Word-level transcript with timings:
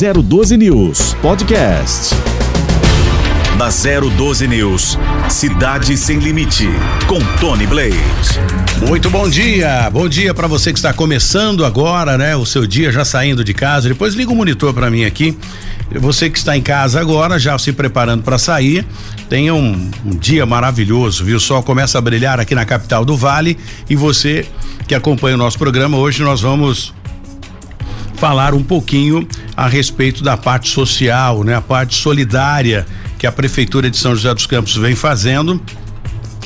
012 0.00 0.56
News 0.56 1.14
Podcast. 1.20 2.14
Na 3.58 3.68
012 3.68 4.48
News, 4.48 4.98
Cidade 5.28 5.94
Sem 5.94 6.18
Limite, 6.18 6.66
com 7.06 7.18
Tony 7.38 7.66
Blade. 7.66 7.98
Muito 8.88 9.10
bom 9.10 9.28
dia, 9.28 9.90
bom 9.90 10.08
dia 10.08 10.32
para 10.32 10.46
você 10.46 10.72
que 10.72 10.78
está 10.78 10.94
começando 10.94 11.66
agora, 11.66 12.16
né? 12.16 12.34
O 12.34 12.46
seu 12.46 12.66
dia 12.66 12.90
já 12.90 13.04
saindo 13.04 13.44
de 13.44 13.52
casa. 13.52 13.90
Depois 13.90 14.14
liga 14.14 14.32
o 14.32 14.34
monitor 14.34 14.72
para 14.72 14.88
mim 14.88 15.04
aqui. 15.04 15.36
Você 15.92 16.30
que 16.30 16.38
está 16.38 16.56
em 16.56 16.62
casa 16.62 16.98
agora, 16.98 17.38
já 17.38 17.58
se 17.58 17.70
preparando 17.70 18.22
para 18.22 18.38
sair, 18.38 18.86
tenha 19.28 19.52
um, 19.52 19.90
um, 20.06 20.16
dia 20.16 20.46
maravilhoso, 20.46 21.26
viu? 21.26 21.36
O 21.36 21.40
sol 21.40 21.62
começa 21.62 21.98
a 21.98 22.00
brilhar 22.00 22.40
aqui 22.40 22.54
na 22.54 22.64
capital 22.64 23.04
do 23.04 23.18
Vale 23.18 23.58
e 23.90 23.94
você 23.96 24.46
que 24.88 24.94
acompanha 24.94 25.34
o 25.34 25.38
nosso 25.38 25.58
programa, 25.58 25.98
hoje 25.98 26.22
nós 26.22 26.40
vamos 26.40 26.94
falar 28.20 28.52
um 28.52 28.62
pouquinho 28.62 29.26
a 29.56 29.66
respeito 29.66 30.22
da 30.22 30.36
parte 30.36 30.68
social, 30.68 31.42
né? 31.42 31.54
A 31.54 31.60
parte 31.62 31.94
solidária 31.94 32.86
que 33.18 33.26
a 33.26 33.32
prefeitura 33.32 33.90
de 33.90 33.96
São 33.96 34.14
José 34.14 34.34
dos 34.34 34.44
Campos 34.44 34.76
vem 34.76 34.94
fazendo. 34.94 35.58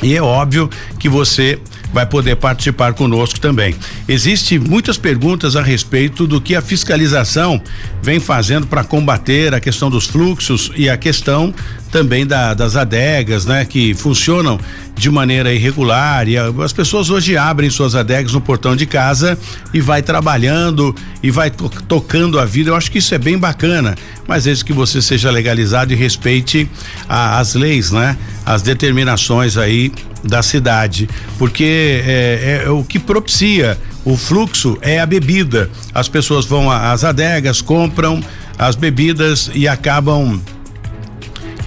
E 0.01 0.15
é 0.15 0.23
óbvio 0.23 0.71
que 1.01 1.09
você 1.09 1.59
vai 1.93 2.07
poder 2.07 2.37
participar 2.37 2.95
conosco 2.95 3.41
também. 3.41 3.75
Existem 4.07 4.57
muitas 4.57 4.97
perguntas 4.97 5.57
a 5.57 5.63
respeito 5.63 6.29
do 6.29 6.41
que 6.41 6.55
a 6.55 6.63
fiscalização 6.63 7.61
vem 8.01 8.21
fazendo 8.21 8.69
para 8.69 8.85
combater 8.85 9.53
a 9.53 9.59
questão 9.59 9.91
dos 9.91 10.07
fluxos 10.07 10.71
e 10.77 10.89
a 10.89 10.97
questão 10.97 11.53
também 11.95 12.27
da, 12.27 12.55
das 12.55 12.75
adegas, 12.75 13.47
né, 13.47 13.65
que 13.65 13.95
funcionam 13.95 14.59
de 14.97 15.09
maneira 15.09 15.55
irregular 15.55 16.29
e 16.29 16.37
as 16.37 16.73
pessoas 16.73 17.09
hoje 17.09 17.37
abrem 17.37 17.71
suas 17.71 17.95
adegas 17.95 18.33
no 18.33 18.41
portão 18.41 18.75
de 18.75 18.85
casa 18.85 19.39
e 19.73 19.81
vai 19.81 20.03
trabalhando 20.03 20.93
e 21.23 21.31
vai 21.31 21.53
to, 21.53 21.71
tocando 21.87 22.41
a 22.41 22.45
vida. 22.45 22.71
Eu 22.71 22.75
acho 22.75 22.91
que 22.91 22.99
isso 22.99 23.15
é 23.15 23.19
bem 23.19 23.39
bacana, 23.39 23.95
mas 24.27 24.43
desde 24.43 24.65
que 24.65 24.73
você 24.73 25.01
seja 25.01 25.31
legalizado 25.31 25.93
e 25.93 25.97
respeite 25.97 26.69
a, 27.09 27.39
as 27.39 27.55
leis, 27.55 27.93
né, 27.93 28.17
as 28.45 28.61
determinações 28.61 29.57
aí 29.57 29.93
da 30.25 30.43
cidade, 30.43 31.09
porque 31.39 32.03
é, 32.05 32.63
é, 32.65 32.67
é 32.67 32.71
o 32.71 32.83
que 32.83 32.99
propicia 32.99 33.79
o 34.05 34.17
fluxo 34.17 34.77
é 34.83 34.99
a 35.01 35.07
bebida. 35.07 35.71
As 35.95 36.09
pessoas 36.09 36.45
vão 36.45 36.71
às 36.71 37.05
adegas, 37.05 37.63
compram 37.63 38.21
as 38.59 38.75
bebidas 38.75 39.49
e 39.55 39.69
acabam 39.69 40.41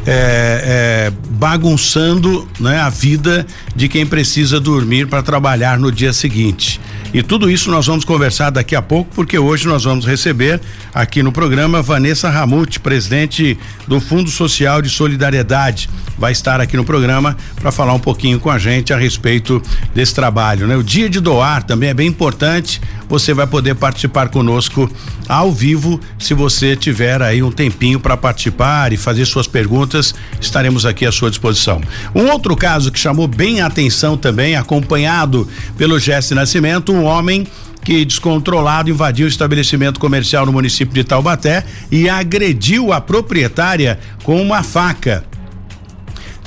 é, 0.10 1.10
é, 1.10 1.14
bagunçando 1.32 2.48
né, 2.62 2.80
a 2.80 2.90
vida 2.90 3.46
de 3.76 3.90
quem 3.90 4.06
precisa 4.06 4.58
dormir 4.58 5.06
para 5.08 5.22
trabalhar 5.22 5.78
no 5.78 5.92
dia 5.92 6.14
seguinte. 6.14 6.80
E 7.14 7.24
tudo 7.24 7.50
isso 7.50 7.72
nós 7.72 7.88
vamos 7.88 8.06
conversar 8.06 8.50
daqui 8.50 8.76
a 8.76 8.82
pouco, 8.82 9.10
porque 9.16 9.40
hoje 9.40 9.68
nós 9.68 9.86
vamos 9.86 10.06
receber 10.06 10.62
aqui 10.94 11.24
no 11.24 11.32
programa 11.32 11.82
Vanessa 11.82 12.30
Ramute, 12.30 12.80
presidente 12.80 13.58
do 13.88 14.00
Fundo 14.00 14.30
Social 14.30 14.82
de 14.82 14.90
Solidariedade. 14.90 15.90
Vai 16.18 16.32
estar 16.32 16.62
aqui 16.62 16.76
no 16.78 16.84
programa 16.84 17.36
para 17.56 17.72
falar 17.72 17.94
um 17.94 18.00
pouquinho 18.00 18.40
com 18.40 18.52
a 18.52 18.60
gente 18.60 18.94
a 18.94 18.98
respeito 18.98 19.62
desse 19.96 20.14
trabalho. 20.14 20.68
Né? 20.68 20.76
O 20.76 20.84
dia 20.84 21.10
de 21.10 21.20
doar 21.20 21.64
também 21.64 21.90
é 21.90 21.94
bem 21.94 22.08
importante. 22.08 22.82
Você 23.08 23.34
vai 23.34 23.48
poder 23.48 23.76
participar 23.76 24.28
conosco 24.30 24.90
ao 25.28 25.52
vivo. 25.52 26.00
Se 26.20 26.34
você 26.34 26.76
tiver 26.76 27.22
aí 27.22 27.42
um 27.42 27.52
tempinho 27.52 28.00
para 28.00 28.18
participar 28.18 28.92
e 28.92 28.98
fazer 28.98 29.26
suas 29.26 29.48
perguntas, 29.48 29.97
estaremos 30.40 30.86
aqui 30.86 31.06
à 31.06 31.12
sua 31.12 31.30
disposição. 31.30 31.82
Um 32.14 32.30
outro 32.32 32.56
caso 32.56 32.92
que 32.92 33.00
chamou 33.00 33.28
bem 33.28 33.62
a 33.62 33.68
atenção 33.68 34.18
também, 34.18 34.56
acompanhado 34.56 35.48
pelo 35.78 36.00
Jesse 36.00 36.34
Nascimento, 36.34 36.92
um 36.94 37.04
homem 37.04 37.46
que 37.84 38.04
descontrolado 38.04 38.90
invadiu 38.90 39.26
o 39.26 39.30
estabelecimento 39.30 40.00
comercial 40.00 40.46
no 40.46 40.52
município 40.52 40.94
de 40.94 41.04
Taubaté 41.04 41.64
e 41.90 42.10
agrediu 42.10 42.92
a 42.92 43.00
proprietária 43.00 43.98
com 44.24 44.42
uma 44.42 44.62
faca. 44.62 45.24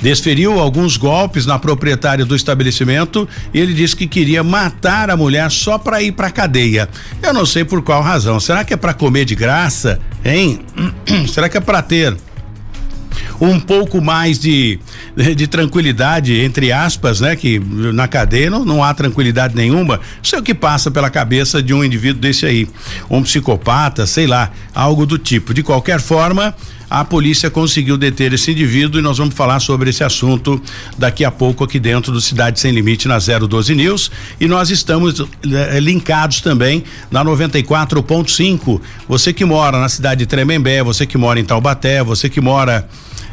Desferiu 0.01 0.59
alguns 0.59 0.97
golpes 0.97 1.45
na 1.45 1.59
proprietária 1.59 2.25
do 2.25 2.35
estabelecimento 2.35 3.29
e 3.53 3.59
ele 3.59 3.73
disse 3.73 3.95
que 3.95 4.07
queria 4.07 4.43
matar 4.43 5.11
a 5.11 5.17
mulher 5.17 5.49
só 5.51 5.77
para 5.77 6.01
ir 6.01 6.11
para 6.11 6.31
cadeia. 6.31 6.89
Eu 7.21 7.33
não 7.33 7.45
sei 7.45 7.63
por 7.63 7.83
qual 7.83 8.01
razão. 8.01 8.39
Será 8.39 8.63
que 8.63 8.73
é 8.73 8.77
para 8.77 8.95
comer 8.95 9.25
de 9.25 9.35
graça, 9.35 9.99
hein? 10.25 10.59
Será 11.31 11.47
que 11.47 11.57
é 11.57 11.61
para 11.61 11.83
ter 11.83 12.17
um 13.39 13.59
pouco 13.59 14.01
mais 14.01 14.39
de, 14.39 14.79
de 15.35 15.47
tranquilidade, 15.47 16.33
entre 16.41 16.71
aspas, 16.71 17.21
né? 17.21 17.35
Que 17.35 17.59
na 17.59 18.07
cadeia 18.07 18.49
não, 18.49 18.65
não 18.65 18.83
há 18.83 18.93
tranquilidade 18.93 19.55
nenhuma. 19.55 19.99
Isso 20.21 20.35
é 20.35 20.39
o 20.39 20.43
que 20.43 20.53
passa 20.53 20.91
pela 20.91 21.09
cabeça 21.09 21.61
de 21.61 21.73
um 21.73 21.83
indivíduo 21.83 22.21
desse 22.21 22.45
aí. 22.45 22.67
Um 23.09 23.23
psicopata, 23.23 24.05
sei 24.05 24.27
lá, 24.27 24.51
algo 24.73 25.05
do 25.05 25.17
tipo. 25.17 25.53
De 25.53 25.63
qualquer 25.63 25.99
forma, 25.99 26.55
a 26.91 27.05
polícia 27.05 27.49
conseguiu 27.49 27.97
deter 27.97 28.33
esse 28.33 28.51
indivíduo 28.51 28.99
e 28.99 29.01
nós 29.01 29.17
vamos 29.17 29.33
falar 29.33 29.61
sobre 29.61 29.89
esse 29.89 30.03
assunto 30.03 30.61
daqui 30.97 31.23
a 31.23 31.31
pouco 31.31 31.63
aqui 31.63 31.79
dentro 31.79 32.11
do 32.11 32.19
Cidade 32.19 32.59
Sem 32.59 32.73
Limite 32.73 33.07
na 33.07 33.17
012 33.17 33.73
News 33.73 34.11
e 34.41 34.45
nós 34.45 34.69
estamos 34.69 35.21
eh, 35.21 35.79
linkados 35.79 36.41
também 36.41 36.83
na 37.09 37.23
94.5. 37.23 38.81
Você 39.07 39.31
que 39.31 39.45
mora 39.45 39.79
na 39.79 39.87
cidade 39.87 40.19
de 40.19 40.25
Tremembé, 40.25 40.83
você 40.83 41.05
que 41.05 41.17
mora 41.17 41.39
em 41.39 41.45
Taubaté, 41.45 42.03
você 42.03 42.27
que 42.27 42.41
mora 42.41 42.85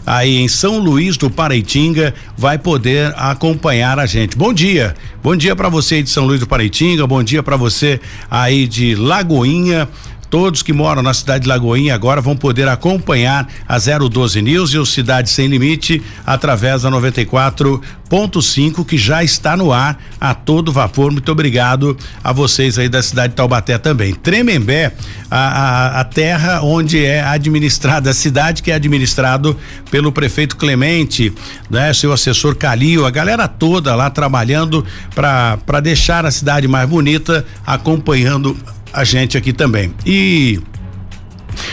aí 0.07 0.37
em 0.37 0.47
São 0.47 0.79
Luís 0.79 1.17
do 1.17 1.29
Paraitinga 1.29 2.15
vai 2.37 2.59
poder 2.59 3.13
acompanhar 3.17 3.99
a 3.99 4.07
gente. 4.07 4.37
Bom 4.37 4.53
dia. 4.53 4.95
Bom 5.21 5.35
dia 5.35 5.57
para 5.57 5.69
você 5.69 6.01
de 6.01 6.11
São 6.11 6.25
Luís 6.25 6.39
do 6.39 6.47
Paraitinga, 6.47 7.09
bom 7.09 7.25
dia 7.25 7.43
para 7.43 7.57
você 7.57 8.01
aí 8.31 8.69
de 8.69 8.95
Lagoinha. 8.95 9.89
Todos 10.31 10.63
que 10.63 10.73
moram 10.73 11.03
na 11.03 11.15
cidade 11.15 11.45
de 11.45 11.49
Lagoinha 11.49 11.95
agora 11.95 12.21
vão 12.21 12.37
poder 12.37 12.69
acompanhar 12.69 13.49
a 13.67 13.79
012 13.79 14.43
News 14.43 14.75
e 14.75 14.79
o 14.79 14.85
Cidade 14.85 15.31
Sem 15.31 15.49
Limite 15.49 16.03
através 16.27 16.83
da 16.83 16.91
94.5 16.91 18.85
que 18.85 18.99
já 18.99 19.25
está 19.25 19.57
no 19.57 19.73
ar 19.73 19.99
a 20.21 20.35
todo 20.35 20.71
vapor. 20.71 21.11
Muito 21.11 21.33
obrigado 21.33 21.97
a 22.23 22.31
vocês 22.33 22.79
aí 22.79 22.89
da 22.91 23.03
cidade 23.03 23.31
de 23.31 23.37
Taubaté 23.37 23.79
também. 23.79 24.15
Tremembé, 24.15 24.93
a, 25.31 25.39
a, 25.39 26.01
a 26.01 26.05
terra 26.05 26.61
onde 26.63 27.03
é 27.03 27.23
administrada 27.23 28.11
a 28.11 28.15
cidade 28.15 28.63
que 28.63 28.71
é 28.71 28.75
administrado 28.75 29.57
pelo 29.91 30.13
prefeito 30.13 30.57
Clemente, 30.57 31.33
né? 31.71 31.93
Seu 31.95 32.13
assessor 32.13 32.55
Calil, 32.55 33.07
a 33.07 33.11
galera 33.11 33.49
toda 33.49 33.95
lá 33.95 34.11
trabalhando 34.11 34.85
para 35.15 35.81
deixar 35.81 36.27
a 36.27 36.31
cidade 36.31 36.69
mais 36.69 36.89
bonita, 36.89 37.47
acompanhando 37.67 38.57
a 38.93 39.05
gente 39.05 39.37
aqui 39.37 39.53
também. 39.53 39.93
E 40.05 40.61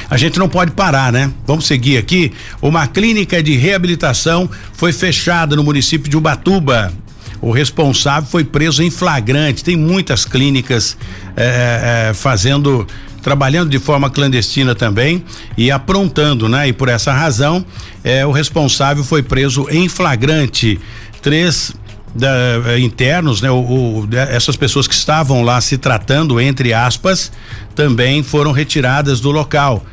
a 0.09 0.17
gente 0.17 0.37
não 0.37 0.47
pode 0.47 0.71
parar, 0.71 1.11
né? 1.11 1.31
Vamos 1.45 1.65
seguir 1.65 1.97
aqui. 1.97 2.31
Uma 2.61 2.87
clínica 2.87 3.41
de 3.41 3.55
reabilitação 3.55 4.49
foi 4.73 4.91
fechada 4.91 5.55
no 5.55 5.63
município 5.63 6.09
de 6.09 6.17
Ubatuba. 6.17 6.93
O 7.41 7.51
responsável 7.51 8.29
foi 8.29 8.43
preso 8.43 8.81
em 8.81 8.89
flagrante. 8.89 9.63
Tem 9.63 9.75
muitas 9.75 10.25
clínicas 10.25 10.97
é, 11.35 12.09
é, 12.09 12.13
fazendo, 12.13 12.87
trabalhando 13.21 13.69
de 13.69 13.79
forma 13.79 14.09
clandestina 14.09 14.73
também 14.73 15.23
e 15.57 15.69
aprontando, 15.69 16.47
né? 16.47 16.67
E 16.67 16.73
por 16.73 16.89
essa 16.89 17.11
razão, 17.11 17.65
é, 18.03 18.25
o 18.25 18.31
responsável 18.31 19.03
foi 19.03 19.21
preso 19.21 19.67
em 19.69 19.87
flagrante. 19.89 20.79
Três 21.21 21.73
da, 22.15 22.29
eh, 22.67 22.79
internos, 22.79 23.41
né? 23.41 23.51
O, 23.51 23.59
o, 23.59 24.07
essas 24.11 24.55
pessoas 24.55 24.87
que 24.87 24.95
estavam 24.95 25.43
lá 25.43 25.59
se 25.59 25.77
tratando, 25.77 26.39
entre 26.39 26.73
aspas, 26.73 27.31
também 27.75 28.23
foram 28.23 28.51
retiradas 28.51 29.19
do 29.19 29.29
local 29.31 29.85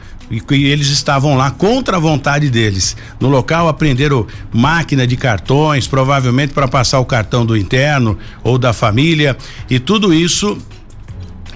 e, 0.50 0.66
eles 0.66 0.88
estavam 0.88 1.36
lá 1.36 1.50
contra 1.50 1.96
a 1.96 2.00
vontade 2.00 2.48
deles. 2.48 2.96
No 3.20 3.28
local 3.28 3.68
aprenderam 3.68 4.26
máquina 4.52 5.06
de 5.06 5.16
cartões, 5.16 5.86
provavelmente 5.86 6.54
para 6.54 6.66
passar 6.66 7.00
o 7.00 7.04
cartão 7.04 7.44
do 7.44 7.56
interno 7.56 8.18
ou 8.42 8.56
da 8.56 8.72
família 8.72 9.36
e 9.68 9.78
tudo 9.78 10.14
isso 10.14 10.56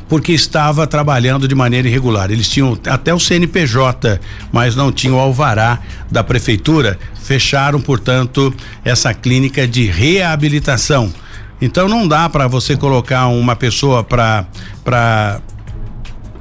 porque 0.08 0.32
estava 0.32 0.86
trabalhando 0.86 1.48
de 1.48 1.54
maneira 1.54 1.88
irregular. 1.88 2.30
Eles 2.30 2.48
tinham 2.48 2.78
até 2.86 3.12
o 3.12 3.18
CNPJ, 3.20 4.20
mas 4.52 4.76
não 4.76 4.92
tinham 4.92 5.16
o 5.16 5.20
alvará 5.20 5.80
da 6.10 6.22
prefeitura. 6.22 6.98
Fecharam, 7.22 7.80
portanto, 7.80 8.54
essa 8.84 9.12
clínica 9.12 9.66
de 9.66 9.86
reabilitação. 9.86 11.12
Então 11.60 11.88
não 11.88 12.06
dá 12.06 12.28
para 12.28 12.46
você 12.46 12.76
colocar 12.76 13.26
uma 13.28 13.56
pessoa 13.56 14.04
para 14.04 14.46
para 14.84 15.40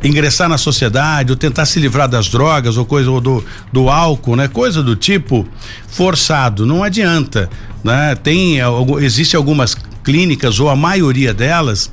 ingressar 0.04 0.48
na 0.48 0.58
sociedade 0.58 1.32
ou 1.32 1.38
tentar 1.38 1.66
se 1.66 1.80
livrar 1.80 2.08
das 2.08 2.30
drogas 2.30 2.78
ou 2.78 2.86
coisa 2.86 3.10
ou 3.10 3.20
do, 3.20 3.44
do 3.72 3.90
álcool, 3.90 4.36
né? 4.36 4.48
Coisa 4.48 4.84
do 4.84 4.96
tipo 4.96 5.48
forçado, 5.88 6.66
não 6.66 6.84
adianta, 6.84 7.50
né? 7.84 8.14
Tem 8.16 8.58
existe 9.02 9.36
algumas 9.36 9.76
clínicas 10.04 10.60
ou 10.60 10.70
a 10.70 10.76
maioria 10.76 11.34
delas 11.34 11.92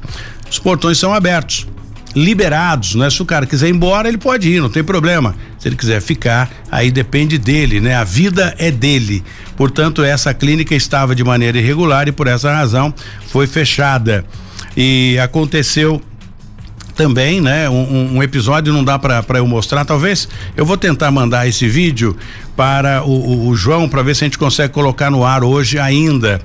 os 0.53 0.59
portões 0.59 0.99
são 0.99 1.15
abertos, 1.15 1.67
liberados, 2.15 2.95
né? 2.95 3.09
Se 3.09 3.23
o 3.23 3.25
cara 3.25 3.47
quiser 3.47 3.69
ir 3.69 3.71
embora, 3.71 4.07
ele 4.07 4.19
pode 4.19 4.51
ir, 4.51 4.61
não 4.61 4.69
tem 4.69 4.85
problema. 4.85 5.35
Se 5.59 5.67
ele 5.67 5.77
quiser 5.77 6.03
ficar, 6.03 6.51
aí 6.71 6.91
depende 6.91 7.39
dele, 7.39 7.81
né? 7.81 7.95
A 7.95 8.05
vida 8.05 8.55
é 8.59 8.71
dele. 8.71 9.25
Portanto, 9.57 10.05
essa 10.05 10.35
clínica 10.35 10.75
estava 10.75 11.15
de 11.15 11.25
maneira 11.25 11.57
irregular 11.57 12.07
e 12.07 12.13
por 12.13 12.27
essa 12.27 12.53
razão 12.53 12.93
foi 13.29 13.47
fechada. 13.47 14.27
E 14.77 15.19
aconteceu 15.23 16.03
também, 16.95 17.41
né? 17.41 17.71
Um, 17.71 18.17
um, 18.17 18.23
episódio 18.23 18.75
não 18.75 18.85
dá 18.85 18.99
para 18.99 19.39
eu 19.39 19.47
mostrar. 19.47 19.87
Talvez 19.87 20.29
eu 20.55 20.67
vou 20.67 20.77
tentar 20.77 21.11
mandar 21.11 21.49
esse 21.49 21.67
vídeo 21.67 22.15
para 22.55 23.03
o, 23.03 23.09
o, 23.09 23.49
o 23.49 23.57
João 23.57 23.89
para 23.89 24.03
ver 24.03 24.15
se 24.15 24.23
a 24.25 24.27
gente 24.27 24.37
consegue 24.37 24.75
colocar 24.75 25.11
no 25.11 25.25
ar 25.25 25.43
hoje 25.43 25.79
ainda. 25.79 26.43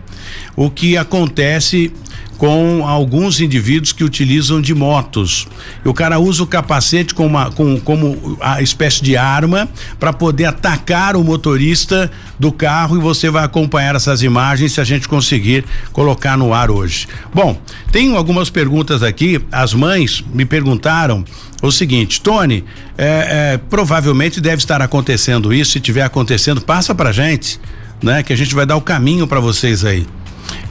O 0.55 0.69
que 0.69 0.97
acontece 0.97 1.91
com 2.37 2.85
alguns 2.85 3.41
indivíduos 3.41 3.91
que 3.91 4.03
utilizam 4.03 4.61
de 4.61 4.73
motos. 4.73 5.47
O 5.83 5.93
cara 5.93 6.19
usa 6.19 6.43
o 6.43 6.47
capacete 6.47 7.13
com 7.13 7.25
uma, 7.25 7.51
com, 7.51 7.79
como 7.79 8.37
a 8.39 8.61
espécie 8.61 9.03
de 9.03 9.17
arma 9.17 9.67
para 9.99 10.13
poder 10.13 10.45
atacar 10.45 11.15
o 11.15 11.23
motorista 11.23 12.11
do 12.39 12.51
carro 12.51 12.95
e 12.95 12.99
você 12.99 13.29
vai 13.29 13.43
acompanhar 13.43 13.95
essas 13.95 14.21
imagens 14.21 14.73
se 14.73 14.81
a 14.81 14.83
gente 14.83 15.07
conseguir 15.07 15.65
colocar 15.91 16.37
no 16.37 16.53
ar 16.53 16.69
hoje. 16.69 17.07
Bom, 17.33 17.59
tenho 17.91 18.15
algumas 18.15 18.49
perguntas 18.49 19.01
aqui. 19.01 19.41
As 19.51 19.73
mães 19.73 20.23
me 20.33 20.45
perguntaram 20.45 21.25
o 21.63 21.71
seguinte, 21.71 22.21
Tony, 22.21 22.63
é, 22.97 23.53
é, 23.53 23.57
provavelmente 23.57 24.39
deve 24.39 24.57
estar 24.57 24.79
acontecendo 24.79 25.51
isso. 25.51 25.71
Se 25.71 25.79
tiver 25.79 26.03
acontecendo, 26.03 26.61
passa 26.61 26.93
pra 26.93 27.11
gente, 27.11 27.59
né? 28.01 28.23
Que 28.23 28.33
a 28.33 28.35
gente 28.35 28.53
vai 28.53 28.65
dar 28.65 28.75
o 28.75 28.81
caminho 28.81 29.27
para 29.27 29.39
vocês 29.39 29.83
aí. 29.83 30.05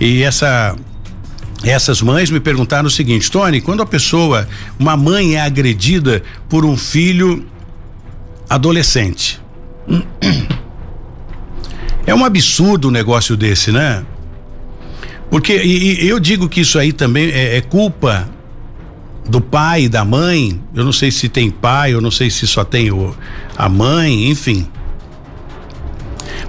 E 0.00 0.23
essa 0.23 0.76
essas 1.64 2.02
mães 2.02 2.31
me 2.31 2.38
perguntaram 2.38 2.87
o 2.87 2.90
seguinte, 2.90 3.31
Tony, 3.31 3.61
quando 3.61 3.82
a 3.82 3.87
pessoa, 3.87 4.46
uma 4.78 4.96
mãe 4.96 5.37
é 5.37 5.40
agredida 5.40 6.23
por 6.49 6.64
um 6.64 6.76
filho 6.76 7.46
adolescente. 8.49 9.40
É 12.06 12.14
um 12.14 12.25
absurdo 12.25 12.87
um 12.88 12.90
negócio 12.93 13.37
desse, 13.37 13.72
né? 13.72 14.05
Porque 15.29 15.56
e, 15.56 16.05
e 16.05 16.08
eu 16.08 16.20
digo 16.20 16.49
que 16.49 16.61
isso 16.61 16.79
aí 16.79 16.93
também 16.93 17.31
é, 17.31 17.56
é 17.56 17.61
culpa 17.61 18.29
do 19.29 19.40
pai 19.40 19.84
e 19.84 19.88
da 19.88 20.05
mãe. 20.05 20.61
Eu 20.75 20.84
não 20.84 20.93
sei 20.93 21.11
se 21.11 21.29
tem 21.29 21.50
pai, 21.50 21.93
eu 21.93 22.00
não 22.00 22.11
sei 22.11 22.31
se 22.31 22.46
só 22.46 22.64
tem 22.64 22.93
o, 22.93 23.14
a 23.56 23.69
mãe, 23.69 24.31
enfim. 24.31 24.69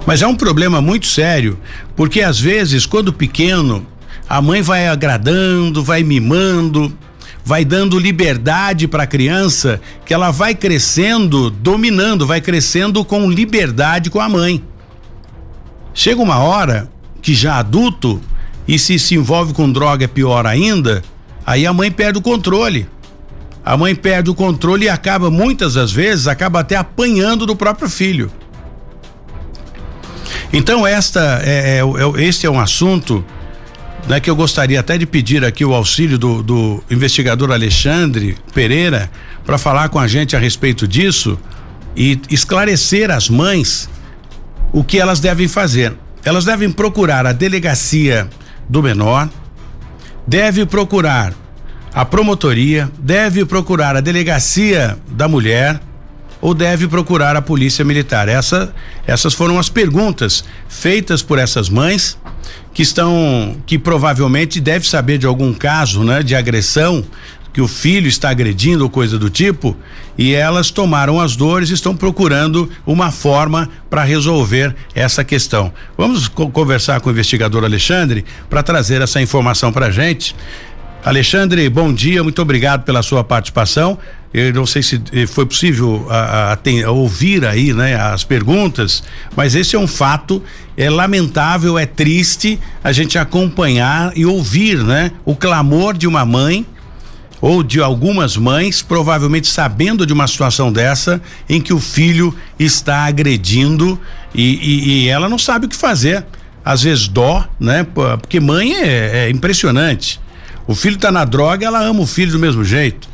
Mas 0.08 0.22
é 0.22 0.26
um 0.26 0.34
problema 0.34 0.80
muito 0.80 1.06
sério, 1.06 1.58
porque 1.94 2.22
às 2.22 2.40
vezes, 2.40 2.86
quando 2.86 3.12
pequeno, 3.12 3.86
a 4.26 4.40
mãe 4.40 4.62
vai 4.62 4.88
agradando, 4.88 5.84
vai 5.84 6.02
mimando, 6.02 6.90
vai 7.44 7.62
dando 7.62 7.98
liberdade 7.98 8.88
para 8.88 9.02
a 9.02 9.06
criança, 9.06 9.78
que 10.06 10.14
ela 10.14 10.30
vai 10.30 10.54
crescendo, 10.54 11.50
dominando, 11.50 12.26
vai 12.26 12.40
crescendo 12.40 13.04
com 13.04 13.30
liberdade 13.30 14.08
com 14.08 14.18
a 14.18 14.30
mãe. 14.30 14.64
Chega 15.92 16.22
uma 16.22 16.38
hora 16.38 16.90
que 17.20 17.34
já 17.34 17.58
adulto 17.58 18.18
e 18.66 18.78
se 18.78 18.98
se 18.98 19.14
envolve 19.14 19.52
com 19.52 19.70
droga 19.70 20.06
é 20.06 20.08
pior 20.08 20.46
ainda, 20.46 21.02
aí 21.44 21.66
a 21.66 21.72
mãe 21.74 21.90
perde 21.90 22.18
o 22.18 22.22
controle. 22.22 22.88
A 23.62 23.76
mãe 23.76 23.94
perde 23.94 24.30
o 24.30 24.34
controle 24.34 24.86
e 24.86 24.88
acaba 24.88 25.30
muitas 25.30 25.74
das 25.74 25.92
vezes 25.92 26.26
acaba 26.26 26.60
até 26.60 26.76
apanhando 26.76 27.44
do 27.44 27.54
próprio 27.54 27.90
filho. 27.90 28.32
Então 30.52 30.86
esta 30.86 31.40
é, 31.44 31.78
é, 31.78 31.80
é 31.80 32.22
este 32.24 32.46
é 32.46 32.50
um 32.50 32.58
assunto 32.58 33.24
né, 34.08 34.18
que 34.18 34.30
eu 34.30 34.36
gostaria 34.36 34.80
até 34.80 34.96
de 34.96 35.06
pedir 35.06 35.44
aqui 35.44 35.64
o 35.64 35.74
auxílio 35.74 36.18
do, 36.18 36.42
do 36.42 36.82
investigador 36.90 37.50
Alexandre 37.52 38.36
Pereira 38.54 39.10
para 39.44 39.58
falar 39.58 39.90
com 39.90 39.98
a 39.98 40.06
gente 40.06 40.34
a 40.34 40.38
respeito 40.38 40.88
disso 40.88 41.38
e 41.94 42.18
esclarecer 42.30 43.10
às 43.10 43.28
mães 43.28 43.88
o 44.72 44.82
que 44.82 44.98
elas 44.98 45.20
devem 45.20 45.48
fazer. 45.48 45.94
Elas 46.24 46.44
devem 46.44 46.70
procurar 46.70 47.26
a 47.26 47.32
delegacia 47.32 48.28
do 48.68 48.82
menor, 48.82 49.28
deve 50.26 50.64
procurar 50.64 51.32
a 51.92 52.04
promotoria, 52.04 52.90
deve 52.98 53.44
procurar 53.44 53.96
a 53.96 54.00
delegacia 54.00 54.98
da 55.08 55.26
mulher 55.26 55.80
ou 56.40 56.54
deve 56.54 56.86
procurar 56.86 57.36
a 57.36 57.42
polícia 57.42 57.84
militar. 57.84 58.28
Essa, 58.28 58.74
essas 59.06 59.34
foram 59.34 59.58
as 59.58 59.68
perguntas 59.68 60.44
feitas 60.68 61.22
por 61.22 61.38
essas 61.38 61.68
mães 61.68 62.18
que 62.72 62.82
estão, 62.82 63.56
que 63.66 63.78
provavelmente 63.78 64.60
deve 64.60 64.86
saber 64.86 65.18
de 65.18 65.26
algum 65.26 65.52
caso, 65.52 66.04
né, 66.04 66.22
de 66.22 66.34
agressão 66.34 67.04
que 67.52 67.60
o 67.60 67.66
filho 67.66 68.06
está 68.06 68.30
agredindo 68.30 68.84
ou 68.84 68.90
coisa 68.90 69.18
do 69.18 69.28
tipo, 69.28 69.76
e 70.16 70.32
elas 70.32 70.70
tomaram 70.70 71.18
as 71.20 71.34
dores 71.34 71.70
e 71.70 71.74
estão 71.74 71.96
procurando 71.96 72.70
uma 72.86 73.10
forma 73.10 73.68
para 73.90 74.04
resolver 74.04 74.76
essa 74.94 75.24
questão. 75.24 75.72
Vamos 75.96 76.28
co 76.28 76.50
conversar 76.50 77.00
com 77.00 77.08
o 77.08 77.12
investigador 77.12 77.64
Alexandre 77.64 78.24
para 78.48 78.62
trazer 78.62 79.02
essa 79.02 79.20
informação 79.20 79.72
para 79.72 79.90
gente. 79.90 80.36
Alexandre, 81.04 81.68
bom 81.68 81.92
dia, 81.92 82.22
muito 82.22 82.42
obrigado 82.42 82.84
pela 82.84 83.02
sua 83.02 83.24
participação. 83.24 83.98
Eu 84.32 84.52
não 84.52 84.66
sei 84.66 84.82
se 84.82 85.00
eh, 85.12 85.26
foi 85.26 85.46
possível 85.46 86.06
a, 86.10 86.52
a, 86.52 86.58
a, 86.86 86.90
ouvir 86.90 87.46
aí, 87.46 87.72
né, 87.72 87.94
as 87.94 88.24
perguntas, 88.24 89.02
mas 89.34 89.54
esse 89.54 89.74
é 89.74 89.78
um 89.78 89.86
fato, 89.86 90.42
é 90.76 90.90
lamentável, 90.90 91.78
é 91.78 91.86
triste 91.86 92.60
a 92.84 92.92
gente 92.92 93.18
acompanhar 93.18 94.12
e 94.14 94.26
ouvir, 94.26 94.82
né, 94.84 95.12
o 95.24 95.34
clamor 95.34 95.96
de 95.96 96.06
uma 96.06 96.26
mãe 96.26 96.66
ou 97.40 97.62
de 97.62 97.80
algumas 97.80 98.36
mães, 98.36 98.82
provavelmente 98.82 99.48
sabendo 99.48 100.04
de 100.04 100.12
uma 100.12 100.26
situação 100.26 100.72
dessa, 100.72 101.22
em 101.48 101.60
que 101.60 101.72
o 101.72 101.80
filho 101.80 102.34
está 102.58 103.04
agredindo 103.04 103.98
e, 104.34 104.42
e, 104.42 105.04
e 105.04 105.08
ela 105.08 105.28
não 105.28 105.38
sabe 105.38 105.66
o 105.66 105.68
que 105.68 105.76
fazer. 105.76 106.26
Às 106.64 106.82
vezes 106.82 107.08
dó, 107.08 107.48
né? 107.58 107.86
Porque 108.20 108.40
mãe 108.40 108.74
é, 108.74 109.26
é 109.26 109.30
impressionante. 109.30 110.20
O 110.66 110.74
filho 110.74 110.96
está 110.96 111.10
na 111.10 111.24
droga, 111.24 111.64
ela 111.64 111.80
ama 111.80 112.00
o 112.00 112.06
filho 112.06 112.32
do 112.32 112.38
mesmo 112.38 112.62
jeito. 112.62 113.08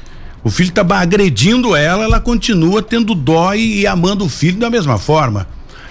O 0.44 0.50
filho 0.50 0.68
está 0.68 0.84
agredindo 0.98 1.74
ela, 1.74 2.04
ela 2.04 2.20
continua 2.20 2.82
tendo 2.82 3.14
dó 3.14 3.54
e, 3.54 3.80
e 3.80 3.86
amando 3.86 4.26
o 4.26 4.28
filho 4.28 4.58
da 4.58 4.68
mesma 4.68 4.98
forma. 4.98 5.46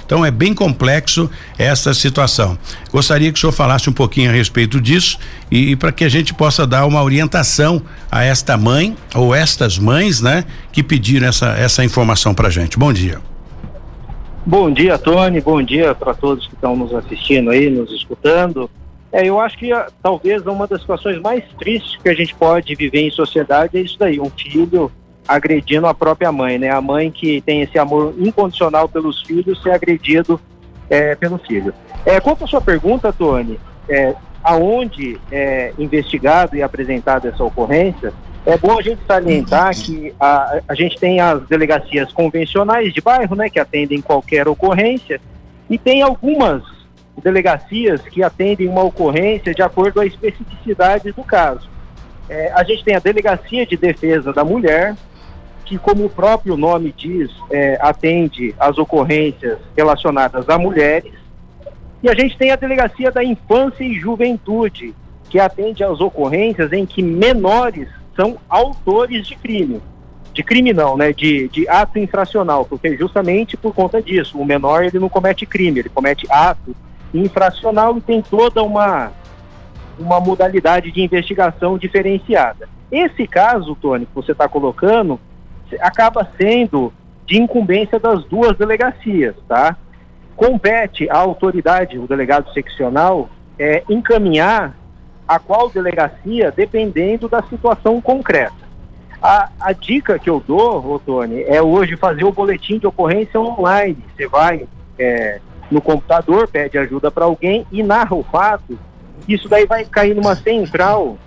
Então 0.05 0.23
é 0.23 0.29
bem 0.29 0.53
complexo 0.53 1.27
essa 1.57 1.91
situação. 1.93 2.55
Gostaria 2.91 3.31
que 3.31 3.37
o 3.37 3.41
senhor 3.41 3.51
falasse 3.51 3.89
um 3.89 3.93
pouquinho 3.93 4.29
a 4.29 4.33
respeito 4.33 4.79
disso 4.79 5.17
e, 5.49 5.71
e 5.71 5.75
para 5.75 5.91
que 5.91 6.03
a 6.03 6.09
gente 6.09 6.35
possa 6.35 6.67
dar 6.67 6.85
uma 6.85 7.01
orientação 7.01 7.81
a 8.11 8.23
esta 8.23 8.55
mãe 8.55 8.95
ou 9.15 9.33
estas 9.33 9.79
mães, 9.79 10.21
né, 10.21 10.45
que 10.71 10.83
pediram 10.83 11.27
essa 11.27 11.47
essa 11.57 11.83
informação 11.83 12.33
para 12.33 12.49
gente. 12.51 12.77
Bom 12.77 12.93
dia. 12.93 13.19
Bom 14.45 14.71
dia, 14.71 14.97
Tony. 14.97 15.41
Bom 15.41 15.63
dia 15.63 15.95
para 15.95 16.13
todos 16.13 16.45
que 16.47 16.53
estão 16.53 16.75
nos 16.75 16.93
assistindo 16.93 17.49
aí, 17.49 17.69
nos 17.69 17.89
escutando. 17.91 18.69
É, 19.13 19.23
eu 19.27 19.39
acho 19.39 19.59
que 19.59 19.71
ah, 19.71 19.87
talvez 20.01 20.43
uma 20.47 20.65
das 20.65 20.81
situações 20.81 21.21
mais 21.21 21.43
tristes 21.59 21.97
que 22.01 22.09
a 22.09 22.15
gente 22.15 22.33
pode 22.33 22.73
viver 22.73 23.01
em 23.01 23.11
sociedade 23.11 23.77
é 23.77 23.81
isso 23.81 23.97
daí, 23.99 24.19
um 24.19 24.29
filho 24.31 24.91
agredindo 25.27 25.85
a 25.85 25.93
própria 25.93 26.31
mãe, 26.31 26.57
né? 26.57 26.71
A 26.71 26.81
mãe 26.81 27.11
que 27.11 27.39
tem 27.41 27.61
esse 27.61 27.77
amor 27.77 28.15
incondicional 28.17 28.89
pelos 28.89 29.21
filhos 29.21 29.61
ser 29.61 29.69
agredido 29.69 30.41
é, 30.89 31.13
pelo 31.15 31.37
filho. 31.37 31.73
É, 32.03 32.19
quanto 32.19 32.43
à 32.43 32.47
sua 32.47 32.59
pergunta, 32.59 33.13
Tony, 33.13 33.59
é, 33.87 34.15
aonde 34.43 35.19
é 35.31 35.71
investigado 35.77 36.57
e 36.57 36.63
apresentado 36.63 37.27
essa 37.27 37.43
ocorrência, 37.43 38.11
é 38.45 38.57
bom 38.57 38.77
a 38.77 38.81
gente 38.81 38.99
salientar 39.07 39.73
que 39.73 40.13
a, 40.19 40.59
a 40.67 40.75
gente 40.75 40.99
tem 40.99 41.21
as 41.21 41.47
delegacias 41.47 42.11
convencionais 42.11 42.91
de 42.91 42.99
bairro, 42.99 43.35
né, 43.35 43.49
que 43.49 43.59
atendem 43.59 44.01
qualquer 44.01 44.47
ocorrência, 44.47 45.21
e 45.69 45.77
tem 45.77 46.01
algumas 46.01 46.61
delegacias 47.21 48.01
que 48.01 48.23
atendem 48.23 48.67
uma 48.67 48.83
ocorrência 48.83 49.53
de 49.53 49.61
acordo 49.61 49.95
com 49.95 49.99
a 49.99 50.05
especificidade 50.05 51.11
do 51.11 51.23
caso. 51.23 51.69
É, 52.29 52.51
a 52.53 52.63
gente 52.63 52.83
tem 52.83 52.95
a 52.95 52.99
Delegacia 52.99 53.65
de 53.65 53.77
Defesa 53.77 54.31
da 54.31 54.43
Mulher, 54.43 54.95
que, 55.65 55.77
como 55.77 56.05
o 56.05 56.09
próprio 56.09 56.57
nome 56.57 56.93
diz, 56.95 57.31
é, 57.49 57.77
atende 57.81 58.55
às 58.59 58.77
ocorrências 58.77 59.59
relacionadas 59.75 60.49
a 60.49 60.57
mulheres. 60.57 61.13
E 62.01 62.09
a 62.09 62.13
gente 62.13 62.37
tem 62.37 62.51
a 62.51 62.55
Delegacia 62.55 63.11
da 63.11 63.23
Infância 63.23 63.83
e 63.83 63.93
Juventude, 63.93 64.93
que 65.29 65.39
atende 65.39 65.83
às 65.83 65.99
ocorrências 65.99 66.71
em 66.73 66.85
que 66.85 67.01
menores 67.01 67.87
são 68.15 68.37
autores 68.49 69.25
de 69.25 69.35
crime. 69.35 69.81
De 70.33 70.43
crime 70.43 70.73
não, 70.73 70.97
né? 70.97 71.13
De, 71.13 71.47
de 71.49 71.67
ato 71.69 71.99
infracional, 71.99 72.65
porque 72.65 72.97
justamente 72.97 73.55
por 73.55 73.73
conta 73.73 74.01
disso, 74.01 74.37
o 74.37 74.45
menor 74.45 74.83
ele 74.83 74.99
não 74.99 75.09
comete 75.09 75.45
crime, 75.45 75.79
ele 75.79 75.89
comete 75.89 76.25
ato 76.29 76.75
infracional 77.13 77.97
e 77.97 78.01
tem 78.01 78.21
toda 78.21 78.63
uma, 78.63 79.11
uma 79.99 80.19
modalidade 80.19 80.91
de 80.91 81.01
investigação 81.01 81.77
diferenciada. 81.77 82.67
Esse 82.91 83.27
caso, 83.27 83.75
Tony, 83.75 84.05
que 84.05 84.15
você 84.15 84.31
está 84.31 84.47
colocando, 84.47 85.19
acaba 85.79 86.27
sendo 86.37 86.93
de 87.25 87.41
incumbência 87.41 87.99
das 87.99 88.23
duas 88.25 88.57
delegacias, 88.57 89.35
tá? 89.47 89.75
Compete 90.35 91.09
à 91.09 91.17
autoridade, 91.17 91.97
o 91.97 92.07
delegado 92.07 92.51
seccional, 92.53 93.29
é, 93.57 93.83
encaminhar 93.89 94.75
a 95.27 95.39
qual 95.39 95.69
delegacia, 95.69 96.51
dependendo 96.51 97.29
da 97.29 97.41
situação 97.43 98.01
concreta. 98.01 98.63
A, 99.21 99.49
a 99.59 99.71
dica 99.71 100.19
que 100.19 100.29
eu 100.29 100.43
dou, 100.45 100.99
Tony, 100.99 101.43
é 101.43 101.61
hoje 101.61 101.95
fazer 101.95 102.25
o 102.25 102.31
boletim 102.31 102.77
de 102.77 102.85
ocorrência 102.85 103.39
online. 103.39 103.97
Você 104.13 104.27
vai 104.27 104.67
é, 104.99 105.39
no 105.71 105.81
computador, 105.81 106.47
pede 106.47 106.77
ajuda 106.77 107.09
para 107.09 107.25
alguém 107.25 107.65
e 107.71 107.81
narra 107.81 108.15
o 108.15 108.23
fato. 108.23 108.77
Isso 109.27 109.47
daí 109.47 109.65
vai 109.65 109.85
cair 109.85 110.15
numa 110.15 110.35
central 110.35 111.17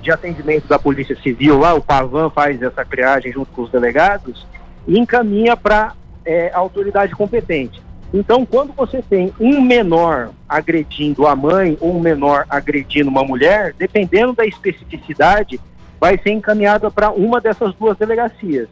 de 0.00 0.10
atendimento 0.10 0.66
da 0.68 0.78
Polícia 0.78 1.16
Civil 1.22 1.58
lá, 1.58 1.74
o 1.74 1.82
PAVAN 1.82 2.30
faz 2.30 2.62
essa 2.62 2.84
triagem 2.84 3.32
junto 3.32 3.50
com 3.52 3.62
os 3.62 3.70
delegados 3.70 4.46
e 4.86 4.98
encaminha 4.98 5.56
para 5.56 5.92
é, 6.24 6.50
a 6.52 6.58
autoridade 6.58 7.14
competente. 7.14 7.82
Então, 8.12 8.44
quando 8.44 8.72
você 8.74 9.00
tem 9.00 9.32
um 9.40 9.60
menor 9.60 10.30
agredindo 10.48 11.26
a 11.26 11.34
mãe 11.34 11.78
ou 11.80 11.96
um 11.96 12.00
menor 12.00 12.44
agredindo 12.48 13.08
uma 13.08 13.24
mulher, 13.24 13.74
dependendo 13.78 14.34
da 14.34 14.44
especificidade, 14.44 15.58
vai 15.98 16.18
ser 16.18 16.30
encaminhada 16.30 16.90
para 16.90 17.10
uma 17.10 17.40
dessas 17.40 17.74
duas 17.74 17.96
delegacias. 17.96 18.68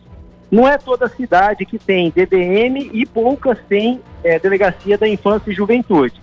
Não 0.51 0.69
é 0.69 0.77
toda 0.77 1.09
cidade 1.09 1.65
que 1.65 1.79
tem 1.79 2.11
DDM 2.11 2.91
e 2.93 3.07
poucas 3.07 3.59
têm 3.69 4.01
é, 4.25 4.39
delegacia 4.39 4.99
da 4.99 5.09
infância 5.09 5.51
e 5.51 5.55
juventude, 5.55 6.21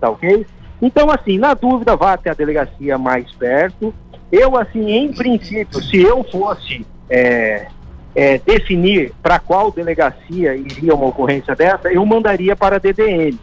tá 0.00 0.10
ok? 0.10 0.46
Então, 0.80 1.10
assim, 1.10 1.38
na 1.38 1.54
dúvida, 1.54 1.96
vá 1.96 2.12
até 2.12 2.30
a 2.30 2.34
delegacia 2.34 2.96
mais 2.98 3.30
perto. 3.32 3.92
Eu, 4.30 4.56
assim, 4.56 4.90
em 4.90 5.12
princípio, 5.12 5.82
se 5.82 6.00
eu 6.00 6.22
fosse 6.24 6.86
é, 7.08 7.66
é, 8.14 8.38
definir 8.38 9.12
para 9.22 9.38
qual 9.38 9.70
delegacia 9.70 10.54
iria 10.54 10.94
uma 10.94 11.06
ocorrência 11.06 11.54
dessa, 11.56 11.92
eu 11.92 12.04
mandaria 12.06 12.54
para 12.54 12.76
a 12.76 12.78
DDM, 12.78 13.36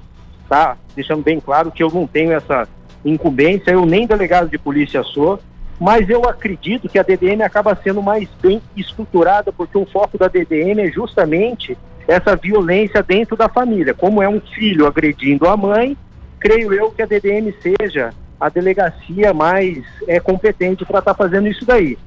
tá? 0.48 0.78
Deixando 0.96 1.24
bem 1.24 1.40
claro 1.40 1.72
que 1.72 1.84
eu 1.84 1.90
não 1.92 2.08
tenho 2.08 2.32
essa 2.32 2.68
incumbência, 3.04 3.72
eu 3.72 3.86
nem 3.86 4.08
delegado 4.08 4.50
de 4.50 4.58
polícia 4.58 5.04
sou, 5.04 5.40
mas 5.82 6.08
eu 6.12 6.26
acredito 6.26 6.88
que 6.88 7.00
a 7.00 7.02
DDM 7.02 7.42
acaba 7.42 7.74
sendo 7.74 8.04
mais 8.04 8.30
bem 8.40 8.62
estruturada, 8.78 9.52
porque 9.52 9.76
o 9.76 9.86
foco 9.88 10.16
da 10.16 10.28
DDM 10.28 10.80
é 10.80 10.92
justamente 10.92 11.76
essa 12.08 12.36
violência 12.36 13.02
dentro 13.02 13.36
da 13.36 13.50
família. 13.50 13.92
Como 13.92 14.22
é 14.22 14.30
um 14.30 14.40
filho 14.40 14.86
agredindo 14.86 15.48
a 15.48 15.58
mãe, 15.58 15.98
creio 16.40 16.72
eu 16.72 16.92
que 16.92 17.02
a 17.02 17.08
DDM 17.08 17.52
seja 17.60 18.14
a 18.40 18.48
delegacia 18.48 19.34
mais 19.34 19.84
é, 20.08 20.20
competente 20.20 20.86
para 20.86 21.00
estar 21.00 21.16
tá 21.16 21.18
fazendo 21.18 21.48
isso 21.48 21.66
daí. 21.66 21.98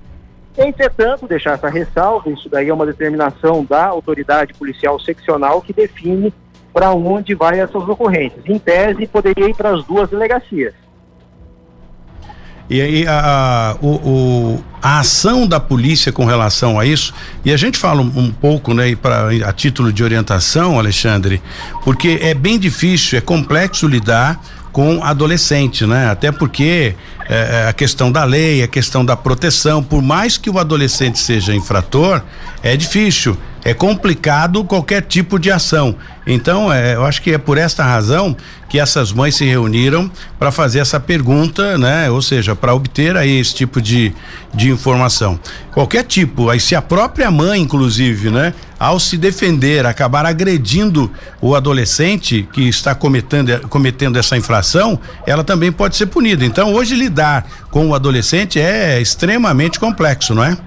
Entretanto, 0.56 1.26
deixar 1.26 1.54
essa 1.54 1.68
ressalva, 1.68 2.30
isso 2.30 2.48
daí 2.48 2.68
é 2.68 2.72
uma 2.74 2.86
determinação 2.86 3.64
da 3.64 3.86
autoridade 3.86 4.54
policial 4.54 5.00
seccional 5.00 5.60
que 5.60 5.72
define 5.72 6.32
para 6.72 6.92
onde 6.92 7.34
vai 7.34 7.58
essas 7.58 7.88
ocorrências. 7.88 8.44
Em 8.46 8.56
tese, 8.56 9.04
poderia 9.08 9.48
ir 9.48 9.56
para 9.56 9.70
as 9.70 9.84
duas 9.84 10.08
delegacias. 10.08 10.83
E 12.68 12.80
aí 12.80 13.06
a, 13.06 13.20
a, 13.20 13.76
o, 13.80 13.88
o, 13.88 14.64
a 14.82 15.00
ação 15.00 15.46
da 15.46 15.60
polícia 15.60 16.10
com 16.10 16.24
relação 16.24 16.78
a 16.78 16.86
isso, 16.86 17.12
e 17.44 17.52
a 17.52 17.56
gente 17.56 17.78
fala 17.78 18.00
um, 18.00 18.12
um 18.16 18.30
pouco, 18.30 18.72
né, 18.72 18.96
pra, 18.96 19.28
a 19.46 19.52
título 19.52 19.92
de 19.92 20.02
orientação, 20.02 20.78
Alexandre, 20.78 21.42
porque 21.82 22.18
é 22.22 22.32
bem 22.32 22.58
difícil, 22.58 23.18
é 23.18 23.20
complexo 23.20 23.86
lidar 23.86 24.40
com 24.72 25.04
adolescente, 25.04 25.86
né? 25.86 26.10
Até 26.10 26.32
porque 26.32 26.96
é, 27.28 27.62
é, 27.64 27.68
a 27.68 27.72
questão 27.72 28.10
da 28.10 28.24
lei, 28.24 28.60
a 28.60 28.66
questão 28.66 29.04
da 29.04 29.16
proteção, 29.16 29.80
por 29.80 30.02
mais 30.02 30.36
que 30.36 30.50
o 30.50 30.58
adolescente 30.58 31.16
seja 31.20 31.54
infrator, 31.54 32.20
é 32.60 32.76
difícil, 32.76 33.38
é 33.64 33.72
complicado 33.72 34.64
qualquer 34.64 35.02
tipo 35.02 35.38
de 35.38 35.50
ação. 35.50 35.94
Então, 36.26 36.72
é, 36.72 36.96
eu 36.96 37.04
acho 37.04 37.22
que 37.22 37.32
é 37.32 37.38
por 37.38 37.56
esta 37.56 37.84
razão 37.84 38.36
que 38.74 38.80
essas 38.80 39.12
mães 39.12 39.36
se 39.36 39.44
reuniram 39.44 40.10
para 40.36 40.50
fazer 40.50 40.80
essa 40.80 40.98
pergunta, 40.98 41.78
né? 41.78 42.10
Ou 42.10 42.20
seja, 42.20 42.56
para 42.56 42.74
obter 42.74 43.16
aí 43.16 43.38
esse 43.38 43.54
tipo 43.54 43.80
de, 43.80 44.12
de 44.52 44.68
informação. 44.68 45.38
Qualquer 45.70 46.02
tipo, 46.02 46.50
aí 46.50 46.58
se 46.58 46.74
a 46.74 46.82
própria 46.82 47.30
mãe, 47.30 47.60
inclusive, 47.60 48.30
né? 48.30 48.52
Ao 48.76 48.98
se 48.98 49.16
defender, 49.16 49.86
acabar 49.86 50.26
agredindo 50.26 51.08
o 51.40 51.54
adolescente 51.54 52.48
que 52.52 52.68
está 52.68 52.96
cometendo, 52.96 53.68
cometendo 53.68 54.18
essa 54.18 54.36
infração, 54.36 54.98
ela 55.24 55.44
também 55.44 55.70
pode 55.70 55.94
ser 55.94 56.06
punida. 56.06 56.44
Então, 56.44 56.74
hoje 56.74 56.96
lidar 56.96 57.46
com 57.70 57.90
o 57.90 57.94
adolescente 57.94 58.58
é 58.58 59.00
extremamente 59.00 59.78
complexo, 59.78 60.34
não 60.34 60.42
é? 60.42 60.58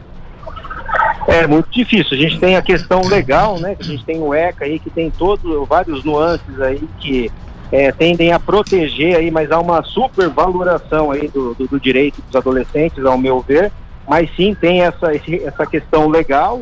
É 1.27 1.45
muito 1.45 1.69
difícil. 1.69 2.17
A 2.17 2.21
gente 2.21 2.39
tem 2.39 2.55
a 2.55 2.61
questão 2.61 3.01
legal, 3.01 3.59
né? 3.59 3.75
A 3.77 3.83
gente 3.83 4.05
tem 4.05 4.17
o 4.17 4.33
ECA 4.33 4.63
aí 4.63 4.79
que 4.79 4.89
tem 4.89 5.11
todos 5.11 5.67
vários 5.67 6.05
nuances 6.05 6.61
aí 6.61 6.81
que 7.01 7.29
é, 7.71 7.91
tendem 7.91 8.31
a 8.31 8.39
proteger 8.39 9.17
aí, 9.17 9.29
mas 9.29 9.51
há 9.51 9.59
uma 9.59 9.83
supervaloração 9.83 11.12
aí 11.12 11.27
do, 11.27 11.53
do, 11.53 11.67
do, 11.67 11.79
direito 11.79 12.21
dos 12.21 12.36
adolescentes, 12.36 13.03
ao 13.05 13.17
meu 13.17 13.41
ver. 13.41 13.71
Mas 14.07 14.29
sim 14.36 14.55
tem 14.55 14.81
essa, 14.81 15.12
essa 15.13 15.65
questão 15.65 16.07
legal. 16.07 16.62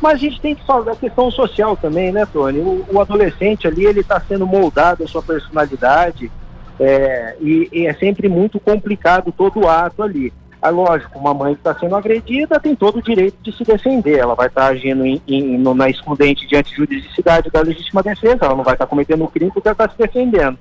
Mas 0.00 0.14
a 0.14 0.18
gente 0.18 0.40
tem 0.40 0.54
que 0.54 0.64
falar 0.64 0.84
da 0.84 0.96
questão 0.96 1.30
social 1.30 1.76
também, 1.76 2.12
né, 2.12 2.26
Tony? 2.30 2.60
O, 2.60 2.84
o 2.92 3.00
adolescente 3.00 3.66
ali, 3.66 3.86
ele 3.86 4.00
está 4.00 4.20
sendo 4.20 4.46
moldado 4.46 5.02
a 5.02 5.08
sua 5.08 5.22
personalidade 5.22 6.30
é, 6.78 7.36
e, 7.40 7.68
e 7.72 7.86
é 7.86 7.94
sempre 7.94 8.28
muito 8.28 8.60
complicado 8.60 9.32
todo 9.32 9.60
o 9.60 9.68
ato 9.68 10.02
ali. 10.02 10.32
É 10.66 10.70
lógico, 10.70 11.18
uma 11.18 11.32
mãe 11.32 11.54
que 11.54 11.60
está 11.60 11.78
sendo 11.78 11.94
agredida 11.94 12.58
tem 12.58 12.74
todo 12.74 12.98
o 12.98 13.02
direito 13.02 13.36
de 13.40 13.56
se 13.56 13.62
defender. 13.62 14.18
Ela 14.18 14.34
vai 14.34 14.48
estar 14.48 14.62
tá 14.62 14.66
agindo 14.68 15.06
em, 15.06 15.22
em, 15.28 15.56
no, 15.56 15.74
na 15.74 15.88
excludente 15.88 16.46
diante 16.46 16.70
de 16.70 16.76
juridicidade 16.76 17.50
da 17.50 17.60
legítima 17.60 18.02
defesa. 18.02 18.46
Ela 18.46 18.56
não 18.56 18.64
vai 18.64 18.74
estar 18.74 18.86
tá 18.86 18.90
cometendo 18.90 19.22
um 19.22 19.28
crime 19.28 19.50
porque 19.52 19.68
ela 19.68 19.74
está 19.74 19.88
se 19.88 19.96
defendendo. 19.96 20.58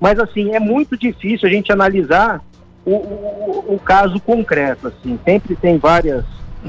Mas, 0.00 0.18
assim, 0.18 0.54
é 0.54 0.58
muito 0.58 0.96
difícil 0.96 1.48
a 1.48 1.52
gente 1.52 1.70
analisar 1.70 2.42
o, 2.84 2.94
o, 2.94 3.74
o 3.74 3.78
caso 3.78 4.18
concreto. 4.20 4.88
Assim. 4.88 5.18
Sempre 5.24 5.54
tem 5.54 5.78
várias 5.78 6.24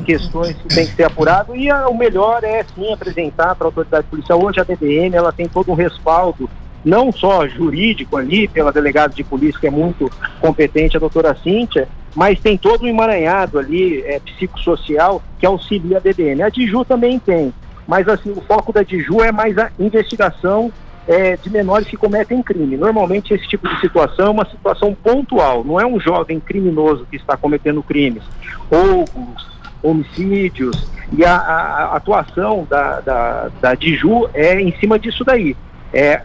questões 0.06 0.56
que 0.58 0.68
tem 0.68 0.86
que 0.86 0.94
ser 0.94 1.06
apurado 1.06 1.56
e 1.56 1.70
a, 1.70 1.88
o 1.88 1.98
melhor 1.98 2.44
é, 2.44 2.64
sim, 2.64 2.94
apresentar 2.94 3.56
para 3.56 3.66
a 3.66 3.70
autoridade 3.70 4.08
policial. 4.08 4.44
Hoje 4.44 4.60
a 4.60 4.64
DDM 4.64 5.16
ela 5.16 5.32
tem 5.32 5.48
todo 5.48 5.72
um 5.72 5.76
respaldo 5.76 6.50
não 6.84 7.12
só 7.12 7.48
jurídico 7.48 8.16
ali, 8.16 8.48
pela 8.48 8.72
delegada 8.72 9.14
de 9.14 9.24
polícia, 9.24 9.60
que 9.60 9.66
é 9.66 9.72
muito 9.72 10.10
competente, 10.40 10.96
a 10.96 11.00
doutora 11.00 11.36
Cíntia, 11.42 11.88
mas 12.16 12.40
tem 12.40 12.58
todo 12.58 12.86
um 12.86 12.88
emaranhado 12.88 13.60
ali, 13.60 14.02
é, 14.02 14.20
psicossocial, 14.20 15.22
que 15.38 15.46
auxilia 15.46 15.98
a 15.98 16.00
DDM. 16.00 16.42
A 16.42 16.50
Diju 16.50 16.86
também 16.86 17.20
tem, 17.20 17.54
mas 17.86 18.08
assim, 18.08 18.32
o 18.32 18.42
foco 18.42 18.72
da 18.72 18.84
Diju 18.84 19.22
é 19.22 19.32
mais 19.32 19.58
a 19.58 19.70
investigação 19.78 20.72
é, 21.08 21.36
de 21.38 21.50
menores 21.50 21.88
que 21.88 21.98
cometem 21.98 22.42
crime. 22.42 22.78
Normalmente 22.78 23.34
esse 23.34 23.48
tipo 23.48 23.68
de 23.68 23.80
situação 23.82 24.28
é 24.28 24.30
uma 24.30 24.46
situação 24.46 24.96
pontual, 24.96 25.64
não 25.64 25.80
é 25.80 25.86
um 25.86 26.00
jovem 26.00 26.40
criminoso 26.40 27.06
que 27.10 27.18
está 27.18 27.36
cometendo 27.36 27.84
crimes, 27.84 28.24
roubos, 28.72 29.56
homicídios, 29.84 30.88
e 31.12 31.24
a, 31.24 31.36
a, 31.36 31.84
a 31.84 31.96
atuação 31.98 32.66
da, 32.70 33.02
da, 33.02 33.52
da 33.62 33.76
Diju 33.76 34.30
é 34.34 34.60
em 34.60 34.76
cima 34.80 34.98
disso 34.98 35.24
daí. 35.24 35.56
É, 35.94 36.22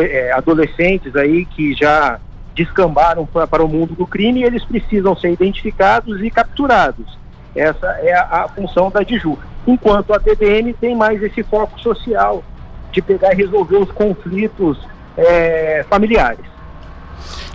é, 0.00 0.32
adolescentes 0.32 1.16
aí 1.16 1.44
que 1.44 1.74
já 1.74 2.20
descambaram 2.58 3.24
para 3.24 3.64
o 3.64 3.68
mundo 3.68 3.94
do 3.94 4.04
crime 4.04 4.40
e 4.40 4.44
eles 4.44 4.64
precisam 4.64 5.16
ser 5.16 5.30
identificados 5.30 6.20
e 6.20 6.28
capturados. 6.28 7.16
Essa 7.54 7.86
é 8.00 8.12
a, 8.12 8.44
a 8.44 8.48
função 8.48 8.90
da 8.90 9.04
DIJU. 9.04 9.38
Enquanto 9.64 10.12
a 10.12 10.18
TDM 10.18 10.72
tem 10.72 10.96
mais 10.96 11.22
esse 11.22 11.44
foco 11.44 11.78
social 11.78 12.42
de 12.90 13.00
pegar 13.00 13.32
e 13.32 13.36
resolver 13.36 13.76
os 13.76 13.92
conflitos 13.92 14.76
é, 15.16 15.84
familiares. 15.88 16.44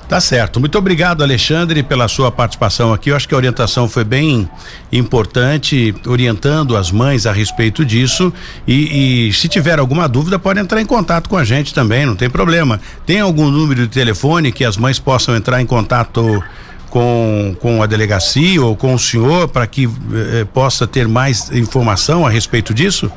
Tá 0.08 0.20
certo. 0.20 0.60
Muito 0.60 0.78
obrigado, 0.78 1.24
Alexandre, 1.24 1.82
pela 1.82 2.08
sua 2.08 2.32
participação 2.32 2.94
aqui. 2.94 3.10
Eu 3.10 3.16
acho 3.16 3.28
que 3.28 3.34
a 3.34 3.38
orientação 3.38 3.88
foi 3.88 4.04
bem 4.04 4.50
importante, 4.92 5.96
orientando 6.06 6.76
as 6.76 6.92
mães 6.92 7.26
a 7.26 7.32
respeito 7.32 7.86
disso. 7.86 8.32
E, 8.68 9.28
e, 9.30 9.34
se 9.34 9.48
tiver 9.48 9.80
alguma 9.80 10.08
dúvida, 10.08 10.38
pode 10.38 10.60
entrar 10.60 10.82
em 10.82 10.86
contato 10.86 11.30
com 11.30 11.38
a 11.38 11.44
gente 11.44 11.74
também, 11.74 12.06
não 12.06 12.16
tem 12.16 12.30
problema. 12.30 12.80
Tem 13.06 13.22
algum 13.22 13.50
número 13.50 13.88
de 13.88 13.94
telefone 13.94 14.52
que 14.52 14.66
as 14.66 14.78
mães 14.78 15.00
possam 15.00 15.36
entrar 15.36 15.62
em 15.62 15.66
contato 15.66 16.44
com, 16.90 17.56
com 17.60 17.82
a 17.82 17.88
delegacia 17.88 18.62
ou 18.64 18.76
com 18.76 18.94
o 18.94 19.00
senhor 19.00 19.48
para 19.48 19.66
que 19.66 19.86
eh, 19.86 20.46
possa 20.54 20.86
ter 20.86 21.08
mais 21.08 21.50
informação 21.52 22.24
a 22.24 22.30
respeito 22.30 22.72
disso? 22.72 23.12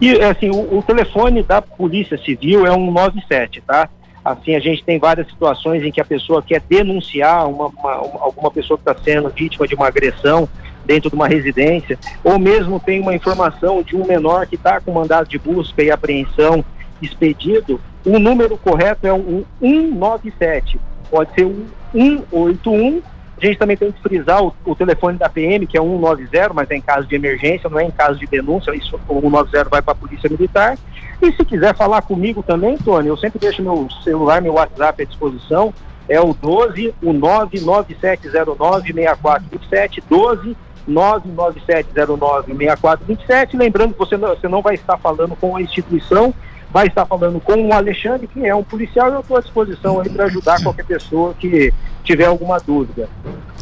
E 0.00 0.10
assim, 0.22 0.50
o, 0.50 0.78
o 0.78 0.82
telefone 0.82 1.42
da 1.42 1.62
Polícia 1.62 2.18
Civil 2.18 2.66
é 2.66 2.72
um 2.72 2.90
97, 2.90 3.62
tá? 3.64 3.88
Assim, 4.24 4.54
a 4.54 4.60
gente 4.60 4.84
tem 4.84 4.98
várias 4.98 5.26
situações 5.28 5.82
em 5.82 5.90
que 5.90 6.00
a 6.00 6.04
pessoa 6.04 6.42
quer 6.42 6.60
denunciar 6.68 7.48
uma, 7.48 7.66
uma, 7.68 7.92
alguma 7.92 8.50
pessoa 8.50 8.78
que 8.78 8.88
está 8.88 9.02
sendo 9.02 9.30
vítima 9.30 9.66
de 9.66 9.74
uma 9.74 9.86
agressão 9.86 10.48
dentro 10.84 11.08
de 11.08 11.14
uma 11.14 11.28
residência, 11.28 11.98
ou 12.24 12.38
mesmo 12.38 12.80
tem 12.80 13.00
uma 13.00 13.14
informação 13.14 13.82
de 13.82 13.96
um 13.96 14.06
menor 14.06 14.46
que 14.46 14.56
está 14.56 14.80
com 14.80 14.92
mandado 14.92 15.28
de 15.28 15.38
busca 15.38 15.82
e 15.82 15.90
apreensão 15.90 16.64
expedido, 17.00 17.80
o 18.04 18.18
número 18.18 18.56
correto 18.56 19.06
é 19.06 19.12
o 19.12 19.44
197, 19.60 20.80
pode 21.10 21.32
ser 21.34 21.44
o 21.44 21.66
181 21.92 23.02
a 23.40 23.46
gente 23.46 23.58
também 23.58 23.76
tem 23.76 23.90
que 23.90 24.00
frisar 24.02 24.40
o, 24.42 24.54
o, 24.64 24.74
telefone 24.74 25.18
da 25.18 25.28
PM, 25.28 25.66
que 25.66 25.78
é 25.78 25.80
190, 25.80 26.54
mas 26.54 26.70
é 26.70 26.76
em 26.76 26.80
caso 26.80 27.06
de 27.06 27.14
emergência, 27.14 27.70
não 27.70 27.78
é 27.78 27.84
em 27.84 27.90
caso 27.90 28.18
de 28.18 28.26
denúncia, 28.26 28.74
isso, 28.74 28.98
o 29.08 29.20
190 29.20 29.68
vai 29.68 29.80
para 29.80 29.92
a 29.92 29.96
Polícia 29.96 30.28
Militar. 30.28 30.76
E 31.22 31.30
se 31.32 31.44
quiser 31.44 31.72
falar 31.74 32.02
comigo 32.02 32.42
também, 32.42 32.76
Tony, 32.78 33.06
eu 33.08 33.16
sempre 33.16 33.38
deixo 33.38 33.62
meu 33.62 33.88
celular, 34.02 34.42
meu 34.42 34.54
WhatsApp 34.54 35.02
à 35.02 35.06
disposição, 35.06 35.72
é 36.08 36.20
o 36.20 36.34
12 36.34 36.92
o 37.02 37.12
997096427, 37.12 40.02
12 40.08 40.56
997096427. 40.88 43.56
Lembrando 43.56 43.92
que 43.92 43.98
você 43.98 44.16
não, 44.16 44.28
você 44.28 44.48
não 44.48 44.62
vai 44.62 44.74
estar 44.74 44.96
falando 44.98 45.36
com 45.36 45.56
a 45.56 45.62
instituição, 45.62 46.34
vai 46.72 46.86
estar 46.86 47.04
falando 47.06 47.40
com 47.40 47.68
o 47.68 47.72
Alexandre, 47.72 48.26
que 48.26 48.46
é 48.46 48.54
um 48.54 48.62
policial, 48.62 49.10
e 49.10 49.14
eu 49.14 49.20
estou 49.20 49.36
à 49.36 49.40
disposição 49.40 50.00
aí 50.00 50.08
para 50.08 50.24
ajudar 50.24 50.62
qualquer 50.62 50.84
pessoa 50.84 51.34
que 51.34 51.72
tiver 52.04 52.26
alguma 52.26 52.58
dúvida. 52.58 53.08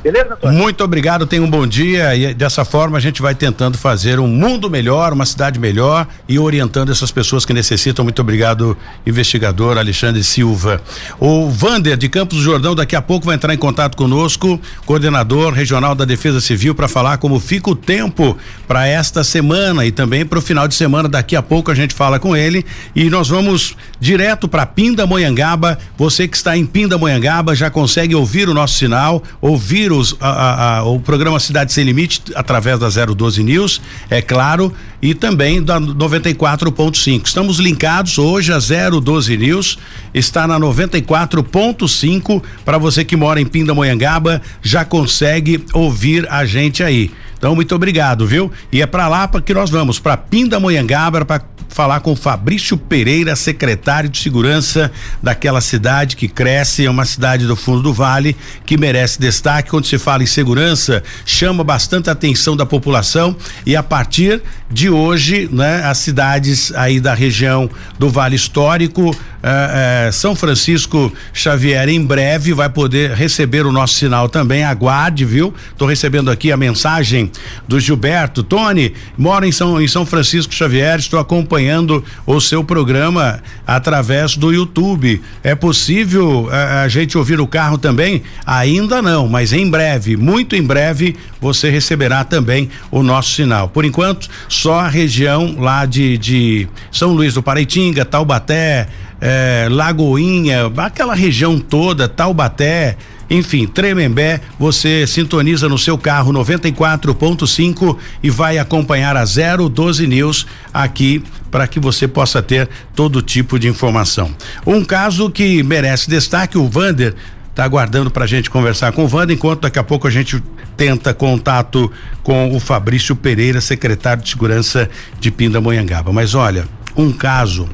Beleza, 0.02 0.34
Antônio? 0.34 0.56
Muito 0.56 0.84
obrigado, 0.84 1.26
tenha 1.26 1.42
um 1.42 1.50
bom 1.50 1.66
dia 1.66 2.14
e 2.14 2.32
dessa 2.32 2.64
forma 2.64 2.98
a 2.98 3.00
gente 3.00 3.20
vai 3.20 3.34
tentando 3.34 3.76
fazer 3.76 4.20
um 4.20 4.28
mundo 4.28 4.70
melhor, 4.70 5.12
uma 5.12 5.26
cidade 5.26 5.58
melhor 5.58 6.06
e 6.28 6.38
orientando 6.38 6.92
essas 6.92 7.10
pessoas 7.10 7.44
que 7.44 7.52
necessitam. 7.52 8.04
Muito 8.04 8.20
obrigado, 8.22 8.76
investigador 9.04 9.76
Alexandre 9.76 10.22
Silva. 10.22 10.80
O 11.18 11.50
Vander 11.50 11.96
de 11.96 12.08
Campos 12.08 12.38
do 12.38 12.44
Jordão 12.44 12.74
daqui 12.74 12.94
a 12.94 13.02
pouco 13.02 13.26
vai 13.26 13.34
entrar 13.34 13.52
em 13.52 13.58
contato 13.58 13.96
conosco, 13.96 14.60
coordenador 14.86 15.52
regional 15.52 15.94
da 15.94 16.04
Defesa 16.04 16.40
Civil 16.40 16.74
para 16.74 16.86
falar 16.86 17.18
como 17.18 17.40
fica 17.40 17.70
o 17.70 17.76
tempo 17.76 18.36
para 18.66 18.86
esta 18.86 19.24
semana 19.24 19.84
e 19.84 19.90
também 19.90 20.24
para 20.24 20.38
o 20.38 20.42
final 20.42 20.68
de 20.68 20.74
semana. 20.74 21.08
Daqui 21.08 21.34
a 21.34 21.42
pouco 21.42 21.70
a 21.70 21.74
gente 21.74 21.92
fala 21.92 22.20
com 22.20 22.36
ele 22.36 22.64
e 22.94 23.10
nós 23.10 23.28
vamos 23.28 23.76
direto 23.98 24.46
para 24.46 24.64
Pindamonhangaba. 24.64 25.78
Você 25.96 26.28
que 26.28 26.36
está 26.36 26.56
em 26.56 26.64
Pindamonhangaba 26.64 27.54
já 27.54 27.68
consegue 27.68 28.14
ouvir 28.14 28.27
o 28.48 28.54
nosso 28.54 28.74
sinal, 28.74 29.22
ouvir 29.40 29.90
os, 29.90 30.14
a, 30.20 30.78
a, 30.78 30.84
o 30.84 31.00
programa 31.00 31.40
Cidade 31.40 31.72
Sem 31.72 31.84
Limite 31.84 32.22
através 32.34 32.78
da 32.78 32.88
012 32.88 33.42
News, 33.42 33.80
é 34.10 34.20
claro, 34.20 34.72
e 35.00 35.14
também 35.14 35.62
da 35.62 35.80
94.5. 35.80 37.26
Estamos 37.26 37.58
linkados 37.58 38.18
hoje 38.18 38.52
a 38.52 38.58
012 38.58 39.36
News, 39.36 39.78
está 40.12 40.46
na 40.46 40.60
94.5 40.60 42.42
para 42.64 42.76
você 42.76 43.04
que 43.04 43.16
mora 43.16 43.40
em 43.40 43.46
Pindamonhangaba, 43.46 44.42
já 44.62 44.84
consegue 44.84 45.64
ouvir 45.72 46.26
a 46.30 46.44
gente 46.44 46.82
aí. 46.82 47.10
Então, 47.38 47.54
muito 47.54 47.74
obrigado, 47.74 48.26
viu? 48.26 48.50
E 48.72 48.82
é 48.82 48.86
para 48.86 49.06
lá 49.08 49.28
que 49.28 49.54
nós 49.54 49.70
vamos, 49.70 50.00
para 50.00 50.16
Pindamonhangaba, 50.16 51.24
para 51.24 51.40
falar 51.68 52.00
com 52.00 52.16
Fabrício 52.16 52.76
Pereira, 52.76 53.36
secretário 53.36 54.10
de 54.10 54.18
segurança 54.18 54.90
daquela 55.22 55.60
cidade 55.60 56.16
que 56.16 56.26
cresce, 56.26 56.84
é 56.84 56.90
uma 56.90 57.04
cidade 57.04 57.46
do 57.46 57.54
fundo 57.54 57.82
do 57.82 57.92
vale 57.92 58.17
que 58.64 58.76
merece 58.76 59.20
destaque. 59.20 59.70
Quando 59.70 59.86
se 59.86 59.98
fala 59.98 60.22
em 60.22 60.26
segurança, 60.26 61.02
chama 61.24 61.64
bastante 61.64 62.08
a 62.08 62.12
atenção 62.12 62.56
da 62.56 62.66
população 62.66 63.36
e 63.64 63.76
a 63.76 63.82
partir 63.82 64.42
de 64.70 64.90
hoje, 64.90 65.48
né, 65.50 65.82
as 65.84 65.98
cidades 65.98 66.72
aí 66.74 67.00
da 67.00 67.14
região 67.14 67.70
do 67.98 68.10
Vale 68.10 68.36
Histórico, 68.36 69.16
eh, 69.42 70.06
eh, 70.08 70.12
São 70.12 70.34
Francisco 70.34 71.12
Xavier 71.32 71.88
em 71.88 72.04
breve 72.04 72.52
vai 72.52 72.68
poder 72.68 73.12
receber 73.12 73.64
o 73.64 73.72
nosso 73.72 73.94
sinal 73.94 74.28
também. 74.28 74.64
Aguarde, 74.64 75.24
viu? 75.24 75.54
Tô 75.76 75.86
recebendo 75.86 76.30
aqui 76.30 76.52
a 76.52 76.56
mensagem 76.56 77.30
do 77.66 77.78
Gilberto. 77.80 78.42
Tony, 78.42 78.92
mora 79.16 79.46
em 79.46 79.52
São, 79.52 79.80
em 79.80 79.88
São 79.88 80.04
Francisco 80.04 80.52
Xavier, 80.52 80.98
estou 80.98 81.18
acompanhando 81.18 82.04
o 82.26 82.40
seu 82.40 82.62
programa 82.62 83.40
através 83.66 84.36
do 84.36 84.52
YouTube. 84.52 85.22
É 85.42 85.54
possível 85.54 86.48
a, 86.50 86.82
a 86.82 86.88
gente 86.88 87.16
ouvir 87.16 87.40
o 87.40 87.46
carro 87.46 87.78
também? 87.78 88.07
Ainda 88.46 89.02
não, 89.02 89.28
mas 89.28 89.52
em 89.52 89.68
breve, 89.68 90.16
muito 90.16 90.56
em 90.56 90.62
breve, 90.62 91.16
você 91.40 91.70
receberá 91.70 92.24
também 92.24 92.68
o 92.90 93.02
nosso 93.02 93.34
sinal. 93.34 93.68
Por 93.68 93.84
enquanto, 93.84 94.28
só 94.48 94.80
a 94.80 94.88
região 94.88 95.56
lá 95.58 95.84
de, 95.84 96.16
de 96.18 96.68
São 96.90 97.12
Luís 97.12 97.34
do 97.34 97.42
Paraitinga, 97.42 98.04
Taubaté, 98.04 98.88
eh, 99.20 99.68
Lagoinha, 99.70 100.72
aquela 100.76 101.14
região 101.14 101.58
toda, 101.58 102.08
Taubaté, 102.08 102.96
enfim, 103.30 103.66
Tremembé, 103.66 104.40
você 104.58 105.06
sintoniza 105.06 105.68
no 105.68 105.76
seu 105.76 105.98
carro 105.98 106.32
94.5 106.32 107.96
e 108.22 108.30
vai 108.30 108.58
acompanhar 108.58 109.16
a 109.16 109.24
012 109.24 110.06
News 110.06 110.46
aqui 110.72 111.22
para 111.50 111.66
que 111.66 111.78
você 111.78 112.08
possa 112.08 112.42
ter 112.42 112.68
todo 112.94 113.20
tipo 113.20 113.58
de 113.58 113.68
informação. 113.68 114.30
Um 114.66 114.84
caso 114.84 115.30
que 115.30 115.62
merece 115.62 116.08
destaque, 116.08 116.56
o 116.56 116.68
Vander 116.68 117.14
está 117.58 117.64
aguardando 117.64 118.08
para 118.08 118.22
a 118.22 118.26
gente 118.26 118.48
conversar 118.48 118.92
com 118.92 119.04
o 119.04 119.08
Vander, 119.08 119.34
enquanto 119.34 119.62
daqui 119.62 119.80
a 119.80 119.82
pouco 119.82 120.06
a 120.06 120.10
gente 120.10 120.40
tenta 120.76 121.12
contato 121.12 121.90
com 122.22 122.54
o 122.54 122.60
Fabrício 122.60 123.16
Pereira, 123.16 123.60
secretário 123.60 124.22
de 124.22 124.30
Segurança 124.30 124.88
de 125.18 125.28
Pindamonhangaba. 125.32 126.12
Mas 126.12 126.36
olha, 126.36 126.68
um 126.96 127.10
caso 127.10 127.68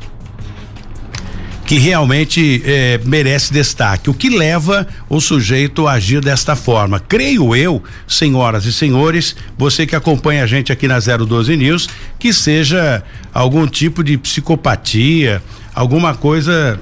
que 1.67 1.77
realmente 1.77 2.63
eh, 2.65 2.99
merece 3.05 3.53
destaque. 3.53 4.09
O 4.09 4.15
que 4.15 4.31
leva 4.31 4.87
o 5.07 5.21
sujeito 5.21 5.87
a 5.87 5.93
agir 5.93 6.23
desta 6.23 6.57
forma? 6.57 6.99
Creio 6.99 7.55
eu, 7.55 7.83
senhoras 8.09 8.65
e 8.65 8.73
senhores, 8.73 9.37
você 9.57 9.87
que 9.87 9.95
acompanha 9.95 10.45
a 10.45 10.47
gente 10.47 10.73
aqui 10.73 10.89
na 10.89 10.99
012 10.99 11.55
News, 11.59 11.91
que 12.19 12.33
seja 12.33 13.03
algum 13.35 13.67
tipo 13.67 14.03
de 14.03 14.17
psicopatia, 14.17 15.43
alguma 15.75 16.15
coisa 16.15 16.81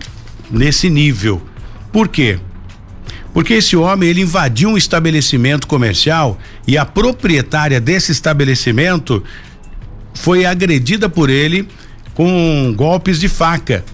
nesse 0.48 0.88
nível. 0.88 1.42
Por 1.90 2.06
quê? 2.06 2.38
Porque 3.32 3.54
esse 3.54 3.76
homem 3.76 4.08
ele 4.08 4.20
invadiu 4.20 4.70
um 4.70 4.76
estabelecimento 4.76 5.66
comercial 5.66 6.38
e 6.66 6.76
a 6.76 6.84
proprietária 6.84 7.80
desse 7.80 8.12
estabelecimento 8.12 9.22
foi 10.14 10.44
agredida 10.44 11.08
por 11.08 11.30
ele 11.30 11.66
com 12.14 12.72
golpes 12.76 13.18
de 13.18 13.28
faca. 13.28 13.84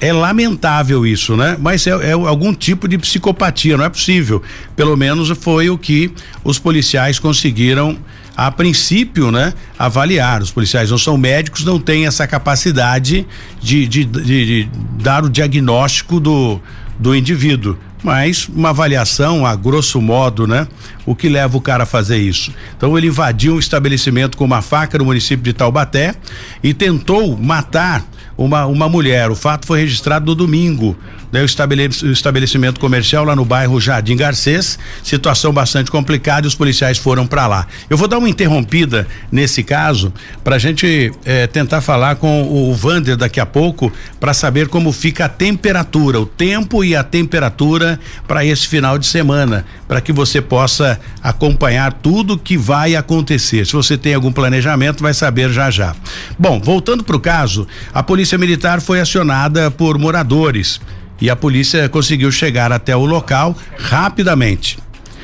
É 0.00 0.12
lamentável 0.12 1.06
isso, 1.06 1.36
né? 1.36 1.56
Mas 1.60 1.86
é, 1.86 1.90
é, 1.90 2.12
algum 2.12 2.52
tipo 2.52 2.88
de 2.88 2.98
psicopatia, 2.98 3.76
não 3.76 3.84
é 3.84 3.88
possível. 3.88 4.42
Pelo 4.74 4.96
menos 4.96 5.28
foi 5.30 5.70
o 5.70 5.78
que 5.78 6.12
os 6.42 6.58
policiais 6.58 7.20
conseguiram, 7.20 7.96
a 8.36 8.50
princípio, 8.50 9.30
né? 9.30 9.54
Avaliar. 9.78 10.42
Os 10.42 10.50
policiais 10.50 10.90
não 10.90 10.98
são 10.98 11.16
médicos, 11.16 11.64
não 11.64 11.78
têm 11.78 12.06
essa 12.06 12.26
capacidade 12.26 13.26
de, 13.60 13.86
de, 13.86 14.04
de, 14.04 14.46
de 14.46 14.68
dar 15.00 15.24
o 15.24 15.30
diagnóstico 15.30 16.18
do, 16.18 16.60
do 16.98 17.14
indivíduo 17.14 17.78
mas 18.02 18.48
uma 18.48 18.70
avaliação 18.70 19.46
a 19.46 19.54
grosso 19.54 20.00
modo, 20.00 20.46
né? 20.46 20.66
O 21.06 21.14
que 21.14 21.28
leva 21.28 21.56
o 21.56 21.60
cara 21.60 21.84
a 21.84 21.86
fazer 21.86 22.18
isso? 22.18 22.52
Então 22.76 22.96
ele 22.98 23.06
invadiu 23.06 23.54
um 23.54 23.58
estabelecimento 23.58 24.36
com 24.36 24.44
uma 24.44 24.62
faca 24.62 24.98
no 24.98 25.04
município 25.04 25.44
de 25.44 25.52
Taubaté 25.52 26.14
e 26.62 26.74
tentou 26.74 27.36
matar 27.36 28.04
uma, 28.36 28.66
uma 28.66 28.88
mulher. 28.88 29.30
O 29.30 29.36
fato 29.36 29.66
foi 29.66 29.80
registrado 29.80 30.26
no 30.26 30.34
domingo. 30.34 30.96
Né, 31.32 31.40
o, 31.40 32.12
estabelecimento 32.12 32.78
comercial 32.78 33.24
lá 33.24 33.34
no 33.34 33.44
bairro 33.44 33.80
Jardim 33.80 34.16
Garcês, 34.16 34.78
situação 35.02 35.50
bastante 35.50 35.90
complicada 35.90 36.46
e 36.46 36.48
os 36.48 36.54
policiais 36.54 36.98
foram 36.98 37.26
para 37.26 37.46
lá. 37.46 37.66
Eu 37.88 37.96
vou 37.96 38.06
dar 38.06 38.18
uma 38.18 38.28
interrompida 38.28 39.08
nesse 39.30 39.62
caso 39.62 40.12
para 40.44 40.56
a 40.56 40.58
gente 40.58 41.10
eh, 41.24 41.46
tentar 41.46 41.80
falar 41.80 42.16
com 42.16 42.42
o 42.42 42.74
Vander 42.74 43.16
daqui 43.16 43.40
a 43.40 43.46
pouco 43.46 43.90
para 44.20 44.34
saber 44.34 44.68
como 44.68 44.92
fica 44.92 45.24
a 45.24 45.28
temperatura, 45.28 46.20
o 46.20 46.26
tempo 46.26 46.84
e 46.84 46.94
a 46.94 47.02
temperatura 47.02 47.98
para 48.28 48.44
esse 48.44 48.68
final 48.68 48.98
de 48.98 49.06
semana, 49.06 49.64
para 49.88 50.02
que 50.02 50.12
você 50.12 50.42
possa 50.42 51.00
acompanhar 51.22 51.94
tudo 51.94 52.36
que 52.36 52.58
vai 52.58 52.94
acontecer. 52.94 53.66
Se 53.66 53.72
você 53.72 53.96
tem 53.96 54.12
algum 54.12 54.32
planejamento, 54.32 55.02
vai 55.02 55.14
saber 55.14 55.50
já 55.50 55.70
já. 55.70 55.96
Bom, 56.38 56.60
voltando 56.60 57.02
para 57.02 57.16
o 57.16 57.20
caso, 57.20 57.66
a 57.94 58.02
polícia 58.02 58.36
militar 58.36 58.82
foi 58.82 59.00
acionada 59.00 59.70
por 59.70 59.96
moradores 59.96 60.78
e 61.22 61.30
a 61.30 61.36
polícia 61.36 61.88
conseguiu 61.88 62.32
chegar 62.32 62.72
até 62.72 62.96
o 62.96 63.04
local 63.04 63.56
rapidamente. 63.78 64.76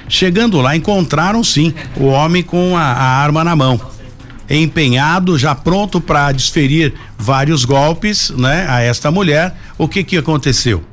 Chegando 0.08 0.60
lá, 0.60 0.76
encontraram 0.76 1.42
sim 1.42 1.74
o 1.96 2.04
homem 2.04 2.40
com 2.40 2.76
a, 2.76 2.82
a 2.82 3.20
arma 3.20 3.42
na 3.42 3.56
mão, 3.56 3.80
empenhado, 4.48 5.36
já 5.36 5.56
pronto 5.56 6.00
para 6.00 6.30
desferir 6.30 6.94
vários 7.18 7.64
golpes, 7.64 8.30
né, 8.30 8.64
a 8.68 8.80
esta 8.80 9.10
mulher. 9.10 9.56
O 9.76 9.88
que 9.88 10.04
que 10.04 10.16
aconteceu? 10.16 10.84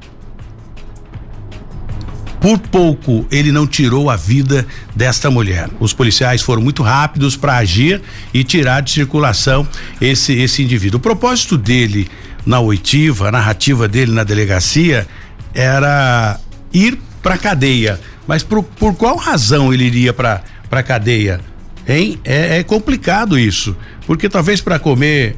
Por 2.41 2.57
pouco 2.57 3.27
ele 3.29 3.51
não 3.51 3.67
tirou 3.67 4.09
a 4.09 4.15
vida 4.15 4.65
desta 4.95 5.29
mulher. 5.29 5.69
Os 5.79 5.93
policiais 5.93 6.41
foram 6.41 6.63
muito 6.63 6.81
rápidos 6.81 7.37
para 7.37 7.57
agir 7.57 8.01
e 8.33 8.43
tirar 8.43 8.81
de 8.81 8.89
circulação 8.89 9.67
esse 10.01 10.33
esse 10.33 10.63
indivíduo. 10.63 10.97
O 10.97 11.01
propósito 11.01 11.57
dele 11.59 12.09
na 12.45 12.59
oitiva, 12.59 13.29
a 13.29 13.31
narrativa 13.31 13.87
dele 13.87 14.11
na 14.11 14.23
delegacia 14.23 15.07
era 15.53 16.39
ir 16.73 16.99
para 17.21 17.37
cadeia. 17.37 17.99
Mas 18.27 18.43
por, 18.43 18.63
por 18.63 18.95
qual 18.95 19.15
razão 19.17 19.73
ele 19.73 19.85
iria 19.85 20.13
para 20.13 20.43
para 20.69 20.83
cadeia? 20.83 21.39
Hein? 21.87 22.19
É, 22.23 22.59
é 22.59 22.63
complicado 22.63 23.37
isso, 23.37 23.75
porque 24.07 24.27
talvez 24.27 24.61
para 24.61 24.79
comer 24.79 25.35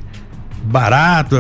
barato, 0.64 1.36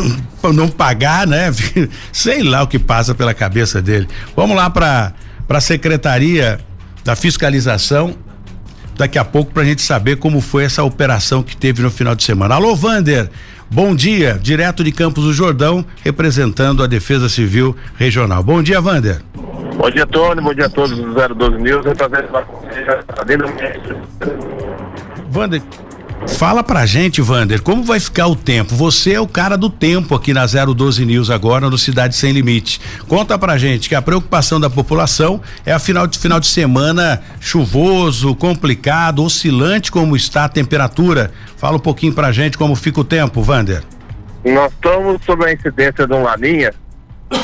não 0.54 0.68
pagar, 0.68 1.26
né? 1.26 1.52
Sei 2.12 2.42
lá 2.42 2.62
o 2.62 2.66
que 2.66 2.78
passa 2.78 3.14
pela 3.14 3.34
cabeça 3.34 3.80
dele. 3.80 4.06
Vamos 4.36 4.56
lá 4.56 4.70
para 4.70 5.12
para 5.48 5.58
a 5.58 5.60
secretaria 5.60 6.60
da 7.04 7.16
fiscalização 7.16 8.14
daqui 9.00 9.18
a 9.18 9.24
pouco 9.24 9.50
para 9.52 9.62
a 9.62 9.66
gente 9.66 9.80
saber 9.80 10.16
como 10.16 10.42
foi 10.42 10.64
essa 10.64 10.84
operação 10.84 11.42
que 11.42 11.56
teve 11.56 11.82
no 11.82 11.90
final 11.90 12.14
de 12.14 12.22
semana. 12.22 12.54
Alô, 12.56 12.76
Vander. 12.76 13.30
Bom 13.70 13.94
dia, 13.94 14.38
direto 14.40 14.84
de 14.84 14.92
Campos 14.92 15.24
do 15.24 15.32
Jordão, 15.32 15.84
representando 16.04 16.82
a 16.82 16.86
Defesa 16.86 17.28
Civil 17.28 17.74
Regional. 17.96 18.42
Bom 18.42 18.62
dia, 18.62 18.78
Vander. 18.80 19.22
Bom 19.76 19.90
dia, 19.90 20.06
Tony. 20.06 20.42
Bom 20.42 20.52
dia 20.52 20.66
a 20.66 20.68
todos 20.68 20.90
do 20.98 21.14
012 21.14 21.56
News. 21.62 21.86
Vander, 25.30 25.62
Fala 26.28 26.62
pra 26.62 26.86
gente, 26.86 27.20
Vander, 27.20 27.62
como 27.62 27.82
vai 27.82 27.98
ficar 27.98 28.26
o 28.26 28.36
tempo? 28.36 28.74
Você 28.74 29.12
é 29.14 29.20
o 29.20 29.26
cara 29.26 29.56
do 29.56 29.70
tempo 29.70 30.14
aqui 30.14 30.32
na 30.32 30.44
012 30.46 31.04
News 31.04 31.30
agora, 31.30 31.70
no 31.70 31.78
Cidade 31.78 32.14
Sem 32.14 32.32
Limite. 32.32 32.80
Conta 33.08 33.38
pra 33.38 33.58
gente 33.58 33.88
que 33.88 33.94
a 33.94 34.02
preocupação 34.02 34.60
da 34.60 34.68
população 34.68 35.40
é 35.64 35.72
a 35.72 35.78
final 35.78 36.06
de 36.06 36.18
final 36.18 36.38
de 36.38 36.46
semana 36.46 37.22
chuvoso, 37.40 38.34
complicado, 38.34 39.24
oscilante 39.24 39.90
como 39.90 40.14
está 40.14 40.44
a 40.44 40.48
temperatura. 40.48 41.30
Fala 41.56 41.76
um 41.76 41.80
pouquinho 41.80 42.14
pra 42.14 42.32
gente 42.32 42.56
como 42.56 42.74
fica 42.76 43.00
o 43.00 43.04
tempo, 43.04 43.42
Vander. 43.42 43.82
Nós 44.44 44.72
estamos 44.72 45.22
sob 45.24 45.44
a 45.44 45.52
incidência 45.52 46.06
de 46.06 46.12
um 46.12 46.22
laninha 46.22 46.72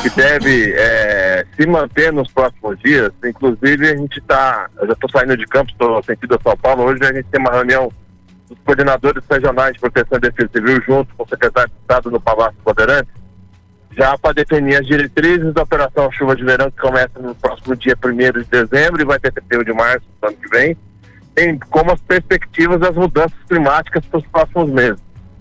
que 0.03 0.11
deve 0.11 0.73
é, 0.77 1.45
se 1.55 1.67
manter 1.67 2.13
nos 2.13 2.31
próximos 2.33 2.79
dias. 2.81 3.13
Inclusive, 3.25 3.89
a 3.89 3.97
gente 3.97 4.19
está. 4.19 4.69
Eu 4.81 4.87
já 4.87 4.93
estou 4.95 5.11
saindo 5.11 5.37
de 5.37 5.47
campo, 5.47 5.71
estou 5.71 6.03
sentido 6.03 6.35
a 6.35 6.43
São 6.43 6.57
Paulo. 6.57 6.85
Hoje 6.85 7.05
a 7.05 7.13
gente 7.13 7.27
tem 7.31 7.41
uma 7.41 7.53
reunião 7.53 7.91
dos 8.49 8.59
coordenadores 8.65 9.23
regionais 9.29 9.75
de 9.75 9.81
proteção 9.81 10.19
e 10.19 10.21
defesa 10.21 10.51
civil, 10.55 10.83
junto 10.87 11.15
com 11.15 11.25
o 11.25 11.29
secretário 11.29 11.71
de 11.71 11.81
Estado 11.81 12.11
no 12.11 12.21
Palácio 12.21 12.57
Poderante, 12.65 13.11
já 13.97 14.17
para 14.19 14.35
definir 14.35 14.77
as 14.77 14.87
diretrizes 14.87 15.53
da 15.55 15.63
Operação 15.63 16.11
Chuva 16.13 16.37
de 16.37 16.45
Verão, 16.45 16.71
que 16.71 16.81
começa 16.81 17.19
no 17.19 17.35
próximo 17.35 17.75
dia 17.77 17.97
1 18.03 18.43
de 18.43 18.45
dezembro 18.45 19.01
e 19.01 19.05
vai 19.05 19.19
ter 19.19 19.33
31 19.33 19.65
de 19.65 19.73
março 19.73 20.07
do 20.21 20.29
ano 20.29 20.37
que 20.37 20.49
vem, 20.49 20.77
tem 21.35 21.59
como 21.71 21.93
as 21.93 22.01
perspectivas 22.01 22.79
das 22.79 22.95
mudanças 22.95 23.39
climáticas 23.49 24.05
para 24.07 24.19
os 24.19 24.27
próximos 24.27 24.71
meses. 24.71 25.01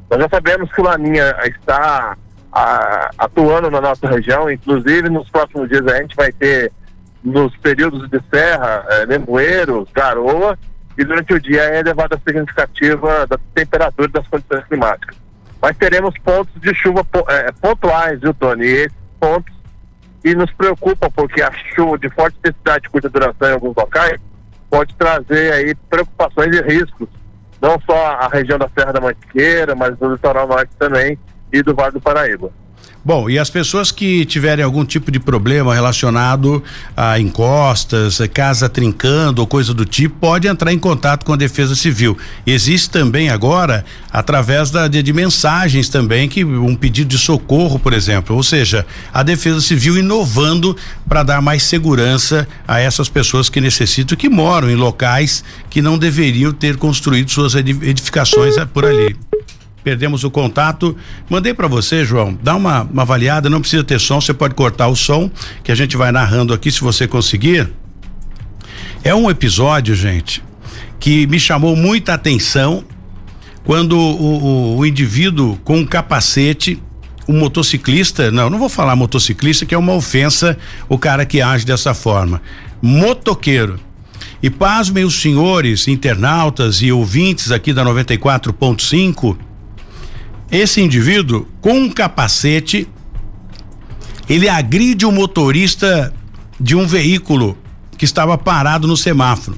Nós 0.09 0.19
já 0.21 0.29
sabemos 0.29 0.71
que 0.71 0.81
o 0.81 0.83
Laninha 0.83 1.35
está 1.45 2.17
a, 2.51 3.11
atuando 3.17 3.69
na 3.69 3.81
nossa 3.81 4.07
região, 4.07 4.49
inclusive 4.49 5.09
nos 5.09 5.29
próximos 5.29 5.67
dias 5.67 5.85
a 5.87 5.97
gente 5.97 6.15
vai 6.15 6.31
ter 6.31 6.71
nos 7.23 7.55
períodos 7.57 8.07
de 8.09 8.21
serra, 8.31 8.85
é, 8.89 9.05
garoa, 9.93 10.57
e 10.97 11.03
durante 11.03 11.33
o 11.33 11.39
dia 11.39 11.61
é 11.61 11.79
elevada 11.79 12.19
significativa 12.25 13.27
da 13.27 13.37
temperatura 13.53 14.07
e 14.07 14.11
das 14.11 14.27
condições 14.27 14.63
climáticas. 14.65 15.17
Mas 15.61 15.77
teremos 15.77 16.17
pontos 16.19 16.53
de 16.61 16.73
chuva 16.75 17.05
é, 17.29 17.51
pontuais, 17.53 18.19
viu, 18.19 18.33
Tony? 18.33 18.65
E 18.65 18.71
esses 18.85 18.97
pontos 19.19 19.53
que 20.21 20.35
nos 20.35 20.51
preocupam, 20.53 21.09
porque 21.11 21.41
a 21.41 21.51
chuva 21.75 21.97
de 21.97 22.09
forte 22.09 22.37
intensidade 22.37 22.83
de 22.83 22.89
curta 22.89 23.09
duração 23.09 23.49
em 23.49 23.53
alguns 23.53 23.75
locais 23.75 24.19
pode 24.69 24.93
trazer 24.95 25.53
aí 25.53 25.75
preocupações 25.89 26.55
e 26.55 26.61
riscos, 26.61 27.07
não 27.61 27.79
só 27.85 27.95
a 28.07 28.27
região 28.27 28.57
da 28.57 28.67
Serra 28.69 28.93
da 28.93 29.01
Mantiqueira, 29.01 29.75
mas 29.75 29.97
do 29.97 30.11
litoral 30.11 30.47
norte 30.47 30.71
também, 30.77 31.17
e 31.51 31.61
do 31.61 31.73
Vale 31.73 31.93
do 31.93 32.01
Paraíba. 32.01 32.51
Bom, 33.05 33.29
e 33.29 33.37
as 33.37 33.51
pessoas 33.51 33.91
que 33.91 34.25
tiverem 34.25 34.65
algum 34.65 34.83
tipo 34.83 35.11
de 35.11 35.19
problema 35.19 35.75
relacionado 35.75 36.63
a 36.97 37.19
encostas, 37.19 38.19
casa 38.33 38.67
trincando 38.67 39.41
ou 39.41 39.47
coisa 39.47 39.75
do 39.75 39.85
tipo, 39.85 40.15
pode 40.19 40.47
entrar 40.47 40.73
em 40.73 40.79
contato 40.79 41.23
com 41.23 41.31
a 41.31 41.35
Defesa 41.35 41.75
Civil. 41.75 42.17
Existe 42.47 42.89
também 42.89 43.29
agora, 43.29 43.85
através 44.11 44.71
da, 44.71 44.87
de, 44.87 45.03
de 45.03 45.13
mensagens 45.13 45.87
também, 45.87 46.27
que 46.27 46.43
um 46.43 46.75
pedido 46.75 47.09
de 47.09 47.19
socorro, 47.19 47.77
por 47.77 47.93
exemplo. 47.93 48.35
Ou 48.35 48.41
seja, 48.41 48.83
a 49.13 49.21
Defesa 49.21 49.61
Civil 49.61 49.99
inovando 49.99 50.75
para 51.07 51.21
dar 51.21 51.43
mais 51.43 51.61
segurança 51.61 52.47
a 52.67 52.79
essas 52.79 53.07
pessoas 53.07 53.49
que 53.49 53.61
necessitam, 53.61 54.17
que 54.17 54.27
moram 54.27 54.67
em 54.67 54.75
locais 54.75 55.43
que 55.69 55.79
não 55.79 55.95
deveriam 55.95 56.51
ter 56.51 56.75
construído 56.75 57.29
suas 57.29 57.53
edificações 57.53 58.55
por 58.73 58.83
ali 58.83 59.15
perdemos 59.85 60.23
o 60.23 60.31
contato. 60.31 60.97
Mandei 61.29 61.53
para 61.53 61.67
você, 61.67 62.03
João, 62.03 62.35
dá 62.41 62.55
uma, 62.55 62.81
uma 62.81 63.03
avaliada, 63.03 63.51
não 63.51 63.61
precisa 63.61 63.83
ter 63.83 63.99
som, 63.99 64.19
você 64.19 64.33
pode 64.33 64.55
cortar 64.55 64.87
o 64.87 64.95
som, 64.95 65.29
que 65.63 65.71
a 65.71 65.75
gente 65.75 65.95
vai 65.95 66.11
narrando 66.11 66.55
aqui 66.55 66.71
se 66.71 66.81
você 66.81 67.07
conseguir. 67.07 67.71
É 69.03 69.13
um 69.13 69.29
episódio, 69.29 69.93
gente, 69.93 70.43
que 70.99 71.27
me 71.27 71.39
chamou 71.39 71.75
muita 71.75 72.15
atenção 72.15 72.83
quando 73.63 73.95
o, 73.95 74.75
o, 74.75 74.77
o 74.79 74.85
indivíduo 74.85 75.57
com 75.63 75.77
um 75.77 75.85
capacete 75.85 76.81
um 77.27 77.39
motociclista, 77.39 78.29
não, 78.29 78.51
não 78.51 78.59
vou 78.59 78.69
falar 78.69 78.95
motociclista, 78.95 79.65
que 79.65 79.73
é 79.73 79.77
uma 79.77 79.93
ofensa 79.93 80.55
o 80.87 80.95
cara 80.95 81.25
que 81.25 81.41
age 81.41 81.65
dessa 81.65 81.93
forma. 81.93 82.41
Motoqueiro. 82.81 83.79
E 84.43 84.49
pasmem 84.49 85.03
os 85.03 85.19
senhores 85.19 85.87
internautas 85.87 86.83
e 86.83 86.91
ouvintes 86.91 87.51
aqui 87.51 87.73
da 87.73 87.83
94.5 87.83 89.35
esse 90.51 90.81
indivíduo, 90.81 91.47
com 91.61 91.73
um 91.73 91.89
capacete, 91.89 92.87
ele 94.29 94.47
agride 94.47 95.05
o 95.05 95.11
motorista 95.11 96.13
de 96.59 96.75
um 96.75 96.87
veículo 96.87 97.57
que 97.97 98.05
estava 98.05 98.37
parado 98.37 98.87
no 98.87 98.97
semáforo. 98.97 99.57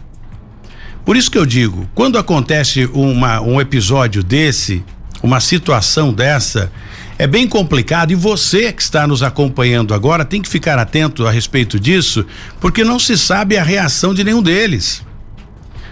Por 1.06 1.15
isso 1.15 1.32
que 1.32 1.38
eu 1.38 1.45
digo, 1.45 1.88
quando 1.95 2.17
acontece 2.17 2.86
uma, 2.93 3.39
um 3.39 3.62
episódio 3.62 4.23
desse, 4.23 4.84
uma 5.23 5.39
situação 5.39 6.13
dessa, 6.13 6.71
é 7.17 7.26
bem 7.26 7.47
complicado 7.47 8.12
e 8.12 8.15
você 8.15 8.71
que 8.71 8.82
está 8.82 9.08
nos 9.08 9.23
acompanhando 9.23 9.93
agora 9.93 10.26
tem 10.26 10.41
que 10.41 10.50
ficar 10.50 10.78
atento 10.78 11.26
a 11.26 11.32
respeito 11.32 11.80
disso, 11.80 12.26
porque 12.60 12.84
não 12.84 13.00
se 13.00 13.17
sabe 13.17 13.58
a 13.58 13.63
reação 13.63 14.13
de 14.13 14.23
nenhum 14.23 14.41
deles. 14.41 15.02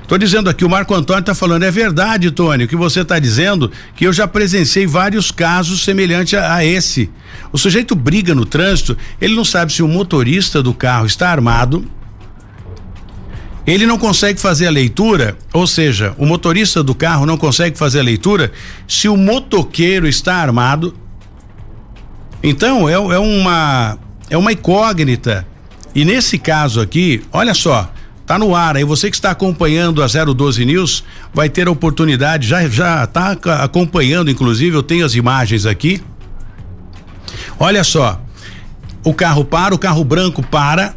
Tô 0.08 0.18
dizendo 0.18 0.50
aqui, 0.50 0.64
o 0.64 0.70
Marco 0.70 0.94
Antônio 0.94 1.22
está 1.22 1.34
falando, 1.34 1.64
é 1.64 1.72
verdade, 1.72 2.30
Tony, 2.30 2.66
o 2.66 2.68
que 2.68 2.76
você 2.76 3.02
está 3.02 3.18
dizendo, 3.18 3.72
que 3.96 4.06
eu 4.06 4.14
já 4.14 4.28
presenciei 4.28 4.86
vários 4.86 5.32
casos 5.32 5.84
semelhantes 5.84 6.36
a, 6.36 6.56
a, 6.56 6.66
esse. 6.66 7.10
O 7.52 7.58
sujeito 7.58 7.96
briga 7.96 8.36
no 8.36 8.46
trânsito, 8.46 8.96
ele 9.20 9.36
não 9.36 9.44
sabe 9.44 9.74
se 9.74 9.82
o 9.82 9.88
motorista 9.88 10.62
do 10.62 10.74
carro 10.74 11.08
está 11.08 11.30
armado, 11.30 11.86
ele 13.66 13.88
não 13.88 13.98
consegue 13.98 14.40
fazer 14.40 14.68
a 14.68 14.72
leitura, 14.72 15.36
ou 15.52 15.66
seja, 15.66 16.14
o 16.20 16.26
motorista 16.26 16.84
do 16.84 16.94
carro 16.94 17.26
não 17.26 17.36
consegue 17.36 17.76
fazer 17.76 18.00
a 18.00 18.04
leitura 18.04 18.52
se 18.88 19.10
o 19.10 19.18
motoqueiro 19.18 20.08
está 20.08 20.36
armado. 20.36 20.96
Então, 22.44 22.88
é, 22.88 22.94
é 22.94 23.20
uma 23.20 23.98
é 24.30 24.38
uma 24.38 24.52
incógnita. 24.52 25.48
E 25.96 26.06
nesse 26.06 26.38
caso 26.38 26.82
aqui, 26.82 27.24
olha 27.32 27.54
só, 27.54 27.92
Tá 28.26 28.40
no 28.40 28.56
ar 28.56 28.76
aí, 28.76 28.84
você 28.84 29.10
que 29.12 29.16
está 29.16 29.30
acompanhando 29.30 30.02
a 30.02 30.08
012 30.08 30.66
News 30.66 31.04
vai 31.32 31.48
ter 31.48 31.68
a 31.68 31.72
oportunidade, 31.72 32.48
já 32.48 32.68
já 32.68 33.04
está 33.04 33.38
acompanhando, 33.64 34.32
inclusive 34.32 34.76
eu 34.76 34.82
tenho 34.82 35.06
as 35.06 35.14
imagens 35.14 35.68
aqui. 35.68 36.02
Olha 37.60 37.84
só, 37.84 38.20
o 39.04 39.14
carro 39.14 39.46
para, 39.46 39.76
o 39.76 39.78
carro 39.78 40.04
branco 40.04 40.42
para, 40.42 40.96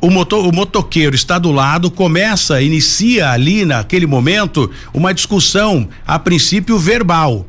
o, 0.00 0.10
motor, 0.10 0.46
o 0.46 0.50
motoqueiro 0.50 1.14
está 1.14 1.38
do 1.38 1.52
lado, 1.52 1.90
começa, 1.90 2.62
inicia 2.62 3.30
ali 3.30 3.66
naquele 3.66 4.06
momento 4.06 4.70
uma 4.94 5.12
discussão, 5.12 5.86
a 6.06 6.18
princípio 6.18 6.78
verbal. 6.78 7.46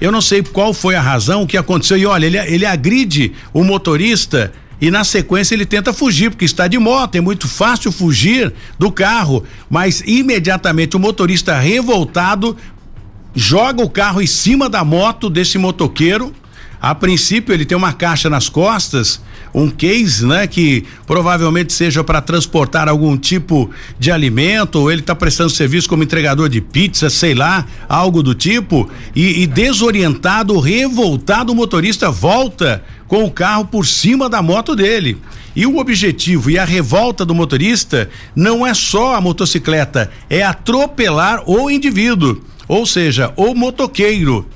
Eu 0.00 0.12
não 0.12 0.20
sei 0.20 0.44
qual 0.44 0.72
foi 0.72 0.94
a 0.94 1.00
razão, 1.00 1.42
o 1.42 1.46
que 1.46 1.56
aconteceu, 1.56 1.98
e 1.98 2.06
olha, 2.06 2.26
ele, 2.26 2.38
ele 2.38 2.64
agride 2.64 3.32
o 3.52 3.64
motorista 3.64 4.52
e 4.80 4.90
na 4.90 5.04
sequência 5.04 5.54
ele 5.54 5.66
tenta 5.66 5.92
fugir, 5.92 6.30
porque 6.30 6.44
está 6.44 6.68
de 6.68 6.78
moto, 6.78 7.16
é 7.16 7.20
muito 7.20 7.48
fácil 7.48 7.90
fugir 7.90 8.52
do 8.78 8.92
carro, 8.92 9.44
mas 9.68 10.02
imediatamente 10.06 10.96
o 10.96 11.00
motorista 11.00 11.58
revoltado 11.58 12.56
joga 13.34 13.82
o 13.82 13.90
carro 13.90 14.20
em 14.20 14.26
cima 14.26 14.68
da 14.68 14.84
moto 14.84 15.28
desse 15.28 15.58
motoqueiro. 15.58 16.32
A 16.80 16.94
princípio 16.94 17.52
ele 17.52 17.64
tem 17.64 17.76
uma 17.76 17.92
caixa 17.92 18.30
nas 18.30 18.48
costas, 18.48 19.20
um 19.52 19.68
case, 19.68 20.24
né, 20.24 20.46
que 20.46 20.84
provavelmente 21.06 21.72
seja 21.72 22.04
para 22.04 22.20
transportar 22.20 22.88
algum 22.88 23.16
tipo 23.16 23.70
de 23.98 24.12
alimento, 24.12 24.76
ou 24.76 24.90
ele 24.90 25.00
está 25.00 25.14
prestando 25.14 25.50
serviço 25.50 25.88
como 25.88 26.04
entregador 26.04 26.48
de 26.48 26.60
pizza, 26.60 27.10
sei 27.10 27.34
lá, 27.34 27.66
algo 27.88 28.22
do 28.22 28.34
tipo, 28.34 28.88
e, 29.14 29.42
e 29.42 29.46
desorientado, 29.46 30.58
revoltado, 30.60 31.52
o 31.52 31.56
motorista 31.56 32.10
volta 32.10 32.84
com 33.08 33.24
o 33.24 33.30
carro 33.30 33.64
por 33.64 33.84
cima 33.84 34.28
da 34.28 34.40
moto 34.40 34.76
dele. 34.76 35.18
E 35.56 35.66
o 35.66 35.78
objetivo 35.78 36.50
e 36.50 36.58
a 36.58 36.64
revolta 36.64 37.24
do 37.24 37.34
motorista 37.34 38.08
não 38.36 38.64
é 38.64 38.72
só 38.72 39.16
a 39.16 39.20
motocicleta, 39.20 40.10
é 40.30 40.42
atropelar 40.42 41.42
o 41.44 41.68
indivíduo, 41.68 42.40
ou 42.68 42.86
seja, 42.86 43.32
o 43.34 43.54
motoqueiro 43.54 44.46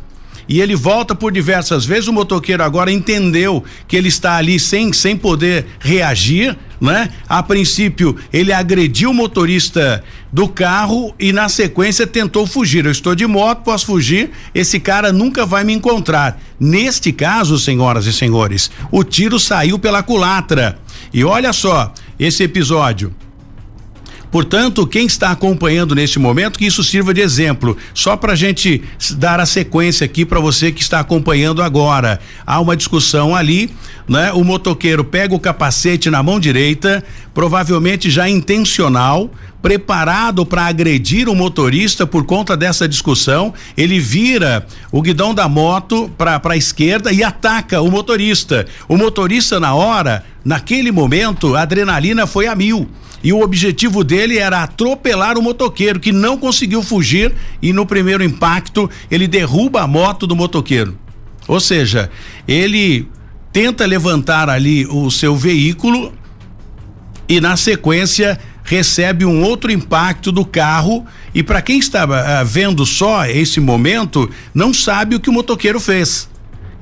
e 0.52 0.60
ele 0.60 0.76
volta 0.76 1.14
por 1.14 1.32
diversas 1.32 1.86
vezes. 1.86 2.08
O 2.08 2.12
motoqueiro 2.12 2.62
agora 2.62 2.92
entendeu 2.92 3.64
que 3.88 3.96
ele 3.96 4.08
está 4.08 4.36
ali 4.36 4.60
sem, 4.60 4.92
sem 4.92 5.16
poder 5.16 5.64
reagir, 5.80 6.54
né? 6.78 7.08
A 7.26 7.42
princípio, 7.42 8.14
ele 8.30 8.52
agrediu 8.52 9.12
o 9.12 9.14
motorista 9.14 10.04
do 10.30 10.46
carro 10.46 11.14
e 11.18 11.32
na 11.32 11.48
sequência 11.48 12.06
tentou 12.06 12.46
fugir. 12.46 12.84
Eu 12.84 12.92
estou 12.92 13.14
de 13.14 13.26
moto, 13.26 13.62
posso 13.62 13.86
fugir, 13.86 14.30
esse 14.54 14.78
cara 14.78 15.10
nunca 15.10 15.46
vai 15.46 15.64
me 15.64 15.72
encontrar. 15.72 16.38
Neste 16.60 17.12
caso, 17.12 17.58
senhoras 17.58 18.04
e 18.04 18.12
senhores, 18.12 18.70
o 18.90 19.02
tiro 19.02 19.40
saiu 19.40 19.78
pela 19.78 20.02
culatra. 20.02 20.78
E 21.14 21.24
olha 21.24 21.54
só, 21.54 21.94
esse 22.18 22.42
episódio 22.42 23.14
Portanto, 24.32 24.86
quem 24.86 25.04
está 25.04 25.30
acompanhando 25.30 25.94
neste 25.94 26.18
momento, 26.18 26.58
que 26.58 26.64
isso 26.64 26.82
sirva 26.82 27.12
de 27.12 27.20
exemplo. 27.20 27.76
Só 27.92 28.16
para 28.16 28.32
a 28.32 28.36
gente 28.36 28.82
dar 29.16 29.38
a 29.38 29.44
sequência 29.44 30.06
aqui 30.06 30.24
para 30.24 30.40
você 30.40 30.72
que 30.72 30.80
está 30.80 31.00
acompanhando 31.00 31.62
agora. 31.62 32.18
Há 32.46 32.58
uma 32.58 32.74
discussão 32.74 33.36
ali, 33.36 33.70
né? 34.08 34.32
O 34.32 34.42
motoqueiro 34.42 35.04
pega 35.04 35.34
o 35.34 35.38
capacete 35.38 36.08
na 36.08 36.22
mão 36.22 36.40
direita, 36.40 37.04
provavelmente 37.34 38.10
já 38.10 38.26
intencional, 38.26 39.30
preparado 39.60 40.46
para 40.46 40.64
agredir 40.64 41.28
o 41.28 41.34
motorista 41.34 42.06
por 42.06 42.24
conta 42.24 42.56
dessa 42.56 42.88
discussão, 42.88 43.52
ele 43.76 44.00
vira 44.00 44.66
o 44.90 45.02
guidão 45.02 45.34
da 45.34 45.46
moto 45.46 46.10
para 46.16 46.40
a 46.42 46.56
esquerda 46.56 47.12
e 47.12 47.22
ataca 47.22 47.82
o 47.82 47.90
motorista. 47.90 48.66
O 48.88 48.96
motorista 48.96 49.60
na 49.60 49.74
hora, 49.74 50.24
naquele 50.42 50.90
momento, 50.90 51.54
a 51.54 51.60
adrenalina 51.62 52.26
foi 52.26 52.46
a 52.46 52.56
mil. 52.56 52.88
E 53.22 53.32
o 53.32 53.40
objetivo 53.40 54.02
dele 54.02 54.38
era 54.38 54.62
atropelar 54.62 55.38
o 55.38 55.42
motoqueiro 55.42 56.00
que 56.00 56.10
não 56.10 56.36
conseguiu 56.36 56.82
fugir 56.82 57.32
e 57.60 57.72
no 57.72 57.86
primeiro 57.86 58.24
impacto 58.24 58.90
ele 59.10 59.28
derruba 59.28 59.82
a 59.82 59.86
moto 59.86 60.26
do 60.26 60.34
motoqueiro. 60.34 60.98
Ou 61.46 61.60
seja, 61.60 62.10
ele 62.46 63.08
tenta 63.52 63.86
levantar 63.86 64.48
ali 64.48 64.86
o 64.86 65.10
seu 65.10 65.36
veículo 65.36 66.12
e 67.28 67.40
na 67.40 67.56
sequência 67.56 68.38
recebe 68.64 69.24
um 69.24 69.42
outro 69.42 69.70
impacto 69.70 70.32
do 70.32 70.44
carro 70.44 71.04
e 71.34 71.42
para 71.42 71.62
quem 71.62 71.78
estava 71.78 72.20
uh, 72.20 72.46
vendo 72.46 72.86
só 72.86 73.26
esse 73.26 73.60
momento 73.60 74.30
não 74.54 74.72
sabe 74.72 75.16
o 75.16 75.20
que 75.20 75.30
o 75.30 75.32
motoqueiro 75.32 75.80
fez. 75.80 76.28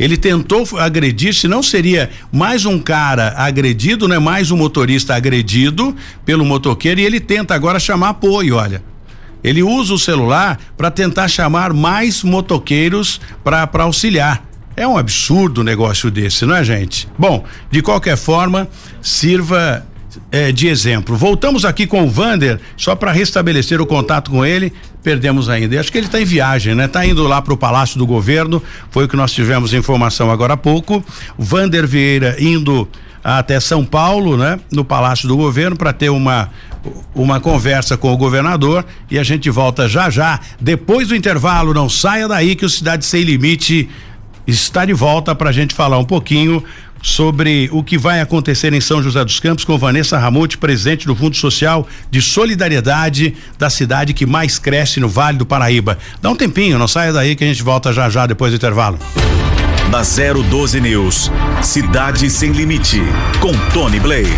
Ele 0.00 0.16
tentou 0.16 0.66
agredir, 0.78 1.34
se 1.34 1.46
não 1.46 1.62
seria 1.62 2.08
mais 2.32 2.64
um 2.64 2.78
cara 2.78 3.34
agredido, 3.36 4.08
né? 4.08 4.18
Mais 4.18 4.50
um 4.50 4.56
motorista 4.56 5.14
agredido 5.14 5.94
pelo 6.24 6.42
motoqueiro 6.42 7.00
e 7.00 7.04
ele 7.04 7.20
tenta 7.20 7.54
agora 7.54 7.78
chamar 7.78 8.08
apoio, 8.08 8.56
olha. 8.56 8.82
Ele 9.44 9.62
usa 9.62 9.92
o 9.92 9.98
celular 9.98 10.58
para 10.74 10.90
tentar 10.90 11.28
chamar 11.28 11.74
mais 11.74 12.22
motoqueiros 12.22 13.20
para 13.44 13.68
auxiliar. 13.82 14.42
É 14.74 14.88
um 14.88 14.96
absurdo 14.96 15.62
negócio 15.62 16.10
desse, 16.10 16.46
não 16.46 16.56
é, 16.56 16.64
gente? 16.64 17.06
Bom, 17.18 17.44
de 17.70 17.82
qualquer 17.82 18.16
forma, 18.16 18.66
sirva 19.02 19.86
é, 20.30 20.52
de 20.52 20.68
exemplo. 20.68 21.16
Voltamos 21.16 21.64
aqui 21.64 21.86
com 21.86 22.04
o 22.04 22.10
Vander, 22.10 22.60
só 22.76 22.94
para 22.94 23.12
restabelecer 23.12 23.80
o 23.80 23.86
contato 23.86 24.30
com 24.30 24.44
ele. 24.44 24.72
Perdemos 25.02 25.48
ainda. 25.48 25.74
E 25.74 25.78
acho 25.78 25.90
que 25.90 25.98
ele 25.98 26.06
está 26.06 26.20
em 26.20 26.24
viagem, 26.24 26.74
né? 26.74 26.84
Está 26.84 27.04
indo 27.06 27.26
lá 27.26 27.40
para 27.40 27.54
o 27.54 27.56
Palácio 27.56 27.98
do 27.98 28.06
Governo. 28.06 28.62
Foi 28.90 29.04
o 29.04 29.08
que 29.08 29.16
nós 29.16 29.32
tivemos 29.32 29.72
informação 29.72 30.30
agora 30.30 30.54
há 30.54 30.56
pouco. 30.56 31.04
Vander 31.38 31.86
Vieira 31.86 32.36
indo 32.38 32.88
até 33.22 33.60
São 33.60 33.84
Paulo, 33.84 34.36
né? 34.36 34.58
No 34.72 34.84
Palácio 34.84 35.28
do 35.28 35.36
Governo 35.36 35.76
para 35.76 35.92
ter 35.92 36.10
uma 36.10 36.50
uma 37.14 37.38
conversa 37.38 37.94
com 37.94 38.10
o 38.10 38.16
governador 38.16 38.86
e 39.10 39.18
a 39.18 39.22
gente 39.22 39.50
volta 39.50 39.86
já 39.86 40.08
já 40.08 40.40
depois 40.58 41.08
do 41.08 41.14
intervalo. 41.14 41.74
Não 41.74 41.90
saia 41.90 42.26
daí 42.26 42.56
que 42.56 42.64
o 42.64 42.70
Cidade 42.70 43.04
Sem 43.04 43.22
Limite 43.22 43.88
está 44.46 44.84
de 44.84 44.92
volta 44.92 45.34
para 45.34 45.50
a 45.50 45.52
gente 45.52 45.74
falar 45.74 45.98
um 45.98 46.04
pouquinho 46.04 46.62
sobre 47.02 47.68
o 47.72 47.82
que 47.82 47.96
vai 47.96 48.20
acontecer 48.20 48.72
em 48.72 48.80
São 48.80 49.02
José 49.02 49.24
dos 49.24 49.40
Campos 49.40 49.64
com 49.64 49.78
Vanessa 49.78 50.18
Ramute, 50.18 50.58
presidente 50.58 51.06
do 51.06 51.14
Fundo 51.14 51.36
Social 51.36 51.86
de 52.10 52.20
Solidariedade 52.20 53.34
da 53.58 53.70
cidade 53.70 54.12
que 54.14 54.26
mais 54.26 54.58
cresce 54.58 55.00
no 55.00 55.08
Vale 55.08 55.38
do 55.38 55.46
Paraíba. 55.46 55.98
Dá 56.20 56.30
um 56.30 56.36
tempinho, 56.36 56.78
não 56.78 56.88
saia 56.88 57.12
daí 57.12 57.36
que 57.36 57.44
a 57.44 57.46
gente 57.46 57.62
volta 57.62 57.92
já 57.92 58.08
já 58.08 58.26
depois 58.26 58.52
do 58.52 58.56
intervalo. 58.56 58.98
Da 59.90 60.02
012 60.02 60.80
News, 60.80 61.32
Cidade 61.62 62.30
Sem 62.30 62.52
Limite, 62.52 63.02
com 63.40 63.50
Tony 63.72 63.98
Blade. 63.98 64.30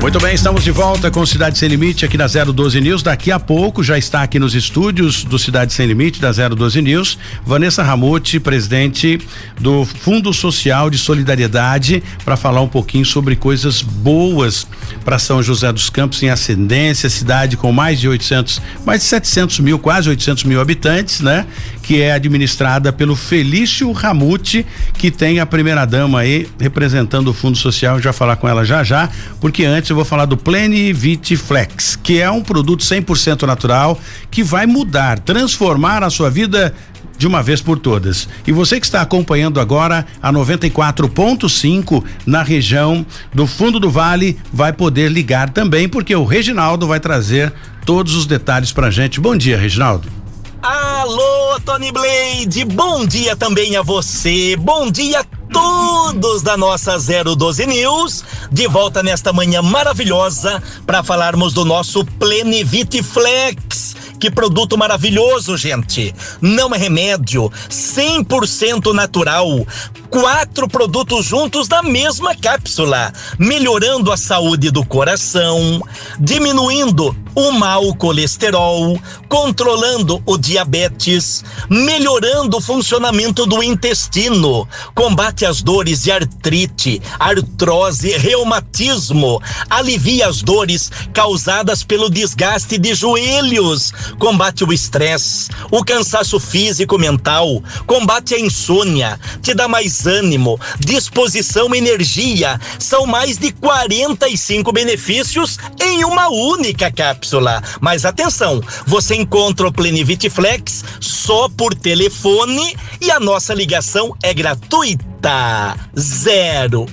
Muito 0.00 0.18
bem, 0.18 0.34
estamos 0.34 0.64
de 0.64 0.70
volta 0.70 1.10
com 1.10 1.26
Cidade 1.26 1.58
Sem 1.58 1.68
Limite 1.68 2.06
aqui 2.06 2.16
na 2.16 2.26
012 2.26 2.80
News. 2.80 3.02
Daqui 3.02 3.30
a 3.30 3.38
pouco 3.38 3.84
já 3.84 3.98
está 3.98 4.22
aqui 4.22 4.38
nos 4.38 4.54
estúdios 4.54 5.22
do 5.22 5.38
Cidade 5.38 5.74
Sem 5.74 5.86
Limite, 5.86 6.22
da 6.22 6.32
012 6.32 6.80
News, 6.80 7.18
Vanessa 7.44 7.82
Ramute, 7.82 8.40
presidente 8.40 9.20
do 9.60 9.84
Fundo 9.84 10.32
Social 10.32 10.88
de 10.88 10.96
Solidariedade, 10.96 12.02
para 12.24 12.34
falar 12.34 12.62
um 12.62 12.68
pouquinho 12.68 13.04
sobre 13.04 13.36
coisas 13.36 13.82
boas 13.82 14.66
para 15.04 15.18
São 15.18 15.42
José 15.42 15.70
dos 15.70 15.90
Campos 15.90 16.22
em 16.22 16.30
ascendência, 16.30 17.10
cidade 17.10 17.58
com 17.58 17.70
mais 17.72 18.00
de 18.00 18.08
800, 18.08 18.62
mais 18.86 19.00
de 19.00 19.06
700 19.06 19.60
mil, 19.60 19.78
quase 19.78 20.08
800 20.08 20.44
mil 20.44 20.62
habitantes, 20.62 21.20
né? 21.20 21.46
Que 21.82 22.00
é 22.00 22.12
administrada 22.12 22.90
pelo 22.90 23.14
Felício 23.14 23.92
Ramute 23.92 24.64
que 24.96 25.10
tem 25.10 25.40
a 25.40 25.46
primeira 25.46 25.84
dama 25.84 26.20
aí 26.20 26.48
representando 26.58 27.28
o 27.28 27.34
Fundo 27.34 27.58
Social, 27.58 28.00
já 28.00 28.12
falar 28.12 28.36
com 28.36 28.48
ela 28.48 28.64
já 28.64 28.82
já, 28.82 29.08
porque 29.40 29.64
antes 29.64 29.90
eu 29.90 29.96
vou 29.96 30.04
falar 30.04 30.24
do 30.24 30.36
Plenivit 30.36 31.36
Flex, 31.36 31.96
que 31.96 32.20
é 32.20 32.30
um 32.30 32.42
produto 32.42 32.82
100% 32.82 33.42
natural 33.42 33.98
que 34.30 34.42
vai 34.42 34.66
mudar, 34.66 35.18
transformar 35.18 36.02
a 36.02 36.10
sua 36.10 36.30
vida 36.30 36.74
de 37.16 37.26
uma 37.26 37.42
vez 37.42 37.60
por 37.60 37.78
todas. 37.78 38.28
E 38.46 38.52
você 38.52 38.80
que 38.80 38.86
está 38.86 39.00
acompanhando 39.00 39.60
agora 39.60 40.06
a 40.22 40.32
94.5 40.32 42.04
na 42.26 42.42
região 42.42 43.04
do 43.32 43.46
Fundo 43.46 43.78
do 43.78 43.90
Vale 43.90 44.38
vai 44.52 44.72
poder 44.72 45.10
ligar 45.10 45.50
também, 45.50 45.88
porque 45.88 46.14
o 46.14 46.24
Reginaldo 46.24 46.86
vai 46.86 47.00
trazer 47.00 47.52
todos 47.84 48.14
os 48.14 48.26
detalhes 48.26 48.72
pra 48.72 48.90
gente. 48.90 49.20
Bom 49.20 49.36
dia, 49.36 49.58
Reginaldo. 49.58 50.23
Alô, 50.66 51.60
Tony 51.62 51.92
Blade, 51.92 52.64
bom 52.64 53.04
dia 53.04 53.36
também 53.36 53.76
a 53.76 53.82
você, 53.82 54.56
bom 54.56 54.90
dia 54.90 55.20
a 55.20 55.24
todos 55.52 56.40
da 56.40 56.56
nossa 56.56 56.96
012 56.96 57.66
News, 57.66 58.24
de 58.50 58.66
volta 58.66 59.02
nesta 59.02 59.30
manhã 59.30 59.60
maravilhosa 59.60 60.62
para 60.86 61.02
falarmos 61.02 61.52
do 61.52 61.66
nosso 61.66 62.02
Plenivit 62.18 63.02
Flex. 63.02 63.94
Que 64.18 64.30
produto 64.30 64.78
maravilhoso, 64.78 65.54
gente! 65.54 66.14
Não 66.40 66.74
é 66.74 66.78
remédio, 66.78 67.52
100% 67.68 68.94
natural. 68.94 69.66
Quatro 70.14 70.68
produtos 70.68 71.26
juntos 71.26 71.68
na 71.68 71.82
mesma 71.82 72.36
cápsula, 72.36 73.12
melhorando 73.36 74.12
a 74.12 74.16
saúde 74.16 74.70
do 74.70 74.86
coração, 74.86 75.82
diminuindo 76.20 77.16
o 77.34 77.50
mau 77.50 77.92
colesterol, 77.96 78.96
controlando 79.28 80.22
o 80.24 80.38
diabetes, 80.38 81.42
melhorando 81.68 82.58
o 82.58 82.60
funcionamento 82.60 83.44
do 83.44 83.60
intestino, 83.60 84.68
combate 84.94 85.44
as 85.44 85.60
dores 85.62 86.04
de 86.04 86.12
artrite, 86.12 87.02
artrose, 87.18 88.16
reumatismo, 88.16 89.42
alivia 89.68 90.28
as 90.28 90.42
dores 90.42 90.92
causadas 91.12 91.82
pelo 91.82 92.08
desgaste 92.08 92.78
de 92.78 92.94
joelhos, 92.94 93.92
combate 94.20 94.62
o 94.62 94.72
estresse, 94.72 95.50
o 95.72 95.84
cansaço 95.84 96.38
físico 96.38 96.96
mental, 96.98 97.60
combate 97.84 98.36
a 98.36 98.38
insônia, 98.38 99.18
te 99.42 99.52
dá 99.54 99.66
mais 99.66 100.03
ânimo, 100.06 100.60
disposição, 100.78 101.74
energia. 101.74 102.60
São 102.78 103.06
mais 103.06 103.38
de 103.38 103.52
45 103.52 104.72
benefícios 104.72 105.58
em 105.80 106.04
uma 106.04 106.28
única 106.28 106.90
cápsula 106.90 107.14
cápsula. 107.14 107.62
Mas 107.80 108.04
atenção, 108.04 108.60
você 108.86 109.14
encontra 109.14 109.66
o 109.66 109.72
Plenivit 109.72 110.28
Flex 110.30 110.84
só 111.00 111.48
por 111.48 111.74
telefone 111.74 112.76
e 113.00 113.10
a 113.10 113.18
nossa 113.20 113.54
ligação 113.54 114.14
é 114.22 114.32
gratuita. 114.34 115.13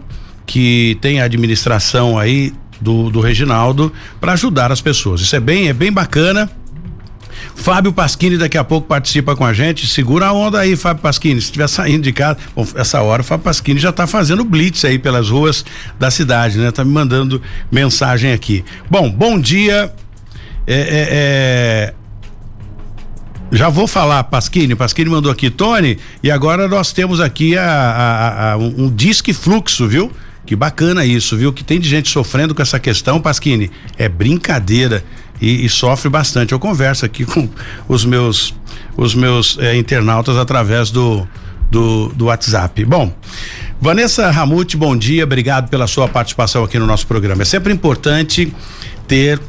que 0.51 0.97
tem 0.99 1.21
a 1.21 1.23
administração 1.23 2.19
aí 2.19 2.53
do, 2.81 3.09
do 3.09 3.21
Reginaldo 3.21 3.89
para 4.19 4.33
ajudar 4.33 4.69
as 4.69 4.81
pessoas. 4.81 5.21
Isso 5.21 5.33
é 5.33 5.39
bem, 5.39 5.69
é 5.69 5.73
bem 5.73 5.93
bacana. 5.93 6.51
Fábio 7.55 7.93
Pasquini 7.93 8.37
daqui 8.37 8.57
a 8.57 8.63
pouco 8.63 8.85
participa 8.85 9.33
com 9.33 9.45
a 9.45 9.53
gente. 9.53 9.87
Segura 9.87 10.25
a 10.25 10.33
onda 10.33 10.59
aí, 10.59 10.75
Fábio 10.75 11.01
Pasquini. 11.01 11.39
Se 11.39 11.45
estiver 11.45 11.69
saindo 11.69 12.03
de 12.03 12.11
casa, 12.11 12.37
bom, 12.53 12.67
essa 12.75 13.01
hora 13.01 13.21
o 13.21 13.23
Fábio 13.23 13.45
Pasquini 13.45 13.79
já 13.79 13.91
está 13.91 14.05
fazendo 14.05 14.43
blitz 14.43 14.83
aí 14.83 14.99
pelas 14.99 15.29
ruas 15.29 15.63
da 15.97 16.11
cidade, 16.11 16.57
né? 16.57 16.69
Tá 16.69 16.83
me 16.83 16.91
mandando 16.91 17.41
mensagem 17.71 18.33
aqui. 18.33 18.65
Bom, 18.89 19.09
bom 19.09 19.39
dia. 19.39 19.93
É, 20.67 20.73
é, 20.75 21.07
é... 21.11 21.93
Já 23.53 23.69
vou 23.69 23.87
falar, 23.87 24.25
Pasquini. 24.25 24.75
Pasquini 24.75 25.09
mandou 25.09 25.31
aqui, 25.31 25.49
Tony, 25.49 25.97
e 26.21 26.29
agora 26.29 26.67
nós 26.67 26.91
temos 26.91 27.21
aqui 27.21 27.57
a, 27.57 27.63
a, 27.63 28.51
a 28.51 28.57
um, 28.57 28.85
um 28.85 28.93
disque 28.93 29.31
fluxo, 29.31 29.87
viu? 29.87 30.11
Que 30.45 30.55
bacana 30.55 31.05
isso, 31.05 31.37
viu? 31.37 31.53
Que 31.53 31.63
tem 31.63 31.79
de 31.79 31.87
gente 31.87 32.09
sofrendo 32.09 32.55
com 32.55 32.61
essa 32.61 32.79
questão, 32.79 33.21
Pasquini. 33.21 33.71
É 33.97 34.09
brincadeira 34.09 35.03
e, 35.41 35.65
e 35.65 35.69
sofre 35.69 36.09
bastante. 36.09 36.51
Eu 36.51 36.59
converso 36.59 37.05
aqui 37.05 37.23
com 37.25 37.47
os 37.87 38.05
meus 38.05 38.53
os 38.97 39.15
meus 39.15 39.57
é, 39.59 39.75
internautas 39.75 40.37
através 40.37 40.91
do, 40.91 41.27
do, 41.69 42.09
do 42.09 42.25
WhatsApp. 42.25 42.83
Bom, 42.85 43.13
Vanessa 43.79 44.29
Ramute, 44.29 44.77
bom 44.77 44.95
dia, 44.95 45.23
obrigado 45.23 45.69
pela 45.69 45.87
sua 45.87 46.07
participação 46.07 46.63
aqui 46.63 46.77
no 46.77 46.85
nosso 46.85 47.07
programa. 47.07 47.41
É 47.41 47.45
sempre 47.45 47.73
importante 47.73 48.53
ter 49.07 49.39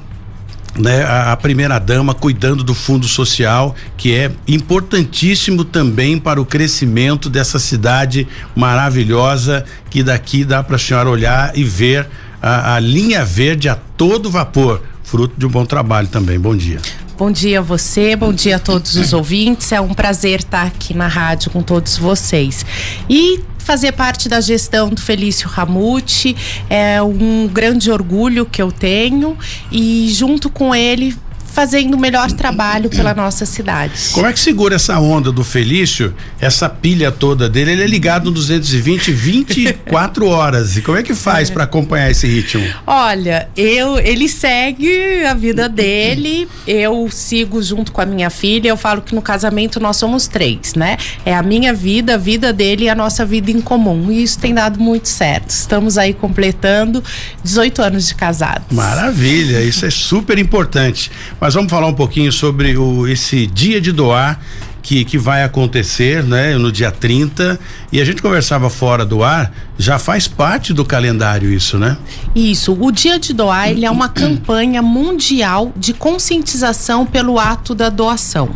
né, 0.78 1.02
a, 1.02 1.32
a, 1.32 1.36
primeira 1.36 1.78
dama 1.78 2.14
cuidando 2.14 2.64
do 2.64 2.74
fundo 2.74 3.06
social, 3.06 3.74
que 3.96 4.14
é 4.14 4.30
importantíssimo 4.48 5.64
também 5.64 6.18
para 6.18 6.40
o 6.40 6.46
crescimento 6.46 7.28
dessa 7.28 7.58
cidade 7.58 8.26
maravilhosa 8.56 9.64
que 9.90 10.02
daqui 10.02 10.44
dá 10.44 10.62
para 10.62 10.76
a 10.76 10.78
senhora 10.78 11.10
olhar 11.10 11.56
e 11.56 11.62
ver 11.62 12.08
a, 12.40 12.74
a 12.74 12.80
linha 12.80 13.24
verde 13.24 13.68
a 13.68 13.74
todo 13.74 14.30
vapor 14.30 14.82
fruto 15.12 15.34
de 15.36 15.44
um 15.44 15.50
bom 15.50 15.66
trabalho 15.66 16.08
também. 16.08 16.40
Bom 16.40 16.56
dia. 16.56 16.80
Bom 17.18 17.30
dia 17.30 17.58
a 17.58 17.62
você, 17.62 18.16
bom 18.16 18.32
dia 18.32 18.56
a 18.56 18.58
todos 18.58 18.96
os 18.96 19.12
ouvintes. 19.12 19.70
É 19.70 19.80
um 19.80 19.92
prazer 19.92 20.40
estar 20.40 20.66
aqui 20.66 20.94
na 20.94 21.06
rádio 21.06 21.50
com 21.50 21.62
todos 21.62 21.98
vocês. 21.98 22.64
E 23.08 23.40
fazer 23.62 23.92
parte 23.92 24.28
da 24.28 24.40
gestão 24.40 24.90
do 24.90 25.00
Felício 25.00 25.48
Ramute. 25.48 26.36
É 26.68 27.00
um 27.02 27.48
grande 27.48 27.90
orgulho 27.90 28.44
que 28.44 28.60
eu 28.60 28.70
tenho. 28.70 29.36
E 29.70 30.08
junto 30.10 30.50
com 30.50 30.74
ele 30.74 31.16
fazendo 31.52 31.94
o 31.94 32.00
melhor 32.00 32.32
trabalho 32.32 32.88
pela 32.88 33.14
nossa 33.14 33.44
cidade. 33.44 34.10
Como 34.12 34.26
é 34.26 34.32
que 34.32 34.40
segura 34.40 34.76
essa 34.76 34.98
onda 34.98 35.30
do 35.30 35.44
Felício, 35.44 36.14
essa 36.40 36.68
pilha 36.68 37.12
toda 37.12 37.48
dele? 37.48 37.72
Ele 37.72 37.82
é 37.82 37.86
ligado 37.86 38.26
no 38.26 38.30
220 38.32 39.12
24 39.12 40.26
horas. 40.26 40.76
E 40.76 40.82
como 40.82 40.96
é 40.96 41.02
que 41.02 41.14
faz 41.14 41.50
é. 41.50 41.52
para 41.52 41.64
acompanhar 41.64 42.10
esse 42.10 42.26
ritmo? 42.26 42.64
Olha, 42.86 43.48
eu 43.56 43.98
ele 43.98 44.28
segue 44.28 45.24
a 45.24 45.34
vida 45.34 45.68
dele, 45.68 46.48
eu 46.66 47.08
sigo 47.10 47.62
junto 47.62 47.92
com 47.92 48.00
a 48.00 48.06
minha 48.06 48.30
filha. 48.30 48.68
Eu 48.68 48.76
falo 48.76 49.02
que 49.02 49.14
no 49.14 49.22
casamento 49.22 49.78
nós 49.78 49.96
somos 49.96 50.26
três, 50.26 50.74
né? 50.74 50.96
É 51.24 51.34
a 51.34 51.42
minha 51.42 51.74
vida, 51.74 52.14
a 52.14 52.18
vida 52.18 52.52
dele 52.52 52.84
e 52.84 52.88
a 52.88 52.94
nossa 52.94 53.24
vida 53.24 53.50
em 53.50 53.60
comum. 53.60 54.10
E 54.10 54.22
isso 54.22 54.38
tem 54.38 54.54
dado 54.54 54.80
muito 54.80 55.08
certo. 55.08 55.50
Estamos 55.50 55.98
aí 55.98 56.14
completando 56.14 57.02
18 57.44 57.82
anos 57.82 58.08
de 58.08 58.14
casados. 58.14 58.64
Maravilha, 58.70 59.62
isso 59.62 59.84
é 59.84 59.90
super 59.90 60.38
importante. 60.38 61.10
Mas 61.42 61.54
vamos 61.54 61.72
falar 61.72 61.88
um 61.88 61.92
pouquinho 61.92 62.30
sobre 62.30 62.76
o, 62.76 63.04
esse 63.08 63.48
dia 63.48 63.80
de 63.80 63.90
doar 63.90 64.40
que, 64.80 65.04
que 65.04 65.18
vai 65.18 65.42
acontecer, 65.42 66.22
né, 66.22 66.56
no 66.56 66.70
dia 66.70 66.92
30. 66.92 67.58
E 67.90 68.00
a 68.00 68.04
gente 68.04 68.22
conversava 68.22 68.70
fora 68.70 69.04
do 69.04 69.24
ar, 69.24 69.52
já 69.78 69.98
faz 69.98 70.28
parte 70.28 70.72
do 70.72 70.84
calendário 70.84 71.50
isso, 71.50 71.78
né? 71.78 71.96
Isso. 72.34 72.76
O 72.78 72.90
Dia 72.92 73.18
de 73.18 73.32
Doar, 73.32 73.70
ele 73.70 73.84
é 73.84 73.90
uma 73.90 74.08
campanha 74.10 74.82
mundial 74.82 75.72
de 75.76 75.92
conscientização 75.92 77.06
pelo 77.06 77.38
ato 77.38 77.74
da 77.74 77.88
doação. 77.88 78.50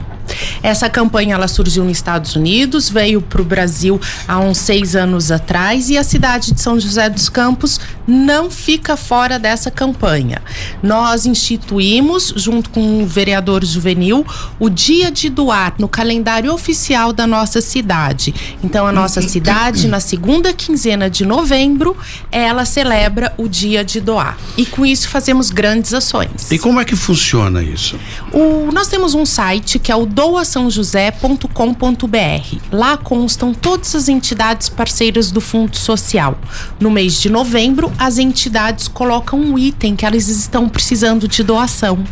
Essa 0.62 0.88
campanha 0.88 1.35
ela 1.35 1.48
surgiu 1.48 1.85
nos 1.85 1.96
Estados 1.96 2.35
Unidos, 2.35 2.88
veio 2.88 3.20
para 3.22 3.40
o 3.40 3.44
Brasil 3.44 4.00
há 4.26 4.38
uns 4.38 4.59
seis 4.59 4.96
anos 4.96 5.31
atrás 5.31 5.90
e 5.90 5.96
a 5.96 6.05
cidade 6.05 6.52
de 6.52 6.61
São 6.61 6.79
José 6.79 7.09
dos 7.09 7.29
Campos 7.29 7.81
não 8.07 8.50
fica 8.50 8.96
fora 8.96 9.38
dessa 9.38 9.70
campanha. 9.70 10.42
Nós 10.83 11.26
instituímos, 11.26 12.33
junto 12.37 12.70
com 12.70 13.02
o 13.02 13.07
vereador 13.07 13.64
juvenil, 13.64 14.24
o 14.59 14.68
Dia 14.68 15.11
de 15.11 15.29
Doar 15.29 15.74
no 15.79 15.88
calendário 15.88 16.52
oficial 16.52 17.12
da 17.12 17.26
nossa 17.26 17.61
cidade. 17.61 18.35
Então, 18.62 18.87
a 18.87 18.92
nossa 18.92 19.20
cidade, 19.26 19.88
na 19.88 20.00
segunda 20.00 20.52
quinzena 20.52 21.06
de 21.09 21.25
novembro, 21.25 21.97
ela 22.31 22.64
celebra 22.64 23.33
o 23.37 23.49
Dia 23.49 23.85
de 23.85 24.01
Doar. 24.01 24.37
E 24.57 24.66
com 24.66 24.85
isso 24.85 25.09
fazemos 25.09 25.51
grandes 25.51 25.95
ações. 25.95 26.51
E 26.51 26.59
como 26.59 26.81
é 26.81 26.85
que 26.85 26.97
funciona 26.97 27.62
isso? 27.62 27.97
O, 28.33 28.73
nós 28.73 28.88
temos 28.88 29.14
um 29.14 29.25
site 29.25 29.79
que 29.79 29.92
é 29.92 29.97
o 29.97 30.07
doaçãojosé.com.br. 30.07 32.57
Lá 32.73 32.97
constam 32.97 33.55
todas 33.55 33.95
as 33.95 34.09
entidades 34.09 34.69
parceiras 34.69 35.31
do 35.31 35.40
Fundo 35.40 35.77
Social. 35.77 36.37
No 36.81 36.90
mês 36.90 37.21
de 37.21 37.31
novembro, 37.31 37.92
as 37.99 38.19
entidades 38.19 38.88
colocam 38.88 39.40
um 39.40 39.59
item 39.59 39.97
que 39.97 40.05
elas 40.05 40.29
estão 40.29 40.69
precisando 40.69 41.29
de 41.29 41.42
doação. 41.42 42.05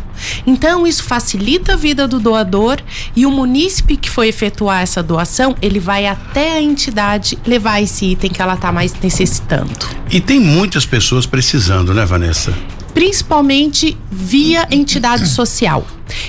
Então, 0.45 0.87
isso 0.87 1.03
facilita 1.03 1.73
a 1.73 1.75
vida 1.75 2.07
do 2.07 2.19
doador 2.19 2.77
e 3.15 3.25
o 3.25 3.31
munícipe 3.31 3.97
que 3.97 4.09
foi 4.09 4.29
efetuar 4.29 4.81
essa 4.81 5.03
doação, 5.03 5.55
ele 5.61 5.79
vai 5.79 6.05
até 6.05 6.53
a 6.53 6.61
entidade 6.61 7.37
levar 7.45 7.81
esse 7.81 8.05
item 8.05 8.31
que 8.31 8.41
ela 8.41 8.53
está 8.53 8.71
mais 8.71 8.84
necessitando. 9.01 9.87
E 10.11 10.19
tem 10.19 10.39
muitas 10.39 10.85
pessoas 10.85 11.25
precisando, 11.25 11.93
né, 11.93 12.05
Vanessa? 12.05 12.53
principalmente 12.95 13.97
via 14.09 14.65
entidade 14.71 15.27
social. 15.27 15.85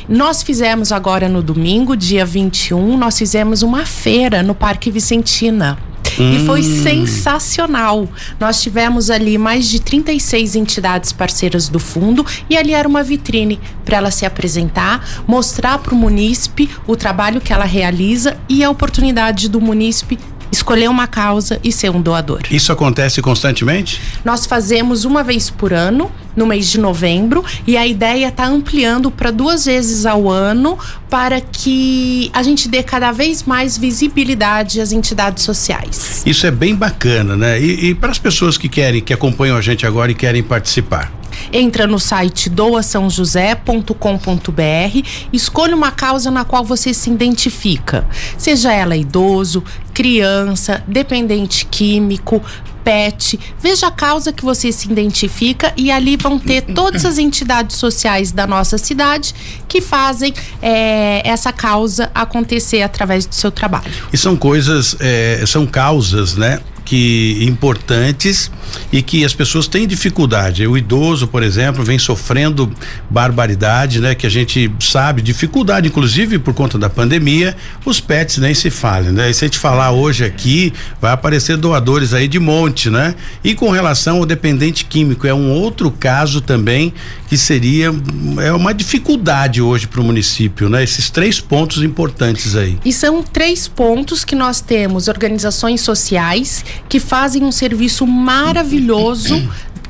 Nós 0.08 0.42
fizemos 0.42 0.90
agora 0.90 1.28
no 1.28 1.40
domingo, 1.40 1.96
dia 1.96 2.26
21, 2.26 2.98
nós 2.98 3.16
fizemos 3.16 3.62
uma 3.62 3.86
feira 3.86 4.42
no 4.42 4.52
Parque 4.52 4.90
Vicentina. 4.90 5.78
Hum. 6.18 6.32
E 6.32 6.46
foi 6.46 6.60
hum. 6.60 6.82
sensacional. 6.82 8.08
Nós 8.40 8.60
tivemos 8.60 9.10
ali 9.10 9.38
mais 9.38 9.68
de 9.68 9.80
36 9.80 10.56
entidades 10.56 11.12
parceiras 11.12 11.68
do 11.68 11.78
fundo 11.78 12.26
e 12.50 12.56
ali 12.56 12.72
era 12.72 12.88
uma 12.88 13.02
vitrine 13.02 13.60
para 13.84 13.98
ela 13.98 14.10
se 14.10 14.26
apresentar, 14.26 15.24
mostrar 15.26 15.78
para 15.78 15.94
o 15.94 15.96
munícipe 15.96 16.68
o 16.86 16.96
trabalho 16.96 17.40
que 17.40 17.52
ela 17.52 17.64
realiza 17.64 18.36
e 18.48 18.64
a 18.64 18.70
oportunidade 18.70 19.48
do 19.48 19.60
munícipe 19.60 20.18
escolher 20.56 20.88
uma 20.88 21.06
causa 21.06 21.60
e 21.62 21.70
ser 21.70 21.90
um 21.90 22.00
doador. 22.00 22.40
Isso 22.50 22.72
acontece 22.72 23.22
constantemente? 23.22 24.00
Nós 24.24 24.46
fazemos 24.46 25.04
uma 25.04 25.22
vez 25.22 25.50
por 25.50 25.72
ano, 25.72 26.10
no 26.34 26.46
mês 26.46 26.68
de 26.68 26.78
novembro, 26.78 27.44
e 27.66 27.76
a 27.76 27.86
ideia 27.86 28.28
está 28.28 28.46
ampliando 28.46 29.10
para 29.10 29.30
duas 29.30 29.64
vezes 29.64 30.04
ao 30.04 30.28
ano 30.28 30.78
para 31.08 31.40
que 31.40 32.30
a 32.32 32.42
gente 32.42 32.68
dê 32.68 32.82
cada 32.82 33.12
vez 33.12 33.42
mais 33.42 33.78
visibilidade 33.78 34.80
às 34.80 34.92
entidades 34.92 35.44
sociais. 35.44 36.22
Isso 36.26 36.46
é 36.46 36.50
bem 36.50 36.74
bacana, 36.74 37.36
né? 37.36 37.60
E, 37.60 37.90
e 37.90 37.94
para 37.94 38.10
as 38.10 38.18
pessoas 38.18 38.58
que 38.58 38.68
querem, 38.68 39.00
que 39.00 39.12
acompanham 39.12 39.56
a 39.56 39.60
gente 39.60 39.86
agora 39.86 40.10
e 40.10 40.14
querem 40.14 40.42
participar? 40.42 41.12
Entra 41.52 41.86
no 41.86 41.98
site 41.98 42.50
doaçãojosé.com.br, 42.50 45.08
escolha 45.32 45.74
uma 45.74 45.90
causa 45.90 46.30
na 46.30 46.44
qual 46.44 46.64
você 46.64 46.94
se 46.94 47.10
identifica, 47.10 48.06
seja 48.36 48.72
ela 48.72 48.96
idoso, 48.96 49.64
criança, 49.92 50.84
dependente 50.86 51.66
químico, 51.66 52.40
pet, 52.86 53.36
veja 53.60 53.88
a 53.88 53.90
causa 53.90 54.32
que 54.32 54.44
você 54.44 54.70
se 54.70 54.88
identifica 54.88 55.72
e 55.76 55.90
ali 55.90 56.16
vão 56.16 56.38
ter 56.38 56.62
todas 56.62 57.04
as 57.04 57.18
entidades 57.18 57.76
sociais 57.76 58.30
da 58.30 58.46
nossa 58.46 58.78
cidade 58.78 59.34
que 59.66 59.80
fazem 59.80 60.32
é, 60.62 61.28
essa 61.28 61.52
causa 61.52 62.08
acontecer 62.14 62.82
através 62.82 63.26
do 63.26 63.34
seu 63.34 63.50
trabalho. 63.50 63.90
E 64.12 64.16
são 64.16 64.36
coisas, 64.36 64.94
é, 65.00 65.42
são 65.46 65.66
causas, 65.66 66.36
né? 66.36 66.60
Que 66.86 67.38
importantes 67.42 68.50
e 68.92 69.02
que 69.02 69.24
as 69.24 69.34
pessoas 69.34 69.66
têm 69.66 69.86
dificuldade. 69.86 70.66
O 70.66 70.78
idoso, 70.78 71.26
por 71.26 71.42
exemplo, 71.42 71.84
vem 71.84 71.98
sofrendo 71.98 72.72
barbaridade, 73.10 74.00
né? 74.00 74.14
Que 74.14 74.26
a 74.26 74.30
gente 74.30 74.70
sabe, 74.80 75.20
dificuldade, 75.20 75.88
inclusive 75.88 76.38
por 76.38 76.54
conta 76.54 76.78
da 76.78 76.88
pandemia, 76.88 77.56
os 77.84 78.00
pets 78.00 78.38
nem 78.38 78.54
se 78.54 78.70
falem, 78.70 79.10
né? 79.10 79.28
E 79.28 79.34
se 79.34 79.44
a 79.44 79.48
gente 79.48 79.58
falar 79.58 79.90
hoje 79.90 80.24
aqui, 80.24 80.72
vai 81.00 81.12
aparecer 81.12 81.56
doadores 81.56 82.14
aí 82.14 82.28
de 82.28 82.38
monte, 82.38 82.88
né? 82.88 83.16
E 83.42 83.54
com 83.54 83.70
relação 83.70 84.18
ao 84.18 84.26
dependente 84.26 84.84
químico, 84.84 85.26
é 85.26 85.34
um 85.34 85.50
outro 85.50 85.90
caso 85.90 86.40
também 86.40 86.94
que 87.28 87.36
seria 87.36 87.92
é 88.40 88.52
uma 88.52 88.72
dificuldade 88.72 89.60
hoje 89.60 89.88
para 89.88 90.00
o 90.00 90.04
município, 90.04 90.68
né? 90.68 90.84
Esses 90.84 91.10
três 91.10 91.40
pontos 91.40 91.82
importantes 91.82 92.54
aí. 92.54 92.78
E 92.84 92.92
são 92.92 93.22
três 93.24 93.66
pontos 93.66 94.24
que 94.24 94.36
nós 94.36 94.60
temos 94.60 95.08
organizações 95.08 95.80
sociais 95.80 96.64
que 96.88 97.00
fazem 97.00 97.44
um 97.44 97.52
serviço 97.52 98.06
maravilhoso 98.06 99.36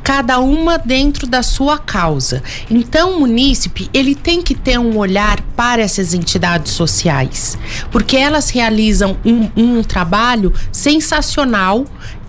cada 0.07 0.39
uma 0.39 0.79
dentro 0.79 1.27
da 1.27 1.43
sua 1.43 1.79
causa. 1.79 2.41
Então, 2.71 3.17
o 3.17 3.19
munícipe, 3.19 3.91
ele 3.93 4.15
tem 4.15 4.41
que 4.41 4.55
ter 4.55 4.79
um 4.79 4.97
olhar 4.97 5.41
para 5.57 5.83
essas 5.83 6.15
entidades 6.15 6.71
sociais, 6.75 7.59
porque 7.91 8.17
elas 8.17 8.51
realizam 8.51 9.17
um, 9.25 9.51
um 9.57 9.83
trabalho 9.83 10.55
sensacional 10.71 11.85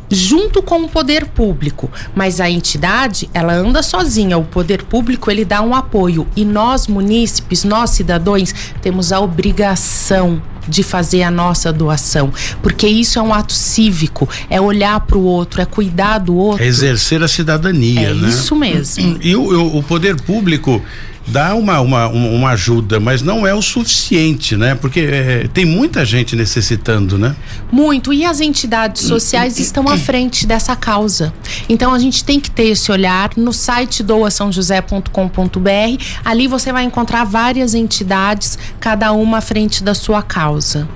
junto 0.10 0.62
com 0.62 0.84
o 0.84 0.90
poder 0.90 1.26
público, 1.26 1.90
mas 2.16 2.40
a 2.40 2.50
entidade, 2.50 3.30
ela 3.34 3.54
anda 3.54 3.84
sozinha, 3.84 4.38
o 4.38 4.44
poder 4.44 4.84
público 4.84 5.30
ele 5.30 5.44
dá 5.44 5.62
um 5.62 5.76
apoio 5.76 6.28
e 6.36 6.46
nós 6.46 6.88
munícipes, 6.88 7.64
nós 7.64 7.92
cidadãos, 7.92 8.54
temos 8.82 9.12
a 9.12 9.20
obrigação 9.20 10.42
de 10.68 10.84
fazer 10.84 11.24
a 11.24 11.32
nossa 11.32 11.72
doação, 11.72 12.32
porque 12.62 12.88
isso 12.88 13.18
é 13.18 13.22
um 13.22 13.34
ato 13.34 13.54
cívico, 13.54 14.28
é 14.50 14.60
olhar 14.60 15.00
para 15.02 15.18
o 15.18 15.24
outro, 15.24 15.62
é 15.62 15.66
cuidar 15.66 16.20
do 16.20 16.36
outro. 16.36 16.64
É 16.64 16.68
exercer 16.68 17.24
a 17.24 17.28
cidadania, 17.28 18.10
é 18.10 18.14
né? 18.14 18.30
Isso 18.30 18.56
mesmo. 18.56 19.18
E 19.28 19.36
o, 19.36 19.78
o 19.78 19.84
poder 19.84 20.16
público 20.22 20.82
dá 21.28 21.54
uma, 21.56 21.82
uma, 21.82 22.08
uma 22.08 22.50
ajuda, 22.52 23.00
mas 23.00 23.22
não 23.22 23.46
é 23.46 23.54
o 23.54 23.62
suficiente, 23.62 24.56
né? 24.56 24.76
Porque 24.76 25.02
é, 25.02 25.48
tem 25.54 25.66
muita 25.66 26.06
gente 26.06 26.36
necessitando, 26.36 27.18
né? 27.18 27.36
Muito. 27.72 28.14
E 28.14 28.26
as 28.26 28.40
entidades 28.40 29.04
sociais 29.04 29.60
estão 29.60 29.88
à 29.90 29.98
frente 29.98 30.48
dessa 30.48 30.76
causa. 30.76 31.34
Então 31.68 31.94
a 31.94 32.00
gente 32.00 32.24
tem 32.24 32.40
que 32.40 32.50
ter 32.50 32.70
esse 32.70 32.92
olhar 32.92 33.32
no 33.36 33.52
site 33.52 34.02
doaçãojosé.com.br. 34.04 36.04
Ali 36.24 36.48
você 36.48 36.72
vai 36.72 36.84
encontrar 36.84 37.26
várias 37.26 37.74
entidades, 37.74 38.58
cada 38.80 39.12
uma 39.12 39.40
à 39.40 39.42
frente 39.42 39.84
da 39.84 39.94
sua 39.94 40.22
causa. 40.22 40.88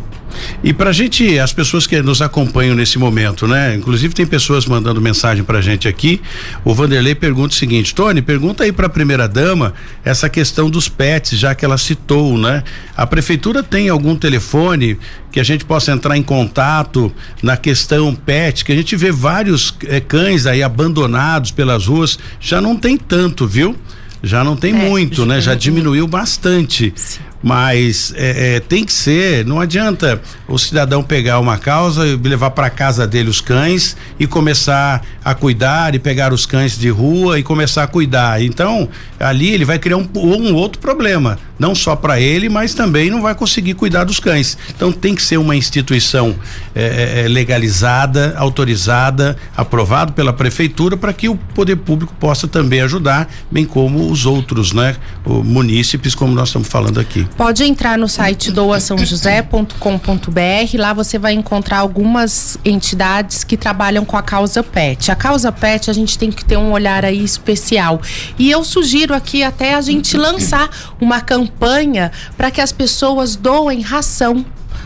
E 0.64 0.74
pra 0.74 0.92
gente, 0.92 1.38
as 1.40 1.54
pessoas 1.54 1.88
que 1.88 2.02
nos 2.02 2.22
acompanham 2.22 2.76
nesse 2.76 2.98
momento, 3.00 3.48
né? 3.48 3.76
Inclusive 3.76 4.14
tem 4.14 4.26
pessoas 4.26 4.66
mandando 4.66 5.02
mensagem 5.02 5.44
pra 5.44 5.62
gente 5.62 5.88
aqui. 5.88 6.22
O 6.64 6.74
Vanderlei 6.74 7.16
pergunta 7.16 7.54
o 7.54 7.58
seguinte: 7.58 7.94
Tony, 7.96 8.22
pergunta 8.22 8.64
aí 8.64 8.72
pra 8.72 8.90
primeira 8.90 9.28
dama 9.28 9.74
essa 10.04 10.30
questão 10.30 10.70
dos 10.70 10.88
pets, 10.88 11.38
já 11.38 11.56
que 11.56 11.66
ela 11.66 11.78
citou, 11.78 12.38
né? 12.38 12.64
A 12.96 13.08
prefeitura 13.08 13.64
tem 13.64 13.90
algum 13.90 14.16
telefone 14.16 14.98
que 15.32 15.40
a 15.40 15.44
gente 15.44 15.64
possa 15.66 15.92
entrar 15.92 16.18
em 16.18 16.24
contato 16.24 17.12
na 17.42 17.56
questão 17.56 18.14
pet, 18.14 18.66
que 18.66 18.72
a 18.72 18.76
gente 18.76 18.96
vê 18.96 19.12
vários 19.12 19.74
eh, 19.88 20.00
cães 20.00 20.46
aí 20.46 20.62
abandonados 20.62 21.52
pelas 21.52 21.88
ruas, 21.88 22.20
já 22.40 22.60
não 22.60 22.76
tem 22.76 22.98
tanto, 22.98 23.48
viu? 23.48 23.76
Já 24.24 24.44
não 24.44 24.56
tem 24.56 24.72
É, 24.72 24.90
muito, 24.90 25.26
né? 25.26 25.42
Já 25.42 25.56
diminuiu 25.56 26.06
bastante. 26.08 26.94
Sim. 26.96 27.20
Mas 27.44 28.14
é, 28.16 28.56
é, 28.56 28.60
tem 28.60 28.86
que 28.86 28.94
ser, 28.94 29.46
não 29.46 29.60
adianta 29.60 30.22
o 30.48 30.58
cidadão 30.58 31.02
pegar 31.02 31.40
uma 31.40 31.58
causa 31.58 32.06
e 32.06 32.16
levar 32.16 32.52
para 32.52 32.70
casa 32.70 33.08
dele 33.08 33.30
os 33.30 33.42
cães 33.42 33.98
e 34.20 34.28
começar 34.28 35.02
a 35.24 35.34
cuidar 35.34 35.96
e 35.96 36.00
pegar 36.00 36.34
os 36.34 36.46
cães 36.46 36.78
de 36.78 36.90
rua 36.90 37.40
e 37.40 37.44
começar 37.44 37.84
a 37.84 37.88
cuidar. 37.88 38.42
Então, 38.42 38.88
ali 39.20 39.52
ele 39.52 39.66
vai 39.66 39.80
criar 39.80 39.98
um, 39.98 40.08
um 40.16 40.54
outro 40.54 40.80
problema, 40.80 41.40
não 41.62 41.76
só 41.76 41.96
para 41.96 42.20
ele, 42.20 42.50
mas 42.50 42.74
também 42.74 43.12
não 43.12 43.22
vai 43.22 43.36
conseguir 43.36 43.76
cuidar 43.76 44.04
dos 44.04 44.20
cães. 44.20 44.58
Então, 44.76 44.92
tem 44.92 45.14
que 45.14 45.22
ser 45.22 45.38
uma 45.38 45.56
instituição 45.56 46.36
é, 46.74 47.28
legalizada, 47.30 48.34
autorizada, 48.36 49.38
aprovado 49.56 50.14
pela 50.14 50.34
prefeitura 50.34 50.98
para 50.98 51.14
que 51.14 51.30
o 51.30 51.36
poder 51.36 51.76
público 51.76 52.16
possa 52.20 52.48
também 52.48 52.82
ajudar, 52.82 53.32
bem 53.52 53.64
como 53.64 54.10
os 54.10 54.26
outros, 54.26 54.74
né? 54.74 54.96
O 55.24 55.44
munícipes, 55.44 56.16
como 56.16 56.34
nós 56.34 56.50
estamos 56.50 56.68
falando 56.68 57.00
aqui. 57.00 57.28
Pode 57.38 57.64
entrar 57.64 57.96
no 57.96 58.08
site 58.08 58.52
doaçãojosé.com.br, 58.52 60.78
lá 60.80 60.94
você 60.94 61.20
vai 61.20 61.34
encontrar 61.34 61.78
algumas 61.78 62.58
entidades 62.66 63.44
que 63.44 63.56
trabalham 63.56 64.04
com 64.04 64.18
a 64.18 64.24
causa 64.24 64.64
PET. 64.64 65.12
A 65.12 65.16
causa 65.16 65.52
PET 65.52 65.92
a 65.92 65.94
gente 65.94 66.18
tem 66.18 66.32
que 66.32 66.44
ter 66.44 66.58
um 66.58 66.72
olhar 66.72 67.06
aí 67.06 67.24
especial. 67.24 68.02
E 68.40 68.50
eu 68.50 68.64
sugiro 68.64 69.14
aqui 69.14 69.44
até 69.44 69.76
a 69.76 69.82
gente 69.82 70.18
lançar 70.18 70.68
uma 71.00 71.22
campanha 71.22 71.51
para 71.60 72.52
que 72.52 72.62
as 72.62 72.72
pessoas 72.72 73.36
doem 73.36 73.82
ração. 73.82 74.46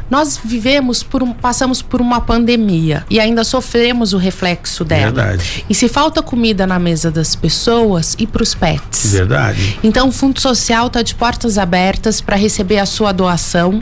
Nós 0.10 0.40
vivemos 0.44 1.02
por 1.02 1.24
um, 1.24 1.34
passamos 1.34 1.82
por 1.82 2.00
uma 2.00 2.22
pandemia 2.22 3.04
e 3.10 3.20
ainda 3.20 3.44
sofremos 3.44 4.14
o 4.14 4.18
reflexo 4.18 4.86
dela. 4.86 5.12
Verdade. 5.12 5.66
E 5.68 5.74
se 5.74 5.88
falta 5.88 6.22
comida 6.22 6.68
na 6.68 6.78
mesa 6.78 7.10
das 7.10 7.36
pessoas 7.36 8.16
e 8.20 8.28
para 8.28 8.44
os 8.44 8.54
pets. 8.54 9.14
Verdade. 9.14 9.80
Então, 9.84 10.10
o 10.10 10.12
Fundo 10.12 10.40
Social 10.40 10.88
está 10.88 11.02
de 11.02 11.16
portas 11.16 11.58
abertas 11.58 12.22
para 12.22 12.36
receber 12.36 12.78
a 12.78 12.86
sua 12.86 13.12
doação. 13.12 13.82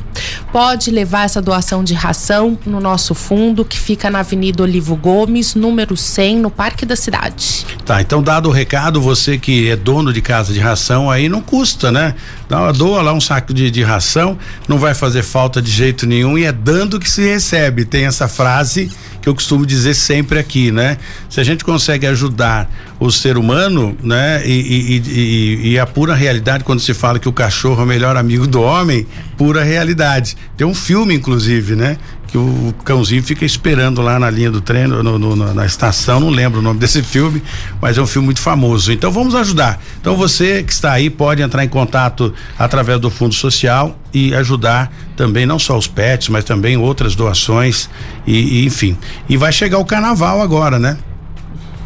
Pode 0.52 0.92
levar 0.92 1.26
essa 1.26 1.42
doação 1.42 1.84
de 1.84 1.94
ração 1.94 2.58
no 2.66 2.80
nosso 2.80 3.14
fundo, 3.14 3.66
que 3.66 3.78
fica 3.78 4.10
na 4.10 4.20
Avenida 4.20 4.64
Olivo 4.64 4.96
Gomes, 4.96 5.56
número 5.56 5.98
100, 5.98 6.38
no 6.38 6.50
Parque 6.50 6.86
da 6.86 6.96
Cidade. 6.96 7.66
Tá, 7.86 8.02
então 8.02 8.24
dado 8.24 8.48
o 8.48 8.52
recado, 8.52 9.02
você 9.02 9.38
que 9.38 9.70
é 9.70 9.76
dono 9.76 10.14
de 10.14 10.22
casa 10.22 10.54
de 10.54 10.60
ração, 10.60 11.12
aí 11.12 11.28
não 11.28 11.42
custa, 11.42 11.92
né? 11.92 12.16
Dá, 12.54 12.72
doa 12.72 13.01
lá 13.01 13.12
um 13.12 13.20
saco 13.20 13.51
de, 13.51 13.72
de 13.72 13.82
ração, 13.82 14.38
não 14.68 14.78
vai 14.78 14.93
fazer 14.93 15.24
falta 15.24 15.60
de 15.60 15.72
jeito 15.72 16.06
nenhum 16.06 16.38
e 16.38 16.43
é 16.43 16.51
dando 16.51 16.99
que 16.99 17.10
se 17.10 17.24
recebe. 17.24 17.84
Tem 17.84 18.06
essa 18.06 18.28
frase 18.28 18.91
que 19.24 19.30
eu 19.30 19.34
costumo 19.34 19.66
dizer 19.66 19.94
sempre 19.94 20.38
aqui, 20.38 20.70
né? 20.70 20.98
Se 21.30 21.40
a 21.40 21.46
gente 21.46 21.64
consegue 21.64 22.06
ajudar 22.06 22.70
o 23.00 23.10
ser 23.10 23.38
humano, 23.38 23.98
né? 24.04 24.46
E, 24.46 24.52
e, 24.52 24.98
e, 25.00 25.72
e, 25.72 25.80
a 25.80 25.86
pura 25.86 26.14
realidade 26.14 26.66
quando 26.66 26.82
se 26.82 26.94
fala 26.94 27.18
que 27.18 27.30
o 27.30 27.32
cachorro 27.32 27.80
é 27.80 27.84
o 27.86 27.88
melhor 27.88 28.18
amigo 28.18 28.46
do 28.46 28.62
homem, 28.62 29.08
pura 29.38 29.64
realidade. 29.64 30.36
Tem 30.58 30.68
um 30.68 30.76
filme, 30.76 31.16
inclusive, 31.16 31.74
né? 31.74 31.96
Que 32.28 32.38
o 32.38 32.76
cãozinho 32.84 33.24
fica 33.24 33.46
esperando 33.46 34.02
lá 34.02 34.20
na 34.20 34.30
linha 34.30 34.52
do 34.52 34.60
trem, 34.60 34.88
no, 34.88 35.02
no, 35.02 35.54
na 35.54 35.66
estação, 35.66 36.20
não 36.20 36.30
lembro 36.30 36.60
o 36.60 36.62
nome 36.62 36.82
desse 36.82 37.02
filme, 37.02 37.42
mas 37.82 37.98
é 37.98 38.02
um 38.02 38.08
filme 38.08 38.26
muito 38.26 38.42
famoso. 38.42 38.92
Então 38.92 39.10
vamos 39.10 39.36
ajudar. 39.36 39.82
Então 40.02 40.18
você 40.18 40.64
que 40.64 40.74
está 40.74 40.92
aí 40.92 41.10
pode 41.10 41.42
entrar 41.42 41.64
em 41.64 41.70
contato 41.70 42.34
através 42.60 43.00
do 43.00 43.10
Fundo 43.10 43.34
Social 43.34 43.98
e 44.14 44.34
ajudar 44.36 44.91
também 45.16 45.45
não 45.45 45.57
só 45.57 45.78
os 45.78 45.88
pets, 45.88 46.30
mas 46.30 46.43
também 46.43 46.78
outras 46.78 47.16
doações 47.16 47.89
e, 48.28 48.61
e 48.61 48.66
enfim. 48.66 48.97
E 49.28 49.36
vai 49.36 49.51
chegar 49.51 49.80
o 49.80 49.86
carnaval 49.86 50.41
agora, 50.41 50.78
né? 50.78 50.97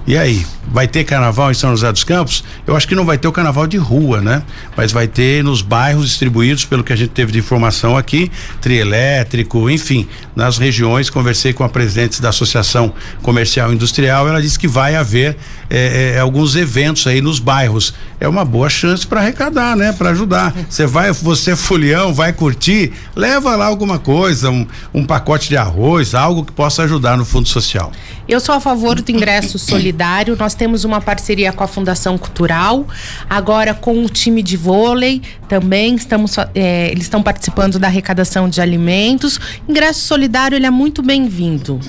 E 0.05 0.17
aí, 0.17 0.45
vai 0.71 0.87
ter 0.87 1.03
carnaval 1.03 1.51
em 1.51 1.53
São 1.53 1.71
José 1.71 1.91
dos 1.91 2.03
Campos? 2.03 2.43
Eu 2.65 2.75
acho 2.75 2.87
que 2.87 2.95
não 2.95 3.05
vai 3.05 3.17
ter 3.17 3.27
o 3.27 3.31
carnaval 3.31 3.67
de 3.67 3.77
rua, 3.77 4.21
né? 4.21 4.43
Mas 4.75 4.91
vai 4.91 5.07
ter 5.07 5.43
nos 5.43 5.61
bairros 5.61 6.07
distribuídos, 6.07 6.65
pelo 6.65 6.83
que 6.83 6.93
a 6.93 6.95
gente 6.95 7.09
teve 7.09 7.31
de 7.31 7.39
informação 7.39 7.97
aqui, 7.97 8.31
trielétrico, 8.61 9.69
enfim, 9.69 10.07
nas 10.35 10.57
regiões. 10.57 11.09
Conversei 11.09 11.53
com 11.53 11.63
a 11.63 11.69
presidente 11.69 12.21
da 12.21 12.29
Associação 12.29 12.93
Comercial 13.21 13.71
e 13.71 13.75
Industrial, 13.75 14.27
ela 14.27 14.41
disse 14.41 14.57
que 14.57 14.67
vai 14.67 14.95
haver 14.95 15.37
eh, 15.69 16.13
eh, 16.15 16.19
alguns 16.19 16.55
eventos 16.55 17.07
aí 17.07 17.21
nos 17.21 17.39
bairros. 17.39 17.93
É 18.19 18.27
uma 18.27 18.43
boa 18.43 18.69
chance 18.69 19.05
para 19.05 19.21
arrecadar, 19.21 19.75
né? 19.75 19.93
Para 19.93 20.09
ajudar. 20.09 20.53
Você 20.69 20.85
vai, 20.85 21.11
você 21.11 21.55
folião, 21.55 22.13
vai 22.13 22.33
curtir, 22.33 22.91
leva 23.15 23.55
lá 23.55 23.65
alguma 23.65 23.99
coisa, 23.99 24.49
um, 24.49 24.65
um 24.93 25.05
pacote 25.05 25.49
de 25.49 25.57
arroz, 25.57 26.15
algo 26.15 26.43
que 26.43 26.51
possa 26.51 26.83
ajudar 26.83 27.17
no 27.17 27.25
Fundo 27.25 27.47
Social. 27.47 27.91
Eu 28.27 28.41
sou 28.41 28.55
a 28.55 28.59
favor 28.59 29.01
do 29.01 29.11
ingresso 29.11 29.57
solidário. 29.57 30.35
Nós 30.37 30.53
temos 30.57 30.83
uma 30.83 30.99
parceria 30.99 31.53
com 31.53 31.63
a 31.63 31.67
Fundação 31.67 32.17
Cultural, 32.17 32.85
agora 33.29 33.73
com 33.73 34.03
o 34.03 34.09
time 34.09 34.41
de 34.41 34.57
vôlei 34.57 35.21
também. 35.47 35.95
Estamos, 35.95 36.37
é, 36.53 36.89
eles 36.91 37.03
estão 37.03 37.23
participando 37.23 37.79
da 37.79 37.87
arrecadação 37.87 38.49
de 38.49 38.59
alimentos. 38.59 39.39
Ingresso 39.67 40.01
solidário 40.01 40.55
ele 40.55 40.65
é 40.65 40.71
muito 40.71 41.01
bem-vindo. 41.01 41.79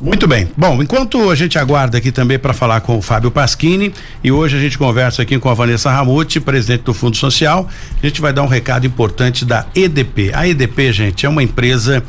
Muito 0.00 0.26
bem. 0.26 0.48
Bom, 0.56 0.82
enquanto 0.82 1.30
a 1.30 1.34
gente 1.34 1.58
aguarda 1.58 1.98
aqui 1.98 2.10
também 2.10 2.38
para 2.38 2.54
falar 2.54 2.80
com 2.80 2.96
o 2.96 3.02
Fábio 3.02 3.30
Pasquini 3.30 3.92
e 4.24 4.32
hoje 4.32 4.56
a 4.56 4.60
gente 4.60 4.78
conversa 4.78 5.20
aqui 5.20 5.38
com 5.38 5.50
a 5.50 5.52
Vanessa 5.52 5.90
Ramute, 5.90 6.40
presidente 6.40 6.84
do 6.84 6.94
Fundo 6.94 7.18
Social, 7.18 7.68
a 8.02 8.06
gente 8.06 8.18
vai 8.18 8.32
dar 8.32 8.42
um 8.42 8.46
recado 8.46 8.86
importante 8.86 9.44
da 9.44 9.66
EDP. 9.74 10.32
A 10.32 10.48
EDP, 10.48 10.90
gente, 10.90 11.26
é 11.26 11.28
uma 11.28 11.42
empresa 11.42 12.02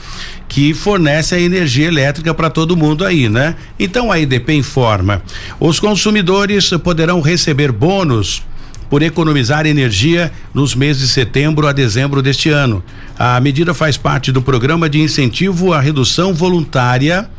que 0.47 0.73
fornece 0.73 1.35
a 1.35 1.39
energia 1.39 1.87
elétrica 1.87 2.33
para 2.33 2.49
todo 2.49 2.77
mundo 2.77 3.03
aí, 3.03 3.27
né? 3.27 3.55
Então 3.77 4.09
a 4.09 4.17
EDP 4.17 4.53
informa: 4.53 5.21
os 5.59 5.77
consumidores 5.77 6.69
poderão 6.81 7.19
receber 7.19 7.73
bônus 7.73 8.41
por 8.89 9.01
economizar 9.01 9.65
energia 9.65 10.31
nos 10.53 10.75
meses 10.75 11.01
de 11.01 11.07
setembro 11.09 11.67
a 11.67 11.73
dezembro 11.73 12.21
deste 12.21 12.49
ano. 12.49 12.81
A 13.19 13.37
medida 13.41 13.73
faz 13.73 13.97
parte 13.97 14.31
do 14.31 14.41
programa 14.41 14.89
de 14.89 15.01
incentivo 15.01 15.73
à 15.73 15.81
redução 15.81 16.33
voluntária 16.33 17.29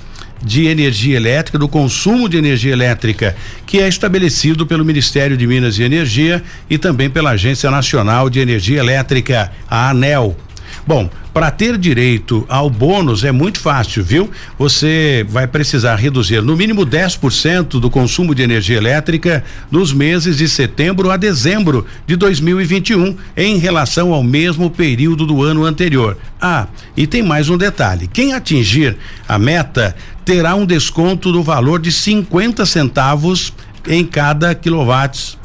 de 0.43 0.67
energia 0.67 1.17
elétrica, 1.17 1.59
do 1.59 1.69
consumo 1.69 2.29
de 2.29 2.37
energia 2.37 2.73
elétrica, 2.73 3.37
que 3.67 3.79
é 3.79 3.89
estabelecido 3.89 4.67
pelo 4.67 4.85
Ministério 4.85 5.37
de 5.37 5.47
Minas 5.47 5.79
e 5.79 5.83
Energia 5.83 6.43
e 6.69 6.79
também 6.79 7.09
pela 7.09 7.31
Agência 7.31 7.71
Nacional 7.71 8.29
de 8.29 8.41
Energia 8.41 8.81
Elétrica, 8.81 9.53
a 9.69 9.91
ANEL. 9.91 10.37
Bom, 10.85 11.09
para 11.33 11.51
ter 11.51 11.79
direito 11.79 12.45
ao 12.49 12.69
bônus 12.69 13.23
é 13.23 13.31
muito 13.31 13.61
fácil, 13.61 14.03
viu? 14.03 14.31
Você 14.59 15.25
vai 15.29 15.47
precisar 15.47 15.95
reduzir 15.95 16.43
no 16.43 16.57
mínimo 16.57 16.85
10% 16.85 17.81
do 17.81 17.89
consumo 17.89 18.35
de 18.35 18.43
energia 18.43 18.79
elétrica 18.79 19.45
nos 19.71 19.93
meses 19.93 20.39
de 20.39 20.49
setembro 20.49 21.11
a 21.11 21.17
dezembro 21.17 21.87
de 22.05 22.17
2021 22.17 23.17
em 23.37 23.59
relação 23.59 24.13
ao 24.13 24.25
mesmo 24.25 24.71
período 24.71 25.25
do 25.25 25.43
ano 25.43 25.65
anterior. 25.65 26.19
Ah, 26.41 26.67
e 26.97 27.07
tem 27.07 27.23
mais 27.23 27.49
um 27.49 27.57
detalhe: 27.57 28.09
quem 28.09 28.35
atingir 28.35 28.97
a 29.29 29.39
meta 29.39 29.95
terá 30.25 30.57
um 30.57 30.67
desconto 30.67 31.31
do 31.31 31.45
valor 31.45 31.81
de 31.81 31.93
50 31.93 32.67
centavos 32.67 33.53
em 33.87 34.05
cada 34.05 34.53
quilowatts 34.55 35.39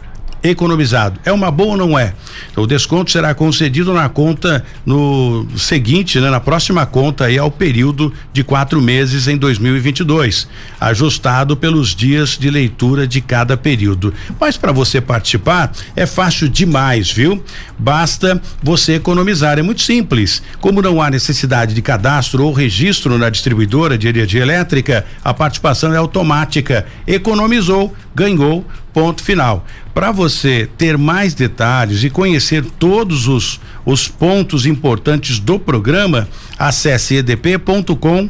economizado. 0.50 1.20
É 1.26 1.32
uma 1.32 1.52
boa 1.52 1.72
ou 1.72 1.78
não 1.78 1.98
é? 1.98 2.14
Então, 2.52 2.64
o 2.64 2.68
desconto 2.68 3.12
será 3.12 3.34
concedido 3.34 3.94
na 3.94 4.10
conta 4.10 4.64
no 4.86 5.48
seguinte, 5.58 6.20
né, 6.20 6.30
na 6.30 6.40
próxima 6.40 6.86
conta 6.86 7.26
aí 7.26 7.38
ao 7.38 7.52
período 7.52 8.14
de 8.32 8.44
quatro 8.44 8.82
meses 8.82 9.28
em 9.28 9.38
2022, 9.38 10.48
ajustado 10.80 11.56
pelos 11.56 11.96
dias 11.96 12.38
de 12.38 12.50
leitura 12.50 13.08
de 13.08 13.22
cada 13.22 13.58
período. 13.58 14.14
Mas 14.40 14.58
para 14.58 14.72
você 14.72 15.02
participar 15.02 15.72
é 15.96 16.06
fácil 16.06 16.48
demais, 16.48 17.12
viu? 17.12 17.44
Basta 17.78 18.42
você 18.62 18.94
economizar. 18.94 19.60
É 19.60 19.62
muito 19.62 19.82
simples. 19.82 20.42
Como 20.60 20.82
não 20.82 21.02
há 21.02 21.10
necessidade 21.10 21.74
de 21.74 21.82
cadastro 21.82 22.46
ou 22.46 22.54
registro 22.54 23.18
na 23.18 23.30
distribuidora 23.30 23.98
de 23.98 24.08
energia 24.08 24.42
elétrica, 24.42 25.06
a 25.24 25.34
participação 25.34 25.94
é 25.94 25.98
automática. 25.98 26.86
Economizou, 27.06 27.94
ganhou, 28.16 28.66
ponto 28.98 29.24
final. 29.24 29.64
Para 29.94 30.12
você 30.12 30.68
ter 30.76 30.98
mais 30.98 31.36
detalhes 31.36 32.04
e 32.04 32.10
conhecer 32.10 32.66
todos 32.80 33.28
os, 33.28 33.62
os 33.86 34.08
pontos 34.08 34.66
importantes 34.66 35.38
do 35.38 35.60
programa, 35.60 36.28
acesse 36.58 37.18
edp.com.br 37.18 38.28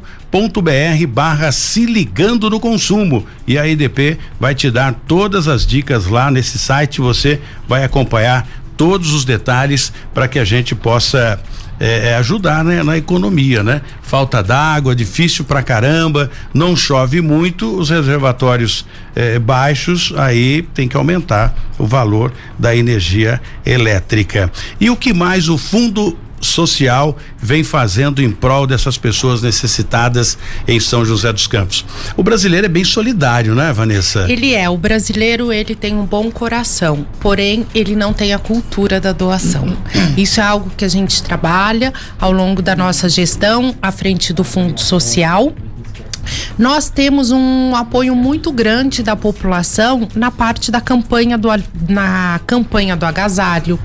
barra 1.08 1.54
se 1.54 1.86
ligando 1.86 2.50
no 2.50 2.60
consumo 2.60 3.26
e 3.48 3.58
a 3.58 3.66
EDP 3.66 4.18
vai 4.38 4.54
te 4.54 4.70
dar 4.70 4.94
todas 5.08 5.48
as 5.48 5.66
dicas 5.66 6.06
lá 6.08 6.30
nesse 6.30 6.60
site, 6.60 7.00
você 7.00 7.40
vai 7.66 7.86
acompanhar 7.86 8.46
todos 8.76 9.14
os 9.14 9.24
detalhes 9.24 9.94
para 10.14 10.28
que 10.28 10.38
a 10.38 10.44
gente 10.44 10.76
possa 10.76 11.42
é, 11.80 12.10
é, 12.10 12.16
ajudar 12.16 12.64
né, 12.64 12.82
na 12.84 12.98
economia, 12.98 13.64
né? 13.64 13.82
Falta 14.02 14.42
d'água, 14.42 14.96
difícil 14.96 15.46
pra 15.46 15.62
caramba, 15.62 16.30
não 16.54 16.76
chove 16.76 17.22
muito, 17.22 17.78
os 17.78 17.90
reservatórios 17.90 18.86
é, 19.16 19.38
baixos, 19.38 20.14
aí 20.18 20.64
tem 20.74 20.88
que 20.88 20.98
aumentar 20.98 21.56
o 21.78 21.86
valor 21.86 22.32
da 22.58 22.76
energia 22.76 23.42
elétrica. 23.66 24.52
E 24.80 24.90
o 24.90 24.96
que 24.96 25.14
mais 25.14 25.50
o 25.50 25.58
Fundo 25.58 26.18
social 26.40 27.18
vem 27.40 27.64
fazendo 27.64 28.22
em 28.22 28.32
prol 28.32 28.68
dessas 28.68 28.98
pessoas 28.98 29.42
necessitadas 29.42 30.38
em 30.68 30.80
São 30.80 31.06
José 31.06 31.32
dos 31.32 31.48
Campos. 31.48 31.86
O 32.16 32.24
brasileiro 32.24 32.66
é 32.66 32.70
bem 32.70 32.84
solidário, 32.84 33.56
né, 33.56 33.72
Vanessa? 33.74 34.26
Ele 34.30 34.54
é, 34.54 34.70
o 34.70 34.78
brasileiro 34.78 35.52
ele 35.52 35.76
tem 35.76 35.96
um 35.96 36.06
bom 36.06 36.32
coração, 36.32 37.06
porém 37.20 37.66
ele 37.74 37.96
não 37.96 38.14
tem 38.14 38.34
a 38.34 38.40
cultura 38.40 39.00
da 39.00 39.12
doação. 39.12 39.78
Isso 40.18 40.40
é 40.40 40.44
algo 40.44 40.72
que 40.76 40.86
a 40.86 40.90
gente 40.90 41.22
trabalha 41.24 41.94
ao 42.20 42.32
longo 42.32 42.62
da 42.62 42.76
nossa 42.76 43.10
gestão 43.10 43.76
à 43.82 43.92
frente 43.92 44.34
do 44.34 44.44
Fundo 44.44 44.80
Social 44.80 45.54
nós 46.58 46.90
temos 46.90 47.32
um 47.32 47.76
apoio 47.76 48.16
muito 48.16 48.52
grande 48.52 49.04
da 49.04 49.16
população 49.16 50.08
na 50.16 50.32
parte 50.32 50.72
da 50.72 50.82
campanha 50.82 51.38
do 51.38 51.50
na 51.88 52.40
campanha 52.46 52.96
do 52.96 53.06
agasalho. 53.06 53.80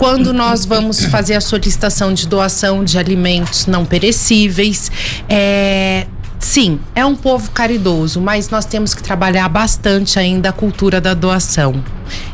Quando 0.00 0.32
nós 0.32 0.64
vamos 0.64 1.04
fazer 1.04 1.34
a 1.34 1.42
solicitação 1.42 2.14
de 2.14 2.26
doação 2.26 2.82
de 2.82 2.98
alimentos 2.98 3.66
não 3.66 3.84
perecíveis, 3.84 4.90
é, 5.28 6.06
Sim, 6.38 6.80
é 6.94 7.04
um 7.04 7.14
povo 7.14 7.50
caridoso, 7.50 8.18
mas 8.18 8.48
nós 8.48 8.64
temos 8.64 8.94
que 8.94 9.02
trabalhar 9.02 9.46
bastante 9.50 10.18
ainda 10.18 10.48
a 10.48 10.52
cultura 10.52 10.98
da 10.98 11.12
doação. 11.12 11.84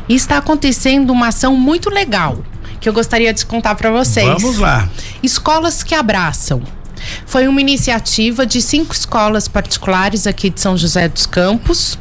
E 0.07 0.15
está 0.15 0.37
acontecendo 0.37 1.11
uma 1.11 1.27
ação 1.27 1.57
muito 1.57 1.89
legal 1.89 2.37
que 2.79 2.87
eu 2.87 2.93
gostaria 2.93 3.33
de 3.33 3.45
contar 3.45 3.75
para 3.75 3.91
vocês. 3.91 4.41
Vamos 4.41 4.59
lá. 4.59 4.87
Escolas 5.21 5.83
que 5.83 5.93
abraçam. 5.93 6.61
Foi 7.25 7.49
uma 7.49 7.59
iniciativa 7.59 8.45
de 8.45 8.61
cinco 8.61 8.93
escolas 8.93 9.49
particulares 9.49 10.25
aqui 10.25 10.49
de 10.49 10.61
São 10.61 10.77
José 10.77 11.09
dos 11.09 11.25
Campos. 11.25 11.99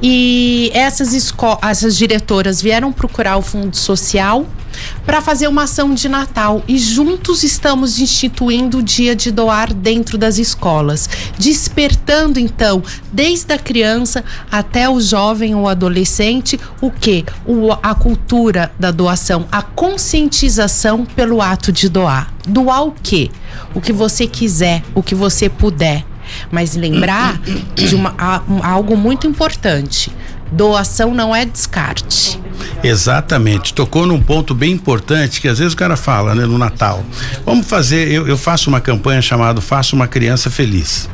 E 0.00 0.70
essas, 0.72 1.12
essas 1.62 1.96
diretoras 1.96 2.62
vieram 2.62 2.92
procurar 2.92 3.36
o 3.36 3.42
Fundo 3.42 3.76
Social 3.76 4.46
para 5.04 5.20
fazer 5.20 5.48
uma 5.48 5.64
ação 5.64 5.94
de 5.94 6.08
Natal 6.08 6.62
e 6.66 6.78
juntos 6.78 7.42
estamos 7.42 7.98
instituindo 7.98 8.78
o 8.78 8.82
dia 8.82 9.14
de 9.14 9.30
doar 9.30 9.72
dentro 9.72 10.16
das 10.16 10.38
escolas, 10.38 11.08
despertando 11.38 12.38
então 12.38 12.82
desde 13.12 13.52
a 13.52 13.58
criança 13.58 14.24
até 14.50 14.88
o 14.88 15.00
jovem 15.00 15.54
ou 15.54 15.68
adolescente 15.68 16.58
o 16.80 16.90
que? 16.90 17.24
O, 17.46 17.72
a 17.82 17.94
cultura 17.94 18.72
da 18.78 18.90
doação, 18.90 19.46
a 19.50 19.62
conscientização 19.62 21.04
pelo 21.04 21.40
ato 21.40 21.72
de 21.72 21.88
doar. 21.88 22.32
Doar 22.46 22.84
o 22.84 22.92
quê? 23.02 23.30
O 23.74 23.80
que 23.80 23.92
você 23.92 24.26
quiser, 24.26 24.82
o 24.94 25.02
que 25.02 25.14
você 25.14 25.48
puder. 25.48 26.04
Mas 26.50 26.76
lembrar 26.76 27.40
de 27.74 27.94
uma, 27.94 28.14
algo 28.62 28.96
muito 28.96 29.26
importante 29.26 30.12
Doação 30.52 31.14
não 31.14 31.34
é 31.34 31.44
descarte. 31.44 32.40
Exatamente. 32.82 33.74
Tocou 33.74 34.06
num 34.06 34.20
ponto 34.20 34.54
bem 34.54 34.72
importante 34.72 35.40
que 35.40 35.48
às 35.48 35.58
vezes 35.58 35.74
o 35.74 35.76
cara 35.76 35.96
fala, 35.96 36.34
né, 36.34 36.46
no 36.46 36.58
Natal. 36.58 37.04
Vamos 37.44 37.66
fazer, 37.66 38.10
eu, 38.10 38.26
eu 38.26 38.36
faço 38.36 38.68
uma 38.68 38.80
campanha 38.80 39.22
chamada 39.22 39.60
Faça 39.60 39.94
uma 39.94 40.08
Criança 40.08 40.50
Feliz. 40.50 41.08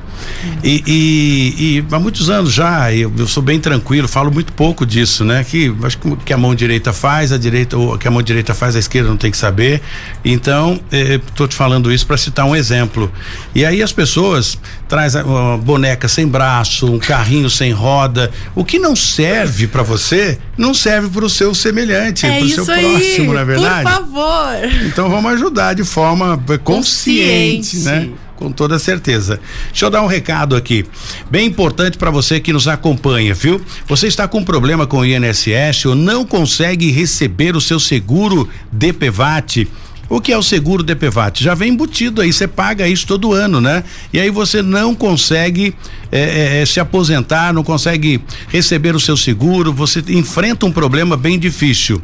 E, 0.62 0.83
e, 0.87 1.77
e, 1.79 1.85
há 1.95 1.99
muitos 1.99 2.31
anos 2.31 2.53
já, 2.53 2.93
eu, 2.93 3.12
eu, 3.16 3.27
sou 3.27 3.43
bem 3.43 3.61
tranquilo, 3.61 4.09
falo 4.09 4.31
muito 4.31 4.53
pouco 4.53 4.85
disso, 4.85 5.24
né? 5.24 5.45
Que 5.45 5.74
acho 5.83 5.99
que, 5.99 6.16
que 6.16 6.33
a 6.33 6.37
mão 6.37 6.55
direita 6.55 6.93
faz, 6.93 7.33
a 7.33 7.39
direita, 7.39 7.77
ou 7.77 7.99
que 7.99 8.09
a 8.09 8.11
mão 8.11 8.22
direita 8.22 8.55
faz, 8.55 8.77
a 8.77 8.79
esquerda 8.79 9.09
não 9.09 9.16
tem 9.16 9.31
que 9.31 9.37
saber. 9.37 9.81
Então, 10.24 10.81
estou 10.91 11.47
eh, 11.47 11.49
te 11.49 11.55
falando 11.55 11.93
isso 11.93 12.07
para 12.07 12.16
citar 12.16 12.47
um 12.47 12.55
exemplo. 12.55 13.11
E 13.55 13.64
aí 13.64 13.83
as 13.83 13.93
pessoas 13.93 14.59
traz 14.89 15.14
uma 15.14 15.57
boneca 15.57 16.09
sem 16.09 16.27
braço, 16.27 16.87
um 16.87 16.99
carrinho 16.99 17.51
sem 17.51 17.72
roda, 17.72 18.31
o 18.55 18.64
que 18.64 18.79
não 18.79 18.95
serve 18.95 19.66
para 19.66 19.83
você, 19.83 20.39
não 20.57 20.72
serve 20.74 21.09
para 21.09 21.24
o 21.24 21.31
seu 21.31 21.55
semelhante, 21.55 22.27
é 22.27 22.39
para 22.39 22.45
o 22.45 22.49
seu 22.49 22.64
próximo, 22.64 23.33
não 23.33 23.41
é 23.41 23.45
verdade? 23.45 23.85
Por 23.85 23.93
favor. 23.93 24.57
Então 24.87 25.11
vamos 25.11 25.33
ajudar 25.33 25.74
de 25.74 25.85
forma 25.85 26.37
consciente, 26.62 27.77
consciente. 27.77 27.79
né? 27.79 28.11
Com 28.37 28.53
toda 28.53 28.78
certeza. 28.78 29.41
Deixa 29.70 29.87
eu 29.87 29.91
dar 29.91 30.03
um 30.03 30.07
recado 30.07 30.55
aqui, 30.55 30.84
bem 31.30 31.47
importante 31.47 31.99
para 31.99 32.11
você 32.11 32.39
que 32.39 32.53
nos 32.53 32.68
acompanha, 32.68 33.34
viu? 33.34 33.61
Você 33.89 34.07
está 34.07 34.28
com 34.28 34.45
problema 34.45 34.87
com 34.87 34.99
o 34.99 35.05
INSS 35.05 35.87
ou 35.87 35.95
não 35.95 36.24
consegue 36.24 36.91
receber 36.91 37.57
o 37.57 37.61
seu 37.61 37.80
seguro 37.80 38.49
DPVAT? 38.70 39.66
O 40.09 40.20
que 40.20 40.32
é 40.32 40.39
o 40.39 40.43
seguro 40.43 40.84
DPVAT? 40.84 41.43
Já 41.43 41.55
vem 41.55 41.72
embutido 41.72 42.22
aí, 42.22 42.32
você 42.32 42.47
paga 42.47 42.87
isso 42.87 43.07
todo 43.07 43.32
ano, 43.32 43.61
né? 43.61 43.82
E 44.12 44.20
aí 44.20 44.30
você 44.30 44.62
não 44.62 44.95
consegue 44.95 45.74
é, 46.12 46.61
é, 46.61 46.66
se 46.66 46.78
aposentar, 46.78 47.53
não 47.53 47.64
consegue 47.64 48.22
receber 48.49 48.95
o 48.95 49.01
seu 49.01 49.16
seguro, 49.16 49.72
você 49.72 50.03
enfrenta 50.09 50.64
um 50.64 50.70
problema 50.70 51.16
bem 51.16 51.39
difícil. 51.39 52.01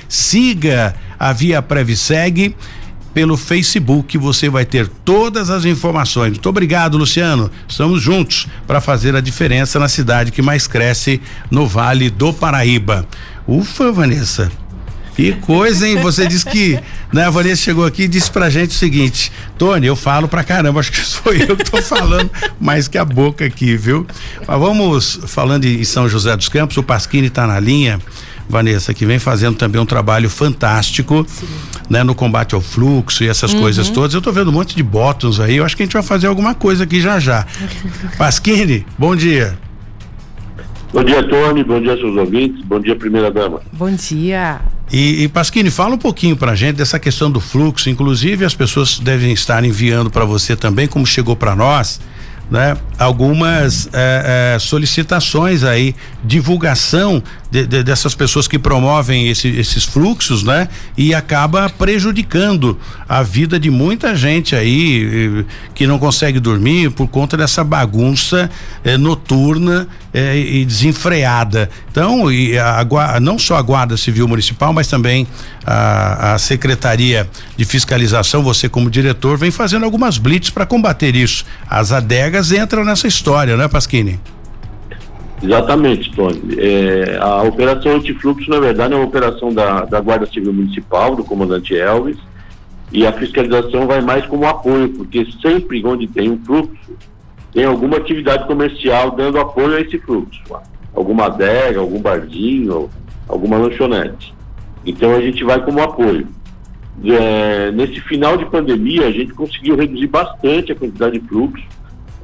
Siga 0.08 0.94
a 1.18 1.34
Via 1.34 1.60
Previseg 1.60 2.54
pelo 3.12 3.36
Facebook 3.36 4.16
você 4.18 4.48
vai 4.48 4.64
ter 4.64 4.88
todas 5.04 5.50
as 5.50 5.64
informações. 5.64 6.30
Muito 6.30 6.48
obrigado, 6.48 6.96
Luciano. 6.96 7.50
Estamos 7.68 8.02
juntos 8.02 8.46
para 8.66 8.80
fazer 8.80 9.14
a 9.16 9.20
diferença 9.20 9.78
na 9.78 9.88
cidade 9.88 10.30
que 10.30 10.42
mais 10.42 10.66
cresce 10.66 11.20
no 11.50 11.66
Vale 11.66 12.10
do 12.10 12.32
Paraíba. 12.32 13.06
Ufa, 13.46 13.90
Vanessa. 13.90 14.50
Que 15.14 15.32
coisa, 15.32 15.86
hein? 15.86 15.96
Você 15.96 16.26
disse 16.26 16.46
que, 16.46 16.78
né, 17.12 17.24
a 17.24 17.30
Vanessa 17.30 17.60
chegou 17.60 17.84
aqui 17.84 18.04
e 18.04 18.08
disse 18.08 18.30
pra 18.30 18.48
gente 18.48 18.70
o 18.70 18.74
seguinte: 18.74 19.30
Tony, 19.58 19.86
eu 19.86 19.96
falo 19.96 20.26
pra 20.28 20.42
caramba, 20.42 20.80
acho 20.80 20.90
que 20.92 21.00
sou 21.00 21.32
eu 21.34 21.56
que 21.56 21.64
tô 21.70 21.82
falando 21.82 22.30
mais 22.58 22.88
que 22.88 22.96
a 22.96 23.04
boca 23.04 23.44
aqui, 23.44 23.76
viu? 23.76 24.06
Mas 24.46 24.58
vamos 24.58 25.20
falando 25.26 25.64
em 25.66 25.84
São 25.84 26.08
José 26.08 26.34
dos 26.36 26.48
Campos, 26.48 26.76
o 26.76 26.82
Pasquini 26.82 27.28
tá 27.28 27.46
na 27.46 27.60
linha. 27.60 28.00
Vanessa, 28.50 28.92
que 28.92 29.06
vem 29.06 29.18
fazendo 29.18 29.56
também 29.56 29.80
um 29.80 29.86
trabalho 29.86 30.28
fantástico, 30.28 31.24
Sim. 31.28 31.46
né, 31.88 32.02
no 32.02 32.14
combate 32.14 32.54
ao 32.54 32.60
fluxo 32.60 33.24
e 33.24 33.28
essas 33.28 33.52
uhum. 33.52 33.60
coisas 33.60 33.88
todas. 33.88 34.14
Eu 34.14 34.20
tô 34.20 34.32
vendo 34.32 34.50
um 34.50 34.52
monte 34.52 34.76
de 34.76 34.82
botões 34.82 35.40
aí, 35.40 35.56
eu 35.56 35.64
acho 35.64 35.76
que 35.76 35.82
a 35.82 35.86
gente 35.86 35.92
vai 35.92 36.02
fazer 36.02 36.26
alguma 36.26 36.54
coisa 36.54 36.84
aqui 36.84 37.00
já 37.00 37.18
já. 37.18 37.46
Pasquini, 38.18 38.84
bom 38.98 39.16
dia. 39.16 39.56
Bom 40.92 41.04
dia, 41.04 41.22
Tony, 41.22 41.62
bom 41.62 41.80
dia, 41.80 41.96
seus 41.96 42.16
ouvintes, 42.16 42.64
bom 42.64 42.80
dia, 42.80 42.96
primeira 42.96 43.30
dama. 43.30 43.60
Bom 43.72 43.92
dia. 43.92 44.60
E, 44.92 45.22
e 45.22 45.28
Pasquini, 45.28 45.70
fala 45.70 45.94
um 45.94 45.98
pouquinho 45.98 46.36
pra 46.36 46.56
gente 46.56 46.76
dessa 46.76 46.98
questão 46.98 47.30
do 47.30 47.40
fluxo, 47.40 47.88
inclusive 47.88 48.44
as 48.44 48.54
pessoas 48.54 48.98
devem 48.98 49.32
estar 49.32 49.64
enviando 49.64 50.10
para 50.10 50.24
você 50.24 50.56
também, 50.56 50.88
como 50.88 51.06
chegou 51.06 51.36
para 51.36 51.54
nós, 51.54 52.00
né, 52.50 52.76
algumas 52.98 53.88
é, 53.92 54.54
é, 54.54 54.58
solicitações 54.58 55.62
aí, 55.62 55.94
divulgação 56.24 57.22
de, 57.50 57.66
de, 57.66 57.82
dessas 57.82 58.14
pessoas 58.14 58.48
que 58.48 58.58
promovem 58.58 59.28
esse, 59.28 59.48
esses 59.48 59.84
fluxos, 59.84 60.42
né? 60.42 60.68
E 60.96 61.14
acaba 61.14 61.68
prejudicando 61.70 62.78
a 63.08 63.22
vida 63.22 63.58
de 63.58 63.70
muita 63.70 64.14
gente 64.14 64.54
aí 64.54 65.44
que 65.74 65.86
não 65.86 65.98
consegue 65.98 66.38
dormir 66.38 66.90
por 66.90 67.08
conta 67.08 67.36
dessa 67.36 67.64
bagunça 67.64 68.50
eh, 68.84 68.96
noturna 68.96 69.88
eh, 70.12 70.38
e 70.38 70.64
desenfreada. 70.64 71.70
Então, 71.90 72.30
e 72.30 72.58
a, 72.58 72.80
a, 72.80 73.20
não 73.20 73.38
só 73.38 73.56
a 73.56 73.62
Guarda 73.62 73.96
Civil 73.96 74.26
Municipal, 74.26 74.72
mas 74.72 74.88
também 74.88 75.26
a, 75.64 76.34
a 76.34 76.38
Secretaria 76.38 77.28
de 77.56 77.64
Fiscalização, 77.64 78.42
você 78.42 78.68
como 78.68 78.90
diretor, 78.90 79.36
vem 79.36 79.50
fazendo 79.50 79.84
algumas 79.84 80.18
blitz 80.18 80.50
para 80.50 80.66
combater 80.66 81.14
isso. 81.14 81.44
As 81.68 81.92
adegas 81.92 82.52
entram 82.52 82.84
nessa 82.84 83.06
história, 83.06 83.56
né, 83.56 83.68
Pasquini? 83.68 84.18
Exatamente, 85.42 86.10
Tony. 86.12 86.40
É, 86.58 87.18
a 87.20 87.42
operação 87.42 87.96
antifluxo, 87.96 88.50
na 88.50 88.60
verdade, 88.60 88.92
é 88.92 88.96
uma 88.96 89.06
operação 89.06 89.52
da, 89.52 89.84
da 89.86 90.00
Guarda 90.00 90.26
Civil 90.26 90.52
Municipal, 90.52 91.16
do 91.16 91.24
comandante 91.24 91.74
Elvis, 91.74 92.18
e 92.92 93.06
a 93.06 93.12
fiscalização 93.12 93.86
vai 93.86 94.00
mais 94.00 94.26
como 94.26 94.46
apoio, 94.46 94.88
porque 94.90 95.26
sempre 95.40 95.84
onde 95.84 96.06
tem 96.06 96.30
um 96.30 96.38
fluxo, 96.44 96.76
tem 97.52 97.64
alguma 97.64 97.96
atividade 97.96 98.46
comercial 98.46 99.10
dando 99.10 99.38
apoio 99.38 99.76
a 99.76 99.80
esse 99.80 99.98
fluxo. 99.98 100.40
Alguma 100.94 101.26
adega, 101.26 101.80
algum 101.80 102.00
barzinho, 102.00 102.88
alguma 103.28 103.56
lanchonete. 103.58 104.34
Então 104.84 105.14
a 105.14 105.20
gente 105.20 105.42
vai 105.44 105.62
como 105.64 105.82
apoio. 105.82 106.26
É, 107.04 107.70
nesse 107.72 108.00
final 108.00 108.36
de 108.36 108.44
pandemia, 108.46 109.06
a 109.06 109.10
gente 109.10 109.32
conseguiu 109.32 109.76
reduzir 109.76 110.06
bastante 110.06 110.72
a 110.72 110.74
quantidade 110.74 111.18
de 111.18 111.28
fluxo. 111.28 111.64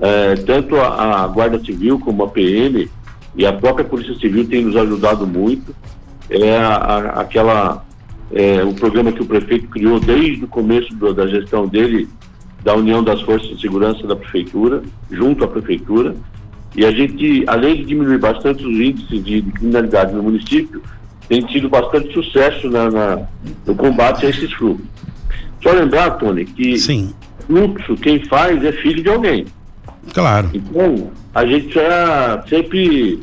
É, 0.01 0.35
tanto 0.35 0.77
a, 0.77 1.25
a, 1.25 1.27
Guarda 1.29 1.59
Civil 1.59 1.99
como 1.99 2.25
a 2.25 2.29
PM 2.29 2.89
e 3.35 3.47
a 3.47 3.53
própria 3.53 3.85
Polícia 3.85 4.15
Civil 4.17 4.47
tem 4.47 4.65
nos 4.65 4.77
ajudado 4.77 5.27
muito. 5.27 5.75
É 6.29 6.57
a, 6.57 6.75
a, 6.75 7.21
aquela 7.21 7.85
é, 8.33 8.63
o 8.63 8.75
programa 8.75 9.13
que 9.13 9.23
o 9.23 9.27
prefeito 9.27 9.69
criou 9.69 10.01
desde 10.01 10.45
o 10.45 10.49
começo 10.49 10.95
do, 10.95 11.15
da 11.15 11.27
gestão 11.27 11.67
dele, 11.67 12.09
da 12.67 12.75
União 12.75 13.01
das 13.01 13.23
Forças 13.23 13.49
de 13.51 13.61
Segurança 13.61 14.05
da 14.09 14.17
Prefeitura, 14.17 14.83
junto 15.09 15.45
à 15.45 15.47
Prefeitura. 15.47 16.17
E 16.75 16.85
a 16.85 16.91
gente, 16.91 17.45
além 17.47 17.77
de 17.77 17.85
diminuir 17.85 18.19
bastante 18.19 18.67
os 18.67 18.77
índices 18.77 19.25
de, 19.25 19.41
de 19.41 19.53
criminalidade 19.53 20.13
no 20.13 20.25
município, 20.25 20.83
tem 21.29 21.43
tido 21.43 21.69
bastante 21.69 22.13
sucesso 22.13 22.69
na, 22.69 22.91
na, 22.91 23.23
no 23.65 23.75
combate 23.77 24.27
a 24.27 24.31
esses 24.31 24.53
fluxos. 24.53 24.85
Só 25.63 25.71
lembrar, 25.71 26.11
Tony, 26.19 26.45
que 26.45 26.77
Sim. 26.77 27.15
fluxo 27.47 27.95
quem 27.95 28.25
faz 28.25 28.63
é 28.65 28.73
filho 28.73 29.01
de 29.01 29.11
alguém. 29.11 29.47
Claro. 30.13 30.51
Então, 30.53 31.13
a 31.33 31.47
gente 31.47 31.69
precisa 31.69 32.45
sempre 32.49 33.21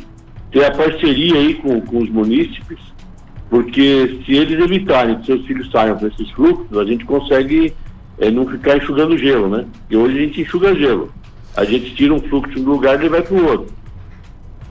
ter 0.53 0.63
a 0.63 0.71
parceria 0.71 1.35
aí 1.35 1.55
com, 1.55 1.81
com 1.81 1.97
os 1.97 2.09
munícipes, 2.09 2.79
porque 3.49 4.21
se 4.25 4.35
eles 4.35 4.57
evitarem 4.63 5.19
que 5.19 5.25
seus 5.25 5.45
filhos 5.45 5.69
saiam 5.69 5.97
para 5.97 6.07
esses 6.07 6.31
fluxos, 6.31 6.77
a 6.77 6.85
gente 6.85 7.03
consegue 7.03 7.73
é, 8.19 8.29
não 8.29 8.47
ficar 8.47 8.77
enxugando 8.77 9.17
gelo, 9.17 9.49
né? 9.49 9.65
E 9.89 9.97
hoje 9.97 10.17
a 10.17 10.21
gente 10.21 10.41
enxuga 10.41 10.75
gelo. 10.75 11.11
A 11.55 11.63
gente 11.63 11.93
tira 11.95 12.13
um 12.13 12.19
fluxo 12.19 12.53
de 12.53 12.61
um 12.61 12.71
lugar 12.71 13.03
e 13.03 13.09
vai 13.09 13.21
para 13.21 13.35
o 13.35 13.45
outro. 13.45 13.73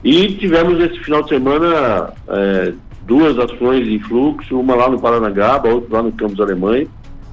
E 0.03 0.33
tivemos 0.33 0.79
esse 0.81 0.99
final 0.99 1.23
de 1.23 1.29
semana 1.29 2.13
é, 2.27 2.73
duas 3.05 3.37
ações 3.39 3.87
em 3.87 3.99
fluxo, 3.99 4.59
uma 4.59 4.75
lá 4.75 4.89
no 4.89 4.99
Paranagaba, 4.99 5.69
outra 5.69 5.97
lá 5.97 6.03
no 6.03 6.11
Campos 6.11 6.39
Alemães, 6.39 6.87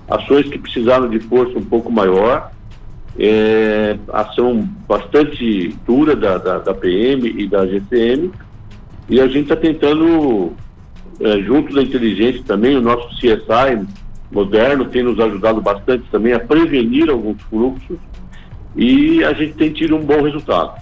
ações 0.09 0.49
que 0.49 0.59
precisaram 0.59 1.09
de 1.09 1.19
força 1.21 1.59
um 1.59 1.65
pouco 1.65 1.91
maior, 1.91 2.51
é, 3.19 3.99
ação 4.13 4.69
bastante 4.89 5.75
dura 5.85 6.15
da, 6.15 6.39
da, 6.39 6.59
da, 6.59 6.75
PM 6.75 7.29
e 7.29 7.47
da 7.47 7.67
GCM, 7.67 8.31
e 9.09 9.21
a 9.21 9.27
gente 9.27 9.43
está 9.43 9.57
tentando, 9.57 10.53
é, 11.21 11.41
junto 11.41 11.75
da 11.75 11.83
inteligência 11.83 12.43
também, 12.47 12.77
o 12.77 12.81
nosso 12.81 13.09
CSI 13.17 13.85
moderno 14.31 14.85
tem 14.87 15.03
nos 15.03 15.18
ajudado 15.18 15.61
bastante 15.61 16.05
também 16.11 16.33
a 16.33 16.41
prevenir 16.41 17.11
alguns 17.11 17.41
fluxos, 17.43 17.99
e 18.76 19.22
a 19.24 19.33
gente 19.33 19.55
tem 19.55 19.72
tido 19.72 19.97
um 19.97 20.05
bom 20.05 20.22
resultado. 20.22 20.81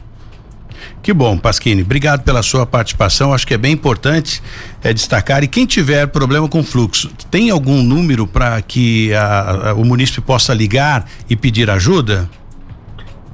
Que 1.02 1.12
bom, 1.12 1.38
Pasquini. 1.38 1.82
Obrigado 1.82 2.22
pela 2.22 2.42
sua 2.42 2.66
participação. 2.66 3.32
Acho 3.32 3.46
que 3.46 3.54
é 3.54 3.58
bem 3.58 3.72
importante 3.72 4.42
é, 4.82 4.92
destacar. 4.92 5.42
E 5.42 5.48
quem 5.48 5.64
tiver 5.64 6.06
problema 6.06 6.48
com 6.48 6.62
fluxo, 6.62 7.10
tem 7.30 7.50
algum 7.50 7.82
número 7.82 8.26
para 8.26 8.60
que 8.60 9.12
a, 9.14 9.70
a, 9.70 9.74
o 9.74 9.84
munícipe 9.84 10.20
possa 10.20 10.52
ligar 10.52 11.08
e 11.28 11.36
pedir 11.36 11.70
ajuda? 11.70 12.28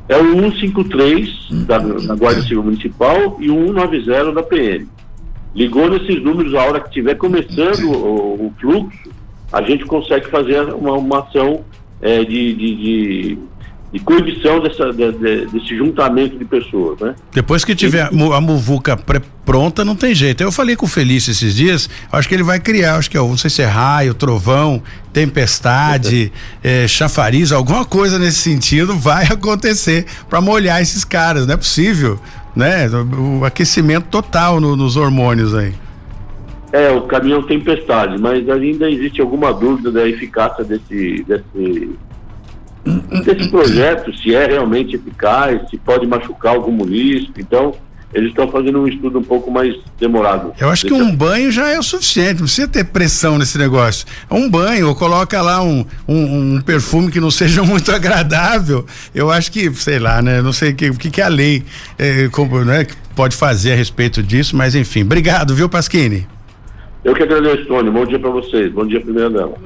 É 0.08 0.16
o 0.16 0.34
153 0.34 1.66
da, 1.66 1.78
da 1.78 2.14
Guarda 2.14 2.42
Civil 2.42 2.62
Municipal 2.62 3.38
e 3.40 3.50
o 3.50 3.66
190 3.72 4.32
da 4.32 4.42
PM. 4.42 4.86
Ligou 5.54 5.88
nesses 5.88 6.22
números 6.22 6.54
a 6.54 6.62
hora 6.62 6.80
que 6.80 6.88
estiver 6.88 7.14
começando 7.14 7.90
o, 7.90 8.46
o, 8.46 8.54
fluxo, 8.60 9.10
a 9.54 9.62
gente 9.62 9.84
consegue 9.84 10.28
fazer 10.28 10.60
uma, 10.74 10.92
uma 10.92 11.20
ação 11.20 11.64
é, 12.02 12.24
de, 12.24 12.52
de, 12.54 12.74
de 12.76 13.38
de 13.94 14.00
coibição 14.00 14.60
dessa, 14.60 14.92
de, 14.92 15.12
de, 15.12 15.46
desse 15.46 15.76
juntamento 15.76 16.36
de 16.36 16.44
pessoas, 16.44 16.98
né? 16.98 17.14
Depois 17.32 17.64
que 17.64 17.76
tiver 17.76 18.02
a 18.02 18.40
muvuca 18.40 18.98
pronta, 19.46 19.84
não 19.84 19.94
tem 19.94 20.12
jeito. 20.12 20.42
Eu 20.42 20.50
falei 20.50 20.74
com 20.74 20.84
o 20.84 20.88
Felício 20.88 21.30
esses 21.30 21.54
dias, 21.54 21.88
acho 22.10 22.28
que 22.28 22.34
ele 22.34 22.42
vai 22.42 22.58
criar, 22.58 22.96
acho 22.96 23.08
que 23.08 23.16
é, 23.16 23.20
não 23.20 23.36
sei 23.36 23.50
se 23.50 23.62
é 23.62 23.66
raio, 23.66 24.12
trovão, 24.12 24.82
tempestade, 25.12 26.32
é, 26.60 26.88
chafariz, 26.88 27.52
alguma 27.52 27.84
coisa 27.84 28.18
nesse 28.18 28.38
sentido 28.38 28.98
vai 28.98 29.26
acontecer 29.30 30.06
para 30.28 30.40
molhar 30.40 30.82
esses 30.82 31.04
caras, 31.04 31.46
não 31.46 31.54
é 31.54 31.56
possível, 31.56 32.18
né? 32.56 32.88
O 32.90 33.44
aquecimento 33.44 34.06
total 34.10 34.60
no, 34.60 34.74
nos 34.74 34.96
hormônios 34.96 35.54
aí. 35.54 35.72
É, 36.74 36.90
o 36.90 37.02
caminhão 37.02 37.40
tempestade, 37.40 38.20
mas 38.20 38.48
ainda 38.48 38.90
existe 38.90 39.20
alguma 39.20 39.54
dúvida 39.54 39.92
da 39.92 40.08
eficácia 40.08 40.64
desse, 40.64 41.22
desse 41.22 41.96
desse 43.24 43.48
projeto, 43.48 44.12
se 44.18 44.34
é 44.34 44.46
realmente 44.46 44.96
eficaz, 44.96 45.70
se 45.70 45.78
pode 45.78 46.04
machucar 46.04 46.56
algum 46.56 46.72
município. 46.72 47.32
Então, 47.38 47.74
eles 48.12 48.30
estão 48.30 48.50
fazendo 48.50 48.80
um 48.80 48.88
estudo 48.88 49.20
um 49.20 49.22
pouco 49.22 49.52
mais 49.52 49.76
demorado. 50.00 50.52
Eu 50.58 50.68
acho 50.68 50.84
que 50.84 50.92
um 50.92 51.14
banho 51.14 51.52
já 51.52 51.70
é 51.70 51.78
o 51.78 51.82
suficiente, 51.82 52.40
não 52.40 52.46
precisa 52.46 52.66
ter 52.66 52.84
pressão 52.84 53.38
nesse 53.38 53.56
negócio. 53.56 54.04
Um 54.28 54.50
banho, 54.50 54.88
ou 54.88 54.96
coloca 54.96 55.40
lá 55.40 55.62
um, 55.62 55.86
um, 56.08 56.56
um 56.56 56.60
perfume 56.60 57.08
que 57.08 57.20
não 57.20 57.30
seja 57.30 57.62
muito 57.64 57.92
agradável. 57.92 58.84
Eu 59.14 59.30
acho 59.30 59.52
que, 59.52 59.72
sei 59.74 60.00
lá, 60.00 60.20
né? 60.20 60.42
Não 60.42 60.52
sei 60.52 60.72
o 60.72 60.74
que, 60.74 60.90
que, 60.92 61.10
que 61.10 61.22
a 61.22 61.28
lei 61.28 61.62
é, 61.96 62.28
como, 62.32 62.64
né, 62.64 62.84
pode 63.14 63.36
fazer 63.36 63.72
a 63.72 63.76
respeito 63.76 64.24
disso, 64.24 64.56
mas 64.56 64.74
enfim. 64.74 65.02
Obrigado, 65.02 65.54
viu, 65.54 65.68
Pasquini? 65.68 66.33
Eu 67.04 67.14
que 67.14 67.22
agradeço, 67.22 67.66
Tony. 67.66 67.90
Bom 67.90 68.06
dia 68.06 68.18
para 68.18 68.30
vocês. 68.30 68.72
Bom 68.72 68.86
dia, 68.86 69.00
primeira 69.00 69.28
dama. 69.28 69.56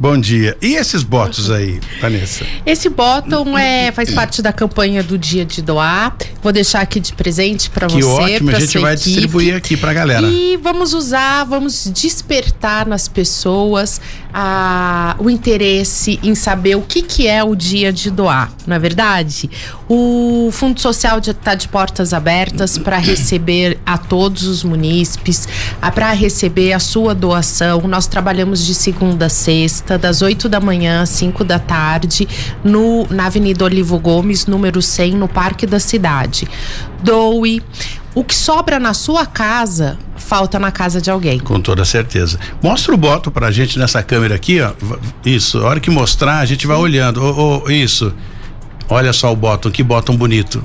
Bom 0.00 0.16
dia. 0.16 0.56
E 0.62 0.76
esses 0.76 1.02
botos 1.02 1.50
aí, 1.50 1.80
Vanessa? 2.00 2.44
Esse 2.64 2.88
bottom 2.88 3.58
é, 3.58 3.90
faz 3.90 4.12
parte 4.12 4.40
da 4.40 4.52
campanha 4.52 5.02
do 5.02 5.18
Dia 5.18 5.44
de 5.44 5.60
Doar. 5.60 6.16
Vou 6.40 6.52
deixar 6.52 6.82
aqui 6.82 7.00
de 7.00 7.12
presente 7.12 7.68
para 7.68 7.88
você. 7.88 7.98
Que 7.98 8.04
ótimo, 8.04 8.50
a 8.50 8.60
gente 8.60 8.78
vai 8.78 8.94
equipe. 8.94 9.10
distribuir 9.10 9.56
aqui 9.56 9.76
pra 9.76 9.92
galera. 9.92 10.28
E 10.28 10.56
vamos 10.56 10.94
usar, 10.94 11.42
vamos 11.42 11.90
despertar 11.92 12.86
nas 12.86 13.08
pessoas 13.08 14.00
a, 14.32 15.16
o 15.18 15.28
interesse 15.28 16.20
em 16.22 16.32
saber 16.34 16.76
o 16.76 16.82
que, 16.82 17.02
que 17.02 17.26
é 17.26 17.42
o 17.42 17.56
Dia 17.56 17.92
de 17.92 18.08
Doar, 18.08 18.52
não 18.68 18.76
é 18.76 18.78
verdade? 18.78 19.50
O 19.88 20.50
Fundo 20.52 20.80
Social 20.80 21.18
está 21.18 21.56
de 21.56 21.66
portas 21.66 22.12
abertas 22.12 22.78
para 22.78 22.98
receber 22.98 23.78
a 23.84 23.98
todos 23.98 24.44
os 24.44 24.62
munícipes, 24.62 25.48
para 25.94 26.12
receber 26.12 26.72
a 26.72 26.78
sua 26.78 27.14
doação. 27.14 27.80
Nós 27.88 28.06
trabalhamos 28.06 28.64
de 28.64 28.74
segunda 28.74 29.26
a 29.26 29.28
sexta 29.28 29.87
das 29.96 30.20
8 30.20 30.48
da 30.48 30.60
manhã 30.60 31.02
às 31.02 31.10
5 31.10 31.44
da 31.44 31.58
tarde, 31.58 32.28
no, 32.64 33.06
na 33.08 33.26
Avenida 33.26 33.64
Olivo 33.64 33.98
Gomes, 33.98 34.46
número 34.46 34.82
100, 34.82 35.12
no 35.12 35.28
Parque 35.28 35.66
da 35.66 35.78
Cidade. 35.80 36.48
Doe. 37.02 37.62
O 38.14 38.24
que 38.24 38.34
sobra 38.34 38.80
na 38.80 38.94
sua 38.94 39.24
casa 39.24 39.96
falta 40.16 40.58
na 40.58 40.70
casa 40.72 41.00
de 41.00 41.10
alguém. 41.10 41.38
Com 41.38 41.60
toda 41.60 41.84
certeza. 41.84 42.38
Mostra 42.62 42.92
o 42.92 42.96
boto 42.96 43.30
pra 43.30 43.50
gente 43.50 43.78
nessa 43.78 44.02
câmera 44.02 44.34
aqui, 44.34 44.60
ó. 44.60 44.72
Isso, 45.24 45.58
a 45.58 45.68
hora 45.68 45.80
que 45.80 45.90
mostrar, 45.90 46.38
a 46.38 46.44
gente 46.44 46.66
vai 46.66 46.76
olhando. 46.76 47.22
Oh, 47.22 47.62
oh, 47.64 47.70
isso. 47.70 48.12
Olha 48.88 49.12
só 49.12 49.32
o 49.32 49.36
bottom, 49.36 49.70
que 49.70 49.82
bottom 49.82 50.16
bonito. 50.16 50.64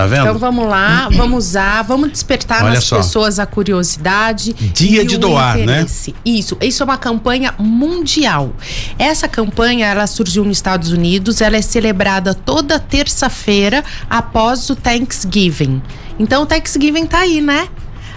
Tá 0.00 0.06
vendo? 0.06 0.22
Então 0.22 0.38
vamos 0.38 0.66
lá, 0.66 1.08
vamos 1.12 1.46
usar, 1.46 1.82
vamos 1.82 2.10
despertar 2.10 2.64
Olha 2.64 2.74
nas 2.74 2.84
só. 2.84 2.96
pessoas 2.96 3.38
a 3.38 3.44
curiosidade. 3.44 4.54
Dia 4.54 5.04
de 5.04 5.18
doar, 5.18 5.56
né? 5.58 5.62
interesse. 5.62 6.12
né? 6.12 6.16
Isso, 6.24 6.56
isso 6.60 6.82
é 6.82 6.84
uma 6.84 6.96
campanha 6.96 7.54
mundial. 7.58 8.52
Essa 8.98 9.28
campanha, 9.28 9.86
ela 9.86 10.06
surgiu 10.06 10.42
nos 10.44 10.56
Estados 10.56 10.90
Unidos, 10.90 11.42
ela 11.42 11.56
é 11.56 11.62
celebrada 11.62 12.34
toda 12.34 12.78
terça-feira 12.78 13.84
após 14.08 14.70
o 14.70 14.76
Thanksgiving. 14.76 15.82
Então 16.18 16.42
o 16.42 16.46
Thanksgiving 16.46 17.06
tá 17.06 17.18
aí, 17.18 17.40
né? 17.40 17.68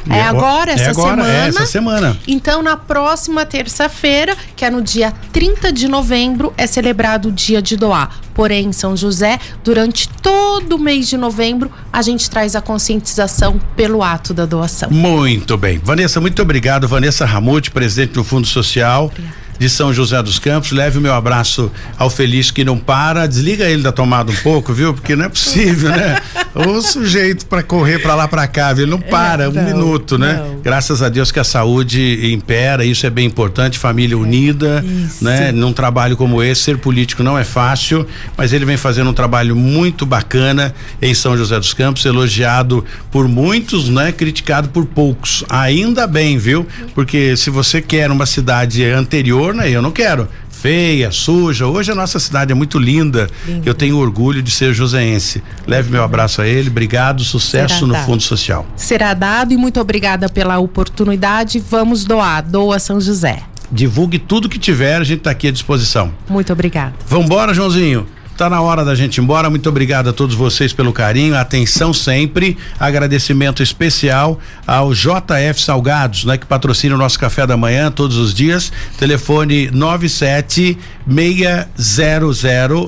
É 0.09 0.21
agora, 0.21 0.71
essa 0.71 0.83
é 0.83 0.89
agora, 0.89 1.15
semana. 1.15 1.33
É 1.33 1.47
essa 1.47 1.65
semana. 1.65 2.17
Então, 2.27 2.61
na 2.61 2.75
próxima 2.75 3.45
terça-feira, 3.45 4.35
que 4.55 4.65
é 4.65 4.69
no 4.69 4.81
dia 4.81 5.13
30 5.31 5.71
de 5.71 5.87
novembro, 5.87 6.53
é 6.57 6.67
celebrado 6.67 7.29
o 7.29 7.31
dia 7.31 7.61
de 7.61 7.77
doar. 7.77 8.19
Porém, 8.33 8.67
em 8.67 8.73
São 8.73 8.97
José, 8.97 9.39
durante 9.63 10.09
todo 10.09 10.75
o 10.75 10.79
mês 10.79 11.07
de 11.07 11.17
novembro, 11.17 11.71
a 11.91 12.01
gente 12.01 12.29
traz 12.29 12.55
a 12.55 12.61
conscientização 12.61 13.59
pelo 13.75 14.01
ato 14.01 14.33
da 14.33 14.45
doação. 14.45 14.89
Muito 14.89 15.57
bem. 15.57 15.79
Vanessa, 15.83 16.19
muito 16.19 16.41
obrigado. 16.41 16.87
Vanessa 16.87 17.25
Ramute, 17.25 17.71
presidente 17.71 18.13
do 18.13 18.23
Fundo 18.23 18.47
Social. 18.47 19.05
Obrigada 19.05 19.43
de 19.57 19.69
São 19.69 19.93
José 19.93 20.21
dos 20.21 20.39
Campos. 20.39 20.71
Leve 20.71 20.97
o 20.97 21.01
meu 21.01 21.13
abraço 21.13 21.71
ao 21.97 22.09
Feliz 22.09 22.51
que 22.51 22.63
não 22.63 22.77
para. 22.77 23.27
Desliga 23.27 23.65
ele 23.65 23.81
da 23.81 23.91
tomada 23.91 24.31
um 24.31 24.35
pouco, 24.35 24.73
viu? 24.73 24.93
Porque 24.93 25.15
não 25.15 25.25
é 25.25 25.29
possível, 25.29 25.89
né? 25.89 26.19
o 26.55 26.81
sujeito 26.81 27.45
para 27.45 27.63
correr 27.63 27.99
para 27.99 28.15
lá 28.15 28.27
para 28.27 28.47
cá? 28.47 28.71
Ele 28.71 28.85
não 28.85 28.99
para 28.99 29.45
é, 29.45 29.49
um 29.49 29.63
minuto, 29.63 30.17
né? 30.17 30.33
Não. 30.33 30.59
Graças 30.61 31.01
a 31.01 31.09
Deus 31.09 31.31
que 31.31 31.39
a 31.39 31.43
saúde 31.43 32.31
impera, 32.31 32.85
isso 32.85 33.05
é 33.05 33.09
bem 33.09 33.25
importante, 33.25 33.79
família 33.79 34.17
unida, 34.17 34.83
isso. 34.85 35.23
né? 35.23 35.51
Num 35.51 35.73
trabalho 35.73 36.15
como 36.15 36.41
esse, 36.41 36.61
ser 36.61 36.77
político 36.77 37.23
não 37.23 37.37
é 37.37 37.43
fácil, 37.43 38.05
mas 38.37 38.53
ele 38.53 38.65
vem 38.65 38.77
fazendo 38.77 39.09
um 39.09 39.13
trabalho 39.13 39.55
muito 39.55 40.05
bacana 40.05 40.73
em 41.01 41.13
São 41.13 41.35
José 41.37 41.57
dos 41.59 41.73
Campos, 41.73 42.05
elogiado 42.05 42.85
por 43.11 43.27
muitos, 43.27 43.89
né? 43.89 44.11
Criticado 44.11 44.69
por 44.69 44.85
poucos. 44.85 45.43
Ainda 45.49 46.05
bem, 46.07 46.37
viu? 46.37 46.67
Porque 46.93 47.35
se 47.35 47.49
você 47.49 47.81
quer 47.81 48.11
uma 48.11 48.25
cidade 48.25 48.83
anterior, 48.85 49.53
né? 49.53 49.69
Eu 49.69 49.81
não 49.81 49.91
quero 49.91 50.27
feia, 50.64 51.11
suja. 51.11 51.68
Hoje 51.68 51.91
a 51.91 51.95
nossa 51.95 52.18
cidade 52.20 52.53
é 52.53 52.55
muito 52.55 52.80
linda. 52.80 53.30
Lindo. 53.45 53.68
Eu 53.68 53.74
tenho 53.74 53.97
orgulho 53.97 54.41
de 54.41 54.49
ser 54.49 54.74
joseense. 54.74 55.43
Leve 55.68 55.91
meu 55.91 56.01
abraço 56.01 56.41
a 56.41 56.47
ele. 56.47 56.70
Obrigado, 56.70 57.22
sucesso 57.22 57.76
Será 57.76 57.88
no 57.88 57.91
dado. 57.91 58.05
Fundo 58.05 58.24
Social. 58.24 58.66
Será 58.78 59.14
dado 59.14 59.51
e 59.51 59.57
muito 59.57 59.82
obrigada 59.82 60.30
pela 60.30 60.57
oportunidade. 60.59 61.59
Vamos 61.59 62.05
doar. 62.05 62.41
Doa 62.41 62.80
São 62.80 63.01
José. 63.01 63.43
Divulgue 63.70 64.18
tudo 64.18 64.47
que 64.47 64.57
tiver, 64.57 65.01
a 65.01 65.03
gente 65.03 65.18
está 65.18 65.32
aqui 65.32 65.49
à 65.49 65.51
disposição. 65.51 66.14
Muito 66.30 66.53
obrigada. 66.53 66.93
Vambora, 67.07 67.53
Joãozinho. 67.53 68.07
Tá 68.38 68.49
na 68.49 68.61
hora 68.61 68.84
da 68.84 68.95
gente 68.95 69.17
ir 69.17 69.21
embora. 69.21 69.49
Muito 69.49 69.69
obrigado 69.69 70.09
a 70.09 70.13
todos 70.13 70.36
vocês 70.36 70.73
pelo 70.73 70.91
carinho, 70.91 71.38
atenção 71.38 71.93
sempre. 71.93 72.57
Agradecimento 72.79 73.61
especial 73.61 74.39
ao 74.65 74.91
JF 74.91 75.61
Salgados, 75.61 76.25
né, 76.25 76.38
que 76.38 76.45
patrocina 76.45 76.95
o 76.95 76.97
nosso 76.97 77.19
café 77.19 77.45
da 77.45 77.55
manhã 77.55 77.91
todos 77.91 78.17
os 78.17 78.34
dias. 78.34 78.71
Telefone 78.97 79.69
97 79.71 80.77
600 81.07 82.43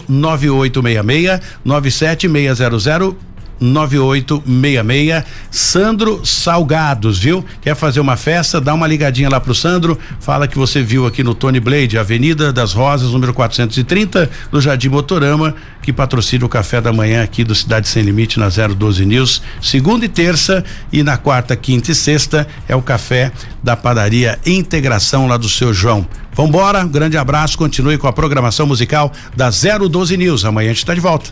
9866 0.08 1.42
97 1.64 2.28
600 2.28 3.16
9866 3.60 5.24
Sandro 5.50 6.26
Salgados, 6.26 7.18
viu? 7.18 7.46
Quer 7.62 7.76
fazer 7.76 8.00
uma 8.00 8.18
festa? 8.18 8.60
Dá 8.60 8.74
uma 8.74 8.88
ligadinha 8.88 9.30
lá 9.30 9.40
pro 9.40 9.56
Sandro. 9.56 9.98
Fala 10.20 10.48
que 10.48 10.58
você 10.58 10.82
viu 10.82 11.06
aqui 11.06 11.24
no 11.24 11.34
Tony 11.34 11.60
Blade, 11.60 11.98
Avenida 11.98 12.52
das 12.52 12.74
Rosas, 12.74 13.12
número 13.12 13.34
430, 13.34 14.30
do 14.52 14.60
Jardim 14.60 14.90
Motorama, 14.90 15.56
que 15.82 15.94
patrocina 15.94 16.46
o 16.46 16.50
café 16.50 16.82
da 16.82 16.92
manhã 16.92 17.24
aqui 17.24 17.44
do 17.44 17.56
Cidade 17.56 17.88
Sem 17.88 18.04
Limite 18.04 18.40
na 18.40 18.50
012 18.50 19.06
News. 19.06 19.42
Segunda 19.62 20.06
e 20.06 20.10
terça 20.10 20.64
e 20.92 21.04
na 21.04 21.18
quarta, 21.18 21.56
quinta 21.56 21.92
e 21.92 21.96
sexta 21.96 22.48
é 22.68 22.76
o 22.76 22.82
café 22.82 23.32
da 23.64 23.76
padaria 23.76 24.40
Integração 24.46 25.28
lá 25.28 25.38
do 25.38 25.50
seu 25.50 25.74
João. 25.74 26.08
Vambora, 26.34 26.84
um 26.84 26.90
grande 26.90 27.18
abraço, 27.18 27.58
continue 27.58 27.98
com 27.98 28.08
a 28.08 28.14
programação 28.14 28.68
musical 28.68 29.12
da 29.36 29.50
012 29.50 30.18
News. 30.18 30.44
Amanhã 30.44 30.72
a 30.72 30.74
gente 30.74 30.80
está 30.80 30.94
de 30.94 31.00
volta 31.00 31.32